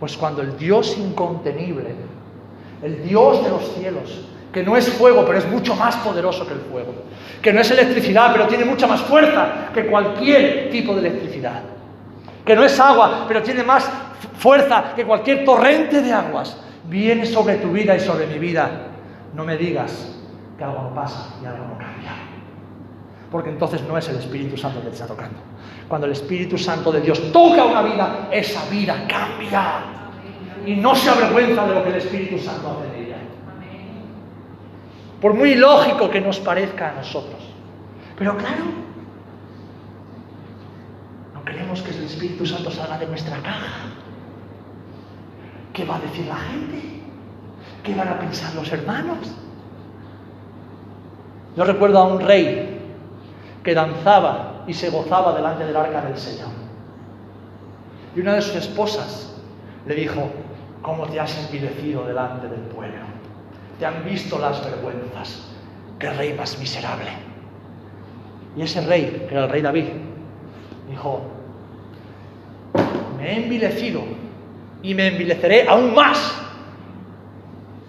Pues 0.00 0.16
cuando 0.16 0.42
el 0.42 0.56
Dios 0.56 0.96
incontenible, 0.98 1.94
el 2.82 3.02
Dios 3.02 3.42
de 3.42 3.50
los 3.50 3.74
cielos, 3.74 4.24
que 4.52 4.62
no 4.62 4.76
es 4.76 4.88
fuego, 4.88 5.24
pero 5.26 5.38
es 5.38 5.46
mucho 5.46 5.74
más 5.74 5.96
poderoso 5.96 6.46
que 6.46 6.54
el 6.54 6.60
fuego, 6.60 6.94
que 7.42 7.52
no 7.52 7.60
es 7.60 7.70
electricidad, 7.70 8.32
pero 8.32 8.46
tiene 8.46 8.64
mucha 8.64 8.86
más 8.86 9.00
fuerza 9.02 9.70
que 9.74 9.86
cualquier 9.86 10.70
tipo 10.70 10.94
de 10.94 11.00
electricidad, 11.00 11.62
que 12.44 12.56
no 12.56 12.64
es 12.64 12.78
agua, 12.80 13.24
pero 13.28 13.42
tiene 13.42 13.62
más 13.62 13.88
fuerza 14.38 14.94
que 14.94 15.04
cualquier 15.04 15.44
torrente 15.44 16.00
de 16.00 16.12
aguas, 16.12 16.56
viene 16.88 17.26
sobre 17.26 17.56
tu 17.56 17.70
vida 17.70 17.96
y 17.96 18.00
sobre 18.00 18.26
mi 18.26 18.38
vida. 18.38 18.70
No 19.34 19.44
me 19.44 19.56
digas 19.56 20.16
que 20.56 20.64
algo 20.64 20.82
no 20.82 20.94
pasa 20.94 21.34
y 21.42 21.46
algo 21.46 21.66
no 21.66 21.78
cambia, 21.78 21.97
porque 23.30 23.50
entonces 23.50 23.82
no 23.82 23.96
es 23.98 24.08
el 24.08 24.16
Espíritu 24.16 24.56
Santo 24.56 24.80
que 24.80 24.88
te 24.88 24.94
está 24.94 25.06
tocando. 25.06 25.38
Cuando 25.88 26.06
el 26.06 26.12
Espíritu 26.12 26.56
Santo 26.58 26.92
de 26.92 27.00
Dios 27.00 27.32
toca 27.32 27.64
una 27.64 27.82
vida, 27.82 28.28
esa 28.30 28.68
vida 28.70 29.06
cambia 29.08 29.80
y 30.66 30.74
no 30.76 30.94
se 30.94 31.10
avergüenza 31.10 31.66
de 31.66 31.74
lo 31.74 31.82
que 31.82 31.90
el 31.90 31.96
Espíritu 31.96 32.38
Santo 32.38 32.70
hace 32.70 32.88
en 32.88 33.04
ella 33.04 33.16
por 35.20 35.34
muy 35.34 35.54
lógico 35.54 36.10
que 36.10 36.20
nos 36.20 36.38
parezca 36.38 36.90
a 36.90 36.94
nosotros. 36.94 37.40
Pero 38.16 38.36
claro, 38.36 38.64
no 41.34 41.44
queremos 41.44 41.82
que 41.82 41.90
el 41.90 42.04
Espíritu 42.04 42.46
Santo 42.46 42.70
salga 42.70 42.98
de 42.98 43.06
nuestra 43.06 43.36
caja. 43.38 43.86
¿Qué 45.72 45.84
va 45.84 45.96
a 45.96 46.00
decir 46.00 46.26
la 46.26 46.36
gente? 46.36 47.02
¿Qué 47.82 47.94
van 47.94 48.08
a 48.08 48.18
pensar 48.18 48.54
los 48.54 48.70
hermanos? 48.72 49.18
Yo 51.56 51.64
recuerdo 51.64 51.98
a 51.98 52.04
un 52.04 52.20
rey 52.20 52.77
que 53.68 53.74
danzaba 53.74 54.64
y 54.66 54.72
se 54.72 54.88
gozaba 54.88 55.34
delante 55.34 55.66
del 55.66 55.76
arca 55.76 56.00
del 56.00 56.16
Señor. 56.16 56.48
Y 58.16 58.20
una 58.20 58.32
de 58.32 58.40
sus 58.40 58.54
esposas 58.56 59.36
le 59.84 59.94
dijo, 59.94 60.30
¿cómo 60.80 61.06
te 61.06 61.20
has 61.20 61.36
envilecido 61.44 62.06
delante 62.06 62.48
del 62.48 62.60
pueblo? 62.60 63.18
te 63.78 63.86
han 63.86 64.04
visto 64.04 64.38
las 64.38 64.64
vergüenzas. 64.64 65.44
Qué 65.98 66.10
rey 66.10 66.32
más 66.32 66.58
miserable. 66.58 67.10
Y 68.56 68.62
ese 68.62 68.80
rey, 68.80 69.26
que 69.28 69.34
era 69.34 69.44
el 69.44 69.50
rey 69.50 69.62
David, 69.62 69.84
dijo, 70.88 71.20
me 73.18 73.32
he 73.32 73.44
envilecido 73.44 74.02
y 74.82 74.94
me 74.94 75.08
envileceré 75.08 75.68
aún 75.68 75.94
más 75.94 76.40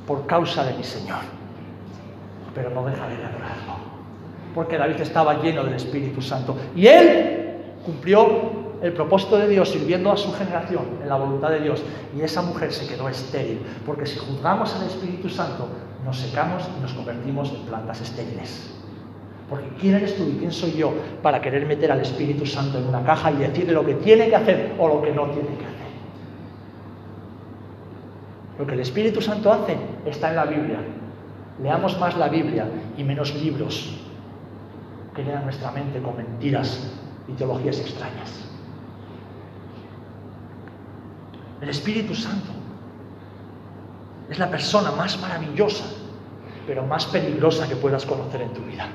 por 0.05 0.25
causa 0.27 0.63
de 0.65 0.73
mi 0.73 0.83
Señor. 0.83 1.21
Pero 2.53 2.69
no 2.71 2.85
dejaré 2.85 3.15
de 3.15 3.25
adorarlo, 3.25 3.77
porque 4.59 4.77
David 4.77 4.99
estaba 4.99 5.41
lleno 5.41 5.63
del 5.63 5.75
Espíritu 5.75 6.21
Santo. 6.21 6.53
Y 6.75 6.85
él 6.85 7.61
cumplió 7.85 8.75
el 8.81 8.91
propósito 8.91 9.37
de 9.37 9.47
Dios 9.47 9.69
sirviendo 9.69 10.11
a 10.11 10.17
su 10.17 10.33
generación 10.33 10.83
en 11.01 11.07
la 11.07 11.15
voluntad 11.15 11.49
de 11.51 11.61
Dios 11.61 11.81
y 12.13 12.19
esa 12.19 12.41
mujer 12.41 12.73
se 12.73 12.85
quedó 12.85 13.07
estéril, 13.07 13.61
porque 13.85 14.05
si 14.05 14.19
juzgamos 14.19 14.75
al 14.75 14.85
Espíritu 14.85 15.29
Santo, 15.29 15.65
nos 16.03 16.17
secamos 16.17 16.67
y 16.77 16.81
nos 16.81 16.91
convertimos 16.91 17.53
en 17.53 17.61
plantas 17.67 18.01
estériles. 18.01 18.69
Porque 19.49 19.69
¿quién 19.79 19.95
eres 19.95 20.17
tú 20.17 20.27
y 20.27 20.39
quién 20.39 20.51
soy 20.51 20.73
yo 20.73 20.91
para 21.23 21.39
querer 21.39 21.65
meter 21.65 21.93
al 21.93 22.01
Espíritu 22.01 22.45
Santo 22.45 22.79
en 22.79 22.83
una 22.83 23.01
caja 23.05 23.31
y 23.31 23.37
decirle 23.37 23.71
lo 23.71 23.85
que 23.85 23.93
tiene 23.93 24.27
que 24.27 24.35
hacer 24.35 24.73
o 24.77 24.89
lo 24.89 25.01
que 25.01 25.11
no 25.13 25.23
tiene 25.27 25.55
que 25.57 25.65
hacer? 25.65 25.89
Lo 28.59 28.67
que 28.67 28.73
el 28.73 28.81
Espíritu 28.81 29.21
Santo 29.21 29.53
hace 29.53 29.77
está 30.05 30.31
en 30.31 30.35
la 30.35 30.43
Biblia. 30.43 30.79
Leamos 31.63 31.97
más 31.97 32.17
la 32.17 32.27
Biblia 32.27 32.65
y 32.97 33.05
menos 33.05 33.33
libros 33.41 34.08
que 35.15 35.23
llenan 35.23 35.43
nuestra 35.43 35.71
mente 35.71 36.01
con 36.01 36.17
mentiras 36.17 36.91
y 37.27 37.33
teologías 37.33 37.79
extrañas. 37.79 38.49
El 41.61 41.69
Espíritu 41.69 42.15
Santo 42.15 42.51
es 44.29 44.39
la 44.39 44.49
persona 44.49 44.91
más 44.91 45.19
maravillosa, 45.19 45.85
pero 46.65 46.85
más 46.85 47.05
peligrosa 47.07 47.67
que 47.67 47.75
puedas 47.75 48.05
conocer 48.05 48.41
en 48.41 48.53
tu 48.53 48.61
vida. 48.61 48.87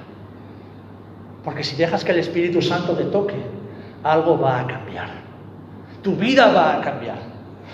Porque 1.44 1.62
si 1.62 1.76
dejas 1.76 2.04
que 2.04 2.12
el 2.12 2.20
Espíritu 2.20 2.62
Santo 2.62 2.94
te 2.94 3.04
toque, 3.04 3.36
algo 4.02 4.38
va 4.38 4.60
a 4.60 4.66
cambiar. 4.66 5.08
Tu 6.02 6.14
vida 6.16 6.52
va 6.52 6.76
a 6.76 6.80
cambiar. 6.80 7.18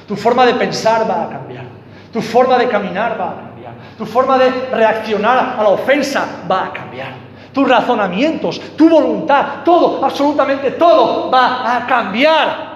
Tu 0.08 0.16
forma 0.16 0.44
de 0.46 0.54
pensar 0.54 1.08
va 1.08 1.24
a 1.24 1.28
cambiar. 1.28 1.64
Tu 2.12 2.20
forma 2.20 2.58
de 2.58 2.68
caminar 2.68 3.20
va 3.20 3.30
a 3.30 3.36
cambiar. 3.36 3.74
Tu 3.96 4.06
forma 4.06 4.38
de 4.38 4.50
reaccionar 4.72 5.56
a 5.58 5.62
la 5.62 5.68
ofensa 5.68 6.44
va 6.50 6.66
a 6.66 6.72
cambiar. 6.72 7.29
Tus 7.52 7.68
razonamientos, 7.68 8.60
tu 8.76 8.88
voluntad, 8.88 9.64
todo, 9.64 10.04
absolutamente 10.04 10.72
todo 10.72 11.30
va 11.30 11.76
a 11.76 11.86
cambiar. 11.86 12.70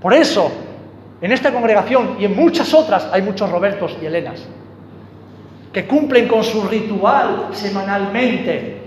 Por 0.00 0.12
eso, 0.14 0.50
en 1.20 1.30
esta 1.30 1.52
congregación 1.52 2.16
y 2.18 2.24
en 2.24 2.34
muchas 2.34 2.74
otras 2.74 3.08
hay 3.12 3.22
muchos 3.22 3.48
Robertos 3.48 3.96
y 4.02 4.06
Helenas 4.06 4.42
que 5.72 5.86
cumplen 5.86 6.28
con 6.28 6.44
su 6.44 6.64
ritual 6.64 7.48
semanalmente 7.52 8.82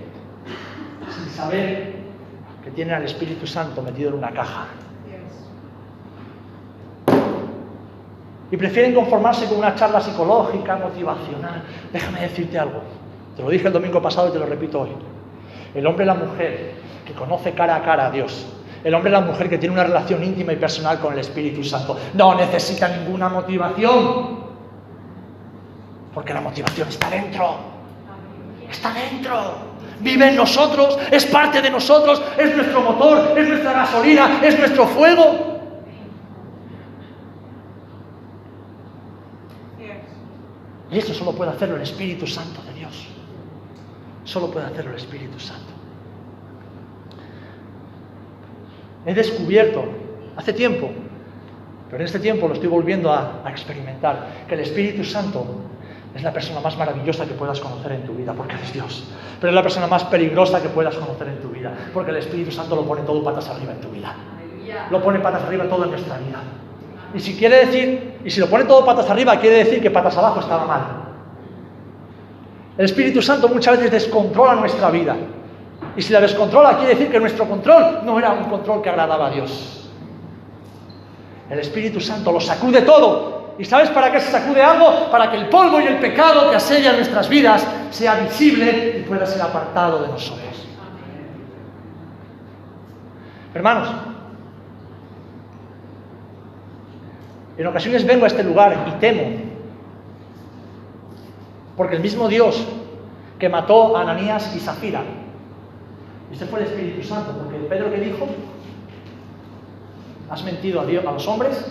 sin 1.10 1.30
saber 1.30 1.96
que 2.64 2.72
tienen 2.72 2.96
al 2.96 3.04
Espíritu 3.04 3.48
Santo 3.48 3.82
metido 3.82 4.10
en 4.10 4.18
una 4.18 4.32
caja. 4.32 4.68
Y 8.52 8.58
prefieren 8.58 8.94
conformarse 8.94 9.48
con 9.48 9.58
una 9.58 9.74
charla 9.74 10.00
psicológica, 10.00 10.76
motivacional. 10.76 11.64
Déjame 11.92 12.22
decirte 12.22 12.60
algo. 12.60 12.82
Te 13.36 13.44
lo 13.44 13.50
dije 13.50 13.68
el 13.68 13.74
domingo 13.74 14.02
pasado 14.02 14.30
y 14.30 14.32
te 14.32 14.40
lo 14.40 14.46
repito 14.46 14.82
hoy. 14.82 14.92
El 15.74 15.86
hombre 15.88 16.06
y 16.06 16.08
la 16.08 16.16
mujer 16.16 16.74
que 17.06 17.14
conoce 17.14 17.52
cara 17.52 17.76
a 17.76 17.84
cara 17.84 18.08
a 18.08 18.12
Dios 18.12 18.46
el 18.86 18.94
hombre 18.94 19.10
y 19.10 19.14
la 19.14 19.22
mujer 19.22 19.50
que 19.50 19.58
tiene 19.58 19.74
una 19.74 19.84
relación 19.84 20.24
íntima 20.24 20.54
y 20.54 20.58
personal 20.58 21.00
con 21.00 21.12
el 21.14 21.20
Espíritu 21.20 21.64
Santo. 21.64 21.98
No 22.14 22.36
necesita 22.36 22.88
ninguna 22.88 23.28
motivación. 23.30 24.46
Porque 26.14 26.32
la 26.32 26.42
motivación 26.42 26.88
está 26.88 27.10
dentro. 27.10 27.56
Está 28.70 28.94
dentro. 28.94 29.74
Vive 30.02 30.30
en 30.30 30.36
nosotros, 30.36 31.00
es 31.10 31.26
parte 31.26 31.64
de 31.64 31.72
nosotros, 31.72 32.22
es 32.38 32.56
nuestro 32.56 32.82
motor, 32.82 33.36
es 33.36 33.48
nuestra 33.48 33.74
gasolina, 33.74 34.40
es 34.44 34.60
nuestro 34.60 34.86
fuego. 34.86 35.56
Y 40.92 41.00
eso 41.00 41.12
solo 41.12 41.32
puede 41.32 41.50
hacerlo 41.50 41.78
el 41.78 41.82
Espíritu 41.82 42.28
Santo 42.28 42.62
de 42.68 42.74
Dios. 42.74 43.08
Solo 44.26 44.52
puede 44.52 44.66
hacerlo 44.66 44.92
el 44.92 44.98
Espíritu 44.98 45.40
Santo. 45.40 45.76
he 49.06 49.14
descubierto 49.14 49.86
hace 50.36 50.54
tiempo, 50.54 50.90
pero 51.90 52.02
en 52.02 52.06
este 52.06 52.20
tiempo 52.20 52.48
lo 52.48 52.56
estoy 52.56 52.68
volviendo 52.68 53.12
a, 53.12 53.44
experimentar, 53.48 54.28
que 54.48 54.56
el 54.56 54.62
Espíritu 54.62 55.04
Santo 55.04 55.46
es 56.14 56.24
la 56.24 56.34
persona 56.34 56.60
más 56.60 56.78
maravillosa 56.78 57.26
que 57.26 57.34
puedas 57.34 57.60
conocer 57.60 57.92
en 57.92 58.04
tu 58.04 58.14
vida, 58.14 58.34
porque 58.34 58.56
es 58.56 58.74
Dios. 58.74 59.06
Pero 59.40 59.52
es 59.52 59.56
la 59.56 59.62
persona 59.62 59.88
más 59.88 60.04
peligrosa 60.06 60.62
que 60.62 60.70
puedas 60.70 60.96
conocer 60.96 61.28
en 61.28 61.40
tu 61.40 61.50
vida, 61.50 61.72
porque 61.94 62.12
el 62.12 62.18
Espíritu 62.18 62.52
Santo 62.52 62.76
lo 62.76 62.86
pone 62.86 63.04
todo 63.04 63.24
patas 63.24 63.48
arriba 63.50 63.74
en 63.74 63.82
tu 63.82 63.90
vida. 63.90 64.16
Lo 64.90 65.02
pone 65.02 65.20
patas 65.20 65.44
arriba 65.44 65.66
en 65.66 65.70
nuestra 65.70 66.18
vida. 66.18 66.42
Y 67.14 67.20
si 67.20 67.38
quiere 67.38 67.66
decir, 67.66 68.16
y 68.26 68.30
si 68.30 68.40
lo 68.40 68.50
pone 68.50 68.66
todo 68.66 68.84
patas 68.84 69.10
arriba, 69.10 69.40
quiere 69.40 69.58
decir 69.58 69.82
que 69.82 69.92
patas 69.92 70.18
abajo 70.18 70.40
estaba 70.40 70.66
mal. 70.66 71.05
El 72.78 72.86
Espíritu 72.86 73.22
Santo 73.22 73.48
muchas 73.48 73.78
veces 73.78 73.92
descontrola 73.92 74.56
nuestra 74.56 74.90
vida. 74.90 75.16
Y 75.96 76.02
si 76.02 76.12
la 76.12 76.20
descontrola, 76.20 76.78
quiere 76.78 76.96
decir 76.96 77.10
que 77.10 77.20
nuestro 77.20 77.48
control 77.48 78.02
no 78.04 78.20
era 78.20 78.32
un 78.34 78.46
control 78.46 78.82
que 78.82 78.90
agradaba 78.90 79.28
a 79.28 79.30
Dios. 79.30 79.90
El 81.50 81.60
Espíritu 81.60 82.02
Santo 82.02 82.32
lo 82.32 82.42
sacude 82.42 82.82
todo. 82.82 83.54
¿Y 83.58 83.64
sabes 83.64 83.90
para 83.90 84.12
qué 84.12 84.20
se 84.20 84.32
sacude 84.32 84.62
algo? 84.62 85.10
Para 85.10 85.32
que 85.32 85.38
el 85.38 85.48
polvo 85.48 85.80
y 85.80 85.86
el 85.86 85.98
pecado 86.00 86.50
que 86.50 86.58
asedia 86.58 86.92
nuestras 86.92 87.30
vidas 87.30 87.66
sea 87.92 88.16
visible 88.16 88.98
y 89.00 89.04
pueda 89.04 89.26
ser 89.26 89.42
apartado 89.42 90.02
de 90.02 90.10
nosotros. 90.10 90.44
Hermanos, 93.54 93.90
en 97.58 97.68
ocasiones 97.68 98.06
vengo 98.06 98.26
a 98.26 98.28
este 98.28 98.44
lugar 98.44 98.86
y 98.86 98.92
temo, 99.00 99.55
porque 101.76 101.96
el 101.96 102.02
mismo 102.02 102.28
Dios 102.28 102.66
que 103.40 103.50
mató 103.50 103.98
a 103.98 104.02
Ananías 104.02 104.56
y 104.56 104.60
Zafira, 104.60 105.04
ese 106.32 106.46
fue 106.46 106.60
el 106.60 106.66
Espíritu 106.68 107.04
Santo, 107.08 107.32
porque 107.38 107.58
Pedro 107.70 107.92
que 107.92 108.00
dijo, 108.00 108.28
has 110.30 110.44
mentido 110.44 110.82
a, 110.82 110.86
Dios, 110.86 111.06
a 111.06 111.12
los 111.12 111.28
hombres 111.28 111.66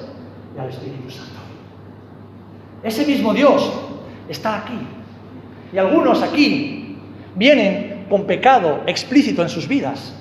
y 0.56 0.60
al 0.60 0.68
Espíritu 0.68 1.10
Santo. 1.10 1.32
Ese 2.82 3.06
mismo 3.06 3.32
Dios 3.32 3.72
está 4.28 4.58
aquí. 4.58 4.78
Y 5.72 5.78
algunos 5.78 6.22
aquí 6.22 6.98
vienen 7.34 8.06
con 8.08 8.24
pecado 8.24 8.82
explícito 8.86 9.42
en 9.42 9.48
sus 9.48 9.66
vidas. 9.66 10.14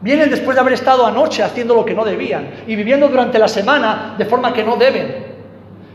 Vienen 0.00 0.30
después 0.30 0.54
de 0.54 0.60
haber 0.60 0.74
estado 0.74 1.04
anoche 1.04 1.42
haciendo 1.42 1.74
lo 1.74 1.84
que 1.84 1.94
no 1.94 2.04
debían 2.04 2.50
y 2.66 2.76
viviendo 2.76 3.08
durante 3.08 3.38
la 3.38 3.48
semana 3.48 4.14
de 4.16 4.24
forma 4.26 4.52
que 4.52 4.62
no 4.62 4.76
deben. 4.76 5.37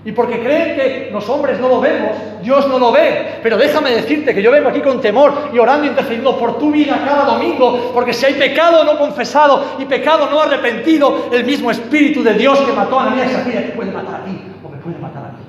Y 0.05 0.11
porque 0.11 0.41
creen 0.41 0.75
que 0.75 1.09
los 1.13 1.27
hombres 1.29 1.59
no 1.59 1.69
lo 1.69 1.79
vemos, 1.79 2.11
Dios 2.41 2.67
no 2.67 2.77
lo 2.77 2.91
ve. 2.91 3.39
Pero 3.41 3.57
déjame 3.57 3.91
decirte 3.91 4.35
que 4.35 4.41
yo 4.41 4.51
vengo 4.51 4.67
aquí 4.67 4.81
con 4.81 4.99
temor 4.99 5.49
y 5.53 5.59
orando 5.59 5.85
y 5.85 5.89
intercediendo 5.89 6.37
por 6.37 6.57
tu 6.57 6.71
vida 6.71 7.01
cada 7.05 7.23
domingo, 7.23 7.91
porque 7.93 8.11
si 8.11 8.25
hay 8.25 8.33
pecado 8.33 8.83
no 8.83 8.97
confesado 8.97 9.63
y 9.79 9.85
pecado 9.85 10.29
no 10.29 10.41
arrepentido, 10.41 11.29
el 11.31 11.45
mismo 11.45 11.71
Espíritu 11.71 12.21
de 12.21 12.33
Dios 12.33 12.59
que 12.59 12.73
mató 12.73 12.99
a 12.99 13.07
Ananías 13.07 13.47
y 13.47 13.51
te 13.51 13.61
puede 13.75 13.91
matar 13.91 14.15
a 14.15 14.25
ti 14.25 14.41
o 14.65 14.69
me 14.69 14.77
puede 14.77 14.97
matar 14.97 15.23
a 15.23 15.29
ti. 15.29 15.43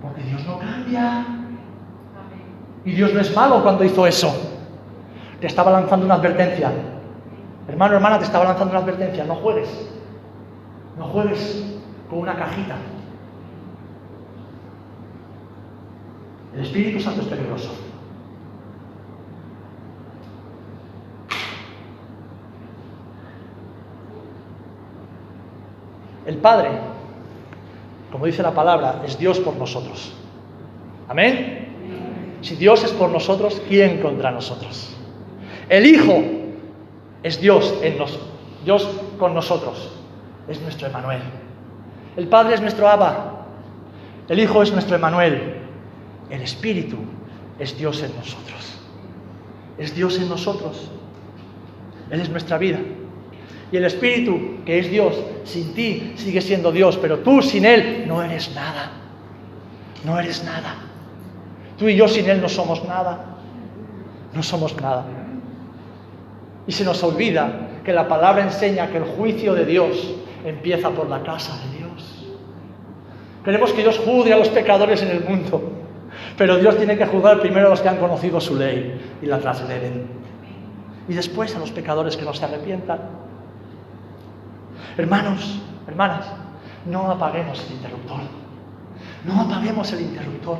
Porque 0.00 0.22
Dios 0.22 0.46
no 0.46 0.58
cambia. 0.58 1.26
Y 2.84 2.92
Dios 2.92 3.12
no 3.12 3.20
es 3.20 3.36
malo 3.36 3.62
cuando 3.62 3.84
hizo 3.84 4.06
eso. 4.06 4.34
Te 5.40 5.46
estaba 5.46 5.70
lanzando 5.70 6.06
una 6.06 6.14
advertencia. 6.14 6.72
Hermano, 7.68 7.96
hermana, 7.96 8.18
te 8.18 8.24
estaba 8.24 8.44
lanzando 8.46 8.70
una 8.70 8.80
advertencia. 8.80 9.24
No 9.24 9.34
juegues. 9.36 9.68
No 10.98 11.04
juegues 11.04 11.64
con 12.08 12.20
una 12.20 12.34
cajita. 12.34 12.76
El 16.54 16.62
Espíritu 16.62 17.00
Santo 17.00 17.22
es 17.22 17.28
peligroso. 17.28 17.70
El 26.26 26.36
Padre, 26.36 26.70
como 28.10 28.26
dice 28.26 28.42
la 28.42 28.52
palabra, 28.52 29.02
es 29.04 29.18
Dios 29.18 29.40
por 29.40 29.56
nosotros. 29.56 30.14
Amén. 31.08 32.38
Si 32.42 32.56
Dios 32.56 32.84
es 32.84 32.92
por 32.92 33.10
nosotros, 33.10 33.60
¿quién 33.68 34.00
contra 34.00 34.30
nosotros? 34.30 34.94
El 35.68 35.86
Hijo 35.86 36.22
es 37.22 37.40
Dios 37.40 37.74
en 37.82 37.98
nosotros. 37.98 38.28
Dios 38.64 38.88
con 39.18 39.34
nosotros. 39.34 39.90
Es 40.48 40.60
nuestro 40.60 40.88
Emanuel. 40.88 41.22
El 42.16 42.28
Padre 42.28 42.54
es 42.54 42.60
nuestro 42.60 42.88
Abba. 42.88 43.46
El 44.28 44.38
Hijo 44.38 44.62
es 44.62 44.72
nuestro 44.72 44.96
Emanuel. 44.96 45.61
El 46.32 46.40
Espíritu 46.40 46.96
es 47.58 47.76
Dios 47.76 48.02
en 48.02 48.16
nosotros. 48.16 48.78
Es 49.76 49.94
Dios 49.94 50.18
en 50.18 50.30
nosotros. 50.30 50.90
Él 52.10 52.20
es 52.22 52.30
nuestra 52.30 52.56
vida. 52.56 52.78
Y 53.70 53.76
el 53.76 53.84
Espíritu, 53.84 54.64
que 54.64 54.78
es 54.78 54.90
Dios, 54.90 55.14
sin 55.44 55.74
ti 55.74 56.14
sigue 56.16 56.40
siendo 56.40 56.72
Dios, 56.72 56.96
pero 56.96 57.18
tú 57.18 57.42
sin 57.42 57.66
Él 57.66 58.06
no 58.08 58.22
eres 58.22 58.54
nada. 58.54 58.92
No 60.06 60.18
eres 60.18 60.42
nada. 60.42 60.76
Tú 61.78 61.86
y 61.86 61.96
yo 61.96 62.08
sin 62.08 62.26
Él 62.30 62.40
no 62.40 62.48
somos 62.48 62.82
nada. 62.86 63.36
No 64.32 64.42
somos 64.42 64.74
nada. 64.80 65.04
Y 66.66 66.72
se 66.72 66.82
nos 66.82 67.02
olvida 67.02 67.68
que 67.84 67.92
la 67.92 68.08
palabra 68.08 68.42
enseña 68.42 68.90
que 68.90 68.96
el 68.96 69.04
juicio 69.04 69.52
de 69.52 69.66
Dios 69.66 70.14
empieza 70.46 70.88
por 70.88 71.10
la 71.10 71.22
casa 71.22 71.58
de 71.58 71.76
Dios. 71.76 72.26
Queremos 73.44 73.70
que 73.74 73.82
Dios 73.82 73.98
juzgue 73.98 74.32
a 74.32 74.38
los 74.38 74.48
pecadores 74.48 75.02
en 75.02 75.10
el 75.10 75.24
mundo. 75.24 75.81
Pero 76.36 76.56
Dios 76.56 76.76
tiene 76.76 76.96
que 76.96 77.06
juzgar 77.06 77.40
primero 77.40 77.66
a 77.66 77.70
los 77.70 77.80
que 77.80 77.88
han 77.88 77.98
conocido 77.98 78.40
su 78.40 78.56
ley 78.56 79.18
y 79.20 79.26
la 79.26 79.38
trasgreden. 79.38 80.06
Y 81.08 81.14
después 81.14 81.54
a 81.54 81.58
los 81.58 81.70
pecadores 81.70 82.16
que 82.16 82.24
no 82.24 82.32
se 82.32 82.44
arrepientan. 82.44 83.00
Hermanos, 84.96 85.60
hermanas, 85.86 86.26
no 86.86 87.10
apaguemos 87.10 87.64
el 87.66 87.72
interruptor. 87.76 88.20
No 89.24 89.40
apaguemos 89.42 89.92
el 89.92 90.00
interruptor. 90.02 90.58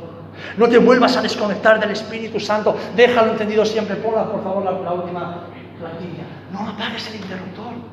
No 0.57 0.67
te 0.67 0.77
vuelvas 0.77 1.15
a 1.17 1.21
desconectar 1.21 1.79
del 1.79 1.91
Espíritu 1.91 2.39
Santo. 2.39 2.75
Déjalo 2.95 3.31
entendido 3.31 3.65
siempre. 3.65 3.95
Ponla, 3.97 4.31
por 4.31 4.43
favor, 4.43 4.63
la, 4.63 4.71
la 4.71 4.93
última 4.93 5.43
plantilla. 5.79 6.23
No 6.51 6.67
apagues 6.69 7.07
el 7.09 7.15
interruptor. 7.15 7.92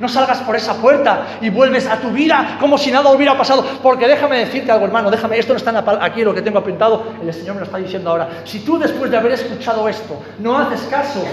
No 0.00 0.08
salgas 0.08 0.38
por 0.42 0.54
esa 0.54 0.74
puerta 0.74 1.38
y 1.40 1.50
vuelves 1.50 1.86
a 1.86 2.00
tu 2.00 2.10
vida 2.10 2.56
como 2.60 2.78
si 2.78 2.92
nada 2.92 3.10
hubiera 3.10 3.36
pasado. 3.36 3.64
Porque 3.82 4.06
déjame 4.06 4.38
decirte 4.38 4.70
algo, 4.70 4.86
hermano, 4.86 5.10
déjame, 5.10 5.38
esto 5.38 5.52
no 5.52 5.56
está 5.56 6.04
aquí 6.04 6.22
lo 6.22 6.34
que 6.34 6.42
tengo 6.42 6.58
apuntado, 6.58 7.04
el 7.20 7.32
Señor 7.34 7.54
me 7.54 7.60
lo 7.60 7.66
está 7.66 7.78
diciendo 7.78 8.10
ahora. 8.10 8.28
Si 8.44 8.60
tú 8.60 8.78
después 8.78 9.10
de 9.10 9.16
haber 9.16 9.32
escuchado 9.32 9.88
esto 9.88 10.20
no 10.38 10.56
haces 10.56 10.82
caso 10.82 11.24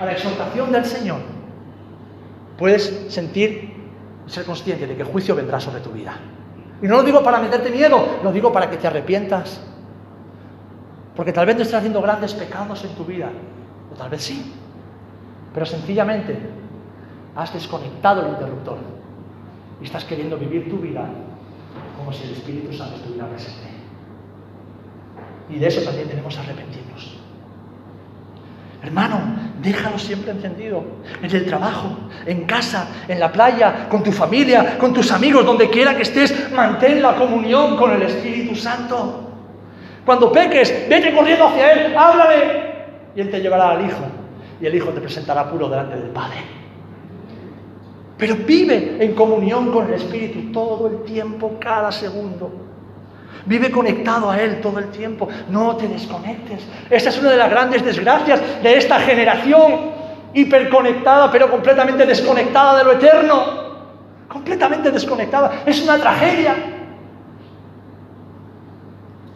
a 0.00 0.06
la 0.06 0.12
exhortación 0.12 0.70
del 0.70 0.84
Señor, 0.84 1.20
puedes 2.56 3.06
sentir, 3.08 3.74
ser 4.26 4.44
consciente 4.44 4.86
de 4.86 4.96
que 4.96 5.04
juicio 5.04 5.34
vendrá 5.34 5.58
sobre 5.58 5.80
tu 5.80 5.90
vida. 5.90 6.14
Y 6.80 6.86
no 6.86 6.96
lo 6.96 7.02
digo 7.02 7.22
para 7.22 7.40
meterte 7.40 7.70
miedo, 7.70 8.20
lo 8.22 8.32
digo 8.32 8.52
para 8.52 8.70
que 8.70 8.76
te 8.76 8.86
arrepientas. 8.86 9.60
Porque 11.16 11.32
tal 11.32 11.46
vez 11.46 11.56
te 11.56 11.62
estás 11.62 11.78
haciendo 11.78 12.00
grandes 12.00 12.32
pecados 12.32 12.84
en 12.84 12.94
tu 12.94 13.04
vida, 13.04 13.28
o 13.92 13.96
tal 13.96 14.08
vez 14.08 14.22
sí, 14.22 14.52
pero 15.52 15.66
sencillamente 15.66 16.61
has 17.36 17.52
desconectado 17.52 18.22
el 18.22 18.32
interruptor 18.32 18.78
y 19.80 19.84
estás 19.84 20.04
queriendo 20.04 20.36
vivir 20.36 20.68
tu 20.68 20.78
vida 20.78 21.06
como 21.96 22.12
si 22.12 22.24
el 22.24 22.32
Espíritu 22.32 22.72
Santo 22.72 22.96
estuviera 22.96 23.26
presente. 23.28 23.68
Y 25.48 25.58
de 25.58 25.66
eso 25.66 25.82
también 25.82 26.08
tenemos 26.08 26.34
que 26.34 26.40
arrepentirnos. 26.40 27.18
Hermano, 28.82 29.20
déjalo 29.62 29.98
siempre 29.98 30.32
encendido. 30.32 30.82
En 31.22 31.30
el 31.30 31.46
trabajo, 31.46 31.96
en 32.26 32.44
casa, 32.44 32.88
en 33.06 33.20
la 33.20 33.30
playa, 33.30 33.88
con 33.88 34.02
tu 34.02 34.10
familia, 34.10 34.76
con 34.78 34.92
tus 34.92 35.12
amigos, 35.12 35.46
donde 35.46 35.70
quiera 35.70 35.94
que 35.96 36.02
estés, 36.02 36.50
mantén 36.52 37.00
la 37.00 37.14
comunión 37.14 37.76
con 37.76 37.92
el 37.92 38.02
Espíritu 38.02 38.56
Santo. 38.56 39.30
Cuando 40.04 40.32
peques, 40.32 40.88
vete 40.88 41.14
corriendo 41.14 41.46
hacia 41.46 41.72
Él, 41.72 41.96
háblale. 41.96 42.72
Y 43.14 43.20
Él 43.20 43.30
te 43.30 43.40
llevará 43.40 43.70
al 43.70 43.86
Hijo. 43.86 44.02
Y 44.60 44.66
el 44.66 44.74
Hijo 44.74 44.88
te 44.90 45.00
presentará 45.00 45.48
puro 45.48 45.68
delante 45.68 45.96
del 45.96 46.10
Padre. 46.10 46.61
Pero 48.18 48.36
vive 48.36 48.98
en 49.00 49.14
comunión 49.14 49.72
con 49.72 49.88
el 49.88 49.94
Espíritu 49.94 50.52
todo 50.52 50.86
el 50.88 51.02
tiempo, 51.04 51.56
cada 51.58 51.90
segundo. 51.90 52.50
Vive 53.46 53.70
conectado 53.70 54.30
a 54.30 54.40
Él 54.40 54.60
todo 54.60 54.78
el 54.78 54.90
tiempo. 54.90 55.28
No 55.48 55.76
te 55.76 55.88
desconectes. 55.88 56.62
Esa 56.88 57.08
es 57.08 57.18
una 57.18 57.30
de 57.30 57.36
las 57.36 57.50
grandes 57.50 57.84
desgracias 57.84 58.40
de 58.62 58.76
esta 58.76 59.00
generación 59.00 59.90
hiperconectada, 60.34 61.30
pero 61.30 61.50
completamente 61.50 62.06
desconectada 62.06 62.78
de 62.78 62.84
lo 62.84 62.92
eterno. 62.92 63.62
Completamente 64.28 64.90
desconectada. 64.90 65.62
Es 65.66 65.82
una 65.82 65.98
tragedia. 65.98 66.54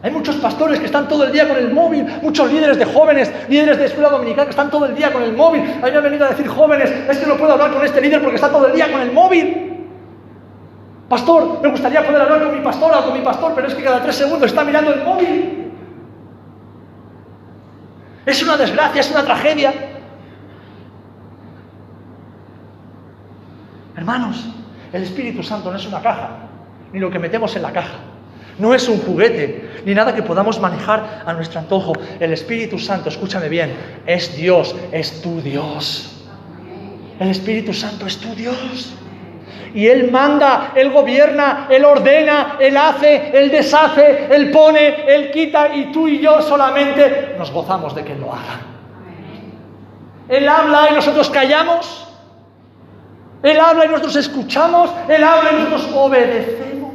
Hay 0.07 0.13
muchos 0.13 0.37
pastores 0.37 0.79
que 0.79 0.87
están 0.87 1.09
todo 1.09 1.25
el 1.25 1.33
día 1.33 1.49
con 1.49 1.57
el 1.57 1.73
móvil, 1.73 2.07
muchos 2.23 2.53
líderes 2.53 2.79
de 2.79 2.85
jóvenes, 2.85 3.29
líderes 3.49 3.77
de 3.77 3.87
escuela 3.87 4.09
dominical 4.09 4.45
que 4.45 4.51
están 4.51 4.71
todo 4.71 4.87
el 4.87 4.95
día 4.95 5.13
con 5.13 5.21
el 5.21 5.33
móvil. 5.33 5.63
A 5.63 5.87
mí 5.87 5.91
me 5.91 5.97
han 5.97 6.05
venido 6.05 6.25
a 6.27 6.29
decir 6.29 6.47
jóvenes, 6.47 6.89
es 7.11 7.19
que 7.19 7.27
no 7.27 7.37
puedo 7.37 7.55
hablar 7.55 7.73
con 7.73 7.85
este 7.85 8.01
líder 8.01 8.21
porque 8.21 8.37
está 8.37 8.49
todo 8.49 8.69
el 8.69 8.75
día 8.75 8.89
con 8.93 9.01
el 9.01 9.11
móvil. 9.11 9.85
Pastor, 11.09 11.59
me 11.61 11.69
gustaría 11.71 12.07
poder 12.07 12.23
hablar 12.23 12.45
con 12.45 12.57
mi 12.57 12.63
pastora 12.63 13.01
o 13.01 13.05
con 13.07 13.15
mi 13.15 13.25
pastor, 13.25 13.51
pero 13.57 13.67
es 13.67 13.75
que 13.75 13.83
cada 13.83 14.01
tres 14.01 14.15
segundos 14.15 14.49
está 14.49 14.63
mirando 14.63 14.95
el 14.95 15.03
móvil. 15.03 15.73
Es 18.27 18.41
una 18.45 18.57
desgracia, 18.57 19.01
es 19.01 19.11
una 19.11 19.25
tragedia. 19.25 19.75
Hermanos, 23.97 24.55
el 24.93 25.03
Espíritu 25.03 25.43
Santo 25.43 25.69
no 25.69 25.77
es 25.77 25.87
una 25.89 26.01
caja, 26.01 26.29
ni 26.93 27.01
lo 27.01 27.11
que 27.11 27.19
metemos 27.19 27.57
en 27.57 27.63
la 27.63 27.73
caja. 27.73 27.99
No 28.59 28.75
es 28.75 28.89
un 28.89 29.01
juguete, 29.01 29.83
ni 29.85 29.95
nada 29.95 30.15
que 30.15 30.23
podamos 30.23 30.59
manejar 30.61 31.23
a 31.27 31.33
nuestro 31.35 31.61
antojo. 31.61 31.93
El 32.19 32.33
Espíritu 32.33 32.79
Santo, 32.79 33.09
escúchame 33.09 33.49
bien, 33.49 33.73
es 34.07 34.37
Dios, 34.37 34.75
es 34.93 35.21
tu 35.21 35.41
Dios. 35.43 36.25
El 37.21 37.31
Espíritu 37.31 37.75
Santo 37.75 38.07
es 38.07 38.19
tu 38.19 38.35
Dios. 38.35 38.95
Y 39.75 39.89
Él 39.89 40.11
manda, 40.11 40.73
Él 40.75 40.91
gobierna, 40.91 41.67
Él 41.71 41.85
ordena, 41.85 42.57
Él 42.59 42.77
hace, 42.79 43.31
Él 43.35 43.51
deshace, 43.51 44.29
Él 44.31 44.51
pone, 44.51 45.05
Él 45.07 45.31
quita 45.31 45.75
y 45.75 45.93
tú 45.93 46.09
y 46.09 46.21
yo 46.21 46.41
solamente 46.41 47.35
nos 47.39 47.51
gozamos 47.51 47.95
de 47.95 48.05
que 48.05 48.13
Él 48.13 48.21
lo 48.21 48.33
haga. 48.33 48.61
Él 50.29 50.49
habla 50.49 50.89
y 50.91 50.95
nosotros 50.95 51.29
callamos. 51.31 52.07
Él 53.43 53.61
habla 53.61 53.85
y 53.85 53.89
nosotros 53.89 54.17
escuchamos, 54.17 54.91
Él 55.09 55.23
habla 55.23 55.53
y 55.53 55.55
nosotros 55.57 55.91
obedecemos. 55.95 56.86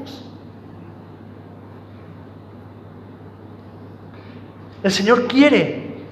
El 4.83 4.91
Señor 4.91 5.27
quiere 5.27 6.03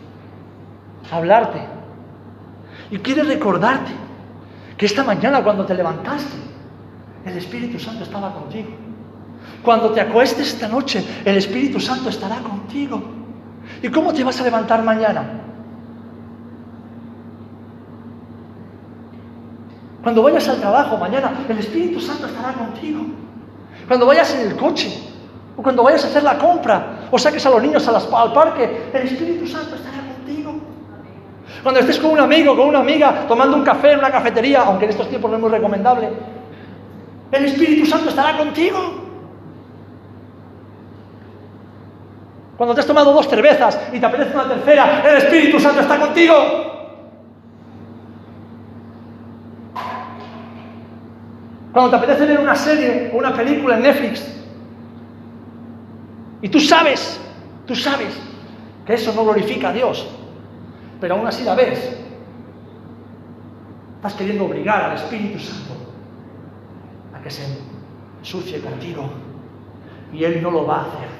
hablarte 1.11 1.59
y 2.91 2.97
quiere 2.99 3.24
recordarte 3.24 3.91
que 4.78 4.86
esta 4.86 5.03
mañana 5.03 5.43
cuando 5.43 5.65
te 5.65 5.74
levantaste, 5.74 6.38
el 7.26 7.38
Espíritu 7.38 7.80
Santo 7.80 8.03
estaba 8.03 8.34
contigo. 8.34 8.70
Cuando 9.63 9.91
te 9.91 10.01
acuestes 10.01 10.53
esta 10.53 10.67
noche, 10.67 11.03
el 11.26 11.36
Espíritu 11.36 11.80
Santo 11.80 12.09
estará 12.09 12.38
contigo. 12.38 13.01
¿Y 13.82 13.89
cómo 13.89 14.13
te 14.13 14.24
vas 14.24 14.39
a 14.39 14.43
levantar 14.43 14.84
mañana? 14.84 15.41
Cuando 20.01 20.24
vayas 20.24 20.47
al 20.47 20.59
trabajo 20.59 20.97
mañana, 20.97 21.45
el 21.47 21.57
Espíritu 21.57 21.99
Santo 21.99 22.28
estará 22.28 22.53
contigo. 22.53 23.01
Cuando 23.88 24.05
vayas 24.05 24.34
en 24.36 24.47
el 24.47 24.55
coche, 24.55 24.97
o 25.57 25.61
cuando 25.61 25.84
vayas 25.84 26.05
a 26.05 26.07
hacer 26.07 26.24
la 26.24 26.38
compra, 26.38 26.99
o 27.12 27.18
saques 27.18 27.45
a 27.45 27.49
los 27.49 27.62
niños 27.62 27.88
al 27.88 28.34
parque, 28.34 28.89
el 28.93 29.01
Espíritu 29.01 29.47
Santo 29.47 29.76
estará 29.76 29.97
contigo. 29.97 30.53
Cuando 31.64 31.80
estés 31.80 31.99
con 31.99 32.12
un 32.12 32.20
amigo, 32.20 32.55
con 32.55 32.68
una 32.68 32.80
amiga, 32.80 33.26
tomando 33.28 33.57
un 33.57 33.64
café 33.64 33.93
en 33.93 33.99
una 33.99 34.12
cafetería, 34.12 34.62
aunque 34.62 34.86
en 34.86 34.91
estos 34.91 35.10
tiempos 35.10 35.30
no 35.32 35.38
es 35.38 35.41
muy 35.41 35.51
recomendable, 35.51 36.10
el 37.32 37.45
Espíritu 37.45 37.86
Santo 37.86 38.10
estará 38.10 38.38
contigo. 38.38 39.07
Cuando 42.57 42.76
te 42.76 42.82
has 42.82 42.88
tomado 42.88 43.14
dos 43.14 43.28
cervezas 43.28 43.80
y 43.93 43.99
te 43.99 44.05
apetece 44.05 44.36
una 44.36 44.47
tercera, 44.47 45.01
el 45.10 45.18
Espíritu 45.18 45.60
Santo 45.60 45.82
está 45.82 45.97
contigo. 45.97 46.36
Cuando 51.72 51.91
te 51.91 51.95
apetece 51.95 52.26
ver 52.26 52.39
una 52.39 52.55
serie 52.55 53.12
o 53.14 53.18
una 53.18 53.34
película 53.34 53.78
en 53.78 53.84
Netflix 53.84 54.39
y 56.42 56.50
tú 56.50 56.60
sabes, 56.60 57.20
tú 57.66 57.76
sabes 57.76 58.14
que 58.86 58.94
eso 58.94 59.14
no 59.14 59.24
glorifica 59.24 59.70
a 59.70 59.74
Dios, 59.74 60.08
pero 61.00 61.16
aún 61.16 61.28
así 61.28 61.44
la 61.44 61.56
ves, 61.56 61.98
estás 63.96 64.14
queriendo 64.14 64.46
obligar 64.46 64.84
al 64.84 64.96
Espíritu 64.96 65.40
Santo 65.40 65.74
a 67.14 67.22
que 67.22 67.30
se 67.30 67.44
ensucie 68.20 68.62
contigo 68.62 69.10
y 70.14 70.24
Él 70.24 70.42
no 70.42 70.52
lo 70.52 70.66
va 70.66 70.78
a 70.78 70.82
hacer 70.82 71.20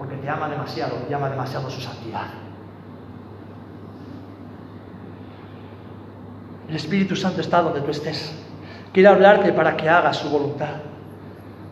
porque 0.00 0.16
te 0.16 0.30
ama 0.30 0.48
demasiado, 0.48 0.96
te 0.96 1.14
ama 1.14 1.28
demasiado 1.28 1.68
su 1.68 1.78
santidad. 1.78 2.28
El 6.70 6.76
Espíritu 6.76 7.14
Santo 7.16 7.42
está 7.42 7.60
donde 7.60 7.82
tú 7.82 7.90
estés. 7.90 8.32
Quiere 8.94 9.08
hablarte 9.08 9.52
para 9.52 9.76
que 9.76 9.88
hagas 9.90 10.16
su 10.16 10.30
voluntad. 10.30 10.89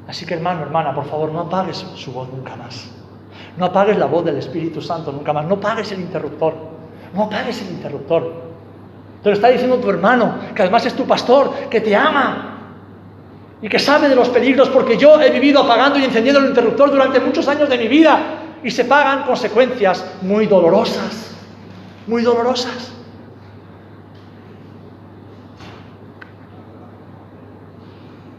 Así 0.08 0.26
que 0.26 0.34
hermano, 0.34 0.62
hermana, 0.62 0.94
por 0.94 1.04
favor, 1.04 1.30
no 1.30 1.40
apagues 1.40 1.76
su 1.94 2.12
voz 2.12 2.28
nunca 2.32 2.56
más. 2.56 2.90
No 3.56 3.66
apagues 3.66 3.98
la 3.98 4.06
voz 4.06 4.24
del 4.24 4.38
Espíritu 4.38 4.80
Santo 4.80 5.12
nunca 5.12 5.32
más. 5.32 5.44
No 5.44 5.54
apagues 5.56 5.92
el 5.92 6.00
interruptor. 6.00 6.54
No 7.14 7.24
apagues 7.24 7.60
el 7.62 7.68
interruptor. 7.70 8.48
Te 9.22 9.28
lo 9.28 9.34
está 9.34 9.48
diciendo 9.48 9.76
tu 9.76 9.90
hermano, 9.90 10.34
que 10.54 10.62
además 10.62 10.86
es 10.86 10.94
tu 10.94 11.04
pastor, 11.06 11.52
que 11.68 11.80
te 11.80 11.94
ama, 11.94 12.58
y 13.60 13.68
que 13.68 13.78
sabe 13.78 14.08
de 14.08 14.14
los 14.14 14.28
peligros 14.28 14.68
porque 14.68 14.96
yo 14.96 15.20
he 15.20 15.30
vivido 15.30 15.62
apagando 15.62 15.98
y 15.98 16.04
encendiendo 16.04 16.40
el 16.40 16.48
interruptor 16.48 16.90
durante 16.90 17.20
muchos 17.20 17.46
años 17.48 17.68
de 17.68 17.76
mi 17.76 17.88
vida 17.88 18.20
y 18.62 18.70
se 18.70 18.84
pagan 18.84 19.24
consecuencias 19.24 20.04
muy 20.22 20.46
dolorosas, 20.46 21.34
muy 22.06 22.22
dolorosas. 22.22 22.92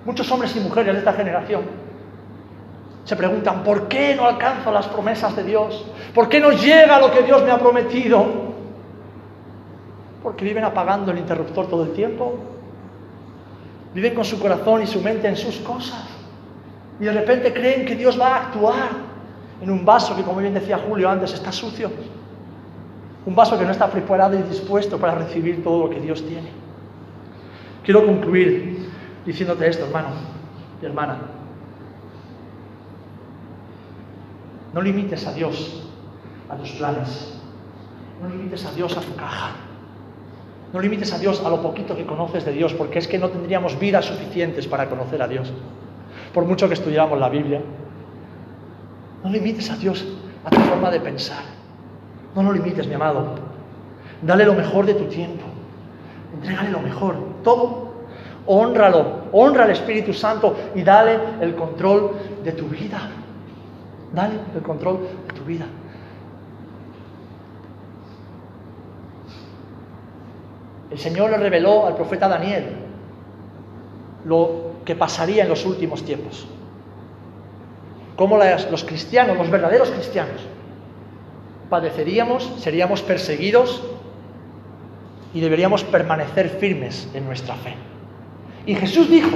Muchos 0.06 0.32
hombres 0.32 0.56
y 0.56 0.60
mujeres 0.60 0.94
de 0.94 1.00
esta 1.00 1.14
generación 1.14 1.62
se 3.04 3.16
preguntan, 3.16 3.64
¿por 3.64 3.88
qué 3.88 4.16
no 4.16 4.26
alcanzo 4.26 4.72
las 4.72 4.88
promesas 4.88 5.36
de 5.36 5.44
Dios? 5.44 5.86
¿Por 6.14 6.30
qué 6.30 6.40
no 6.40 6.52
llega 6.52 7.00
lo 7.00 7.12
que 7.12 7.24
Dios 7.24 7.44
me 7.44 7.52
ha 7.52 7.58
prometido? 7.58 8.26
Porque 10.22 10.46
viven 10.46 10.64
apagando 10.64 11.12
el 11.12 11.18
interruptor 11.18 11.68
todo 11.68 11.84
el 11.84 11.94
tiempo, 11.94 12.38
Viven 13.94 14.14
con 14.14 14.24
su 14.24 14.40
corazón 14.40 14.84
y 14.84 14.88
su 14.88 15.02
mente 15.02 15.28
en 15.28 15.36
sus 15.36 15.58
cosas. 15.58 16.06
Y 17.00 17.06
de 17.06 17.12
repente 17.12 17.54
creen 17.54 17.86
que 17.86 17.96
Dios 17.96 18.20
va 18.20 18.36
a 18.36 18.48
actuar 18.48 18.90
en 19.62 19.72
un 19.72 19.84
vaso 19.84 20.16
que, 20.16 20.22
como 20.22 20.40
bien 20.40 20.54
decía 20.54 20.78
Julio 20.78 21.10
antes, 21.10 21.34
está 21.34 21.52
sucio. 21.52 21.92
Un 23.26 23.36
vaso 23.36 23.58
que 23.58 23.66
no 23.66 23.72
está 23.72 23.88
preparado 23.88 24.38
y 24.38 24.44
dispuesto 24.44 24.98
para 24.98 25.16
recibir 25.16 25.64
todo 25.64 25.86
lo 25.86 25.90
que 25.90 26.00
Dios 26.00 26.26
tiene. 26.26 26.50
Quiero 27.84 28.06
concluir 28.06 28.89
diciéndote 29.30 29.68
esto, 29.68 29.86
hermano 29.86 30.08
y 30.82 30.86
hermana. 30.86 31.20
No 34.74 34.82
limites 34.82 35.26
a 35.28 35.34
Dios 35.34 35.84
a 36.50 36.56
tus 36.56 36.72
planes. 36.72 37.40
No 38.22 38.28
limites 38.28 38.66
a 38.66 38.72
Dios 38.72 38.98
a 38.98 39.02
tu 39.02 39.16
caja. 39.16 39.52
No 40.74 40.80
limites 40.80 41.14
a 41.14 41.20
Dios 41.20 41.44
a 41.46 41.50
lo 41.50 41.62
poquito 41.62 41.96
que 41.96 42.08
conoces 42.08 42.44
de 42.44 42.54
Dios, 42.54 42.74
porque 42.74 42.98
es 43.00 43.08
que 43.08 43.20
no 43.20 43.30
tendríamos 43.30 43.80
vidas 43.80 44.06
suficientes 44.06 44.68
para 44.68 44.90
conocer 44.90 45.22
a 45.22 45.28
Dios, 45.28 45.52
por 46.34 46.46
mucho 46.46 46.68
que 46.68 46.74
estudiáramos 46.74 47.20
la 47.20 47.30
Biblia. 47.30 47.62
No 49.24 49.30
limites 49.30 49.70
a 49.70 49.78
Dios 49.78 50.08
a 50.44 50.50
tu 50.50 50.60
forma 50.60 50.90
de 50.90 51.00
pensar. 51.02 51.44
No 52.36 52.44
lo 52.44 52.52
limites, 52.52 52.88
mi 52.88 52.96
amado. 52.96 53.36
Dale 54.22 54.46
lo 54.46 54.56
mejor 54.56 54.86
de 54.88 54.96
tu 54.96 55.06
tiempo. 55.06 55.46
Entrégale 56.34 56.72
lo 56.72 56.80
mejor, 56.80 57.16
todo. 57.44 57.90
Honralo, 58.46 59.19
honra 59.32 59.66
al 59.66 59.72
Espíritu 59.72 60.14
Santo 60.14 60.56
y 60.76 60.84
dale 60.84 61.20
el 61.42 61.56
control 61.56 62.12
de 62.44 62.52
tu 62.52 62.68
vida. 62.68 63.10
Dale 64.14 64.36
el 64.56 64.62
control 64.62 65.00
de 65.28 65.34
tu 65.34 65.44
vida. 65.44 65.66
El 70.92 70.98
Señor 70.98 71.30
le 71.30 71.38
reveló 71.38 71.86
al 71.86 71.96
profeta 71.96 72.28
Daniel 72.28 72.66
lo 74.26 74.72
que 74.86 74.96
pasaría 74.96 75.44
en 75.44 75.50
los 75.50 75.66
últimos 75.66 76.04
tiempos. 76.04 76.48
Cómo 78.16 78.38
los 78.38 78.84
cristianos, 78.84 79.38
los 79.38 79.50
verdaderos 79.50 79.92
cristianos, 79.92 80.42
padeceríamos, 81.70 82.52
seríamos 82.58 83.02
perseguidos 83.02 83.84
y 85.34 85.40
deberíamos 85.40 85.84
permanecer 85.84 86.50
firmes 86.50 87.08
en 87.14 87.26
nuestra 87.26 87.56
fe. 87.56 87.89
Y 88.70 88.76
Jesús 88.76 89.10
dijo 89.10 89.36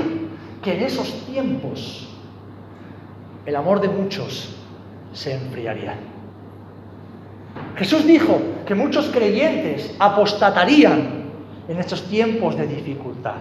que 0.61 0.75
en 0.75 0.83
esos 0.83 1.11
tiempos 1.25 2.07
el 3.47 3.55
amor 3.55 3.81
de 3.81 3.87
muchos 3.87 4.55
se 5.11 5.33
enfriaría. 5.33 5.95
Jesús 7.75 8.05
dijo 8.05 8.39
que 8.67 8.75
muchos 8.75 9.07
creyentes 9.07 9.95
apostatarían 9.97 11.31
en 11.67 11.79
estos 11.79 12.03
tiempos 12.03 12.55
de 12.55 12.67
dificultad. 12.67 13.37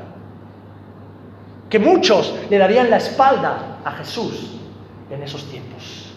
Que 1.68 1.78
muchos 1.78 2.38
le 2.48 2.56
darían 2.56 2.88
la 2.88 2.96
espalda 2.96 3.80
a 3.84 3.90
Jesús 3.90 4.56
en 5.10 5.22
esos 5.22 5.44
tiempos. 5.50 6.10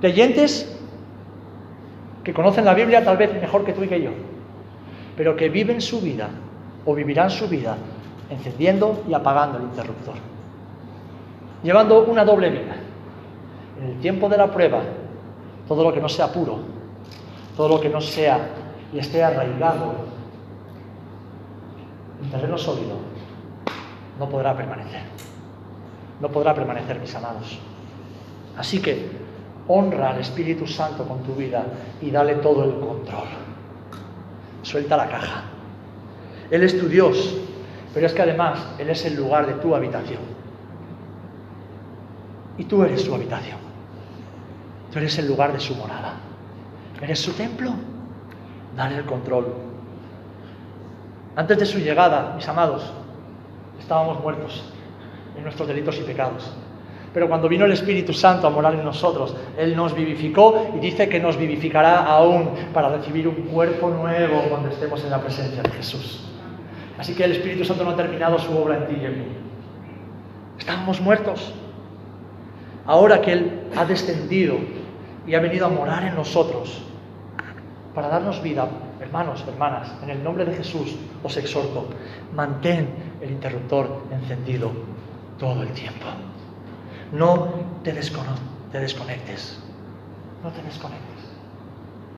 Creyentes 0.00 0.76
que 2.24 2.34
conocen 2.34 2.64
la 2.64 2.74
Biblia 2.74 3.04
tal 3.04 3.16
vez 3.16 3.32
mejor 3.32 3.64
que 3.64 3.72
tú 3.72 3.84
y 3.84 3.88
que 3.88 4.02
yo, 4.02 4.10
pero 5.16 5.36
que 5.36 5.48
viven 5.48 5.80
su 5.80 6.00
vida 6.00 6.28
o 6.84 6.94
vivirán 6.94 7.30
su 7.30 7.48
vida 7.48 7.76
encendiendo 8.30 9.04
y 9.08 9.14
apagando 9.14 9.58
el 9.58 9.64
interruptor, 9.64 10.14
llevando 11.62 12.04
una 12.04 12.24
doble 12.24 12.50
vida. 12.50 12.76
En 13.80 13.90
el 13.90 14.00
tiempo 14.00 14.28
de 14.28 14.38
la 14.38 14.50
prueba, 14.50 14.82
todo 15.68 15.84
lo 15.84 15.92
que 15.92 16.00
no 16.00 16.08
sea 16.08 16.32
puro 16.32 16.76
todo 17.56 17.68
lo 17.68 17.80
que 17.80 17.88
no 17.88 18.00
sea 18.00 18.38
y 18.92 18.98
esté 18.98 19.24
arraigado 19.24 19.94
en 22.22 22.30
terreno 22.30 22.58
sólido 22.58 22.96
no 24.18 24.28
podrá 24.28 24.54
permanecer. 24.56 25.02
No 26.20 26.28
podrá 26.28 26.54
permanecer, 26.54 26.98
mis 26.98 27.14
amados. 27.14 27.58
Así 28.56 28.80
que 28.80 29.10
honra 29.68 30.10
al 30.10 30.20
Espíritu 30.20 30.66
Santo 30.66 31.04
con 31.04 31.22
tu 31.22 31.34
vida 31.34 31.64
y 32.00 32.10
dale 32.10 32.36
todo 32.36 32.64
el 32.64 32.78
control. 32.80 33.45
Suelta 34.66 34.96
la 34.96 35.06
caja. 35.06 35.44
Él 36.50 36.64
es 36.64 36.76
tu 36.76 36.88
Dios, 36.88 37.36
pero 37.94 38.04
es 38.04 38.12
que 38.12 38.22
además 38.22 38.58
Él 38.80 38.90
es 38.90 39.04
el 39.04 39.14
lugar 39.14 39.46
de 39.46 39.52
tu 39.54 39.76
habitación. 39.76 40.18
Y 42.58 42.64
tú 42.64 42.82
eres 42.82 43.02
su 43.02 43.14
habitación. 43.14 43.58
Tú 44.92 44.98
eres 44.98 45.16
el 45.20 45.28
lugar 45.28 45.52
de 45.52 45.60
su 45.60 45.76
morada. 45.76 46.14
¿Eres 47.00 47.20
su 47.20 47.32
templo? 47.34 47.74
Dale 48.76 48.96
el 48.96 49.04
control. 49.04 49.54
Antes 51.36 51.58
de 51.60 51.66
su 51.66 51.78
llegada, 51.78 52.32
mis 52.34 52.48
amados, 52.48 52.92
estábamos 53.78 54.20
muertos 54.20 54.64
en 55.36 55.44
nuestros 55.44 55.68
delitos 55.68 55.96
y 55.98 56.02
pecados. 56.02 56.50
Pero 57.16 57.30
cuando 57.30 57.48
vino 57.48 57.64
el 57.64 57.72
Espíritu 57.72 58.12
Santo 58.12 58.46
a 58.46 58.50
morar 58.50 58.74
en 58.74 58.84
nosotros, 58.84 59.34
Él 59.56 59.74
nos 59.74 59.94
vivificó 59.94 60.70
y 60.76 60.80
dice 60.80 61.08
que 61.08 61.18
nos 61.18 61.38
vivificará 61.38 62.04
aún 62.04 62.50
para 62.74 62.90
recibir 62.90 63.26
un 63.26 63.36
cuerpo 63.36 63.88
nuevo 63.88 64.42
cuando 64.50 64.68
estemos 64.68 65.02
en 65.02 65.08
la 65.08 65.22
presencia 65.22 65.62
de 65.62 65.70
Jesús. 65.70 66.28
Así 66.98 67.14
que 67.14 67.24
el 67.24 67.32
Espíritu 67.32 67.64
Santo 67.64 67.84
no 67.84 67.92
ha 67.92 67.96
terminado 67.96 68.38
su 68.38 68.54
obra 68.54 68.76
en 68.76 68.86
ti 68.88 69.00
y 69.00 69.04
en 69.06 69.18
mí. 69.18 69.26
Estábamos 70.58 71.00
muertos. 71.00 71.54
Ahora 72.84 73.22
que 73.22 73.32
Él 73.32 73.60
ha 73.74 73.86
descendido 73.86 74.58
y 75.26 75.34
ha 75.34 75.40
venido 75.40 75.64
a 75.64 75.70
morar 75.70 76.04
en 76.04 76.16
nosotros 76.16 76.82
para 77.94 78.08
darnos 78.08 78.42
vida, 78.42 78.68
hermanos, 79.00 79.42
hermanas, 79.48 79.90
en 80.02 80.10
el 80.10 80.22
nombre 80.22 80.44
de 80.44 80.52
Jesús 80.52 80.94
os 81.24 81.34
exhorto, 81.38 81.88
mantén 82.34 82.90
el 83.22 83.30
interruptor 83.30 84.02
encendido 84.12 84.70
todo 85.38 85.62
el 85.62 85.70
tiempo. 85.70 86.04
No 87.12 87.48
te, 87.84 87.92
te 88.72 88.80
desconectes. 88.80 89.58
No 90.42 90.50
te 90.50 90.62
desconectes. 90.62 91.15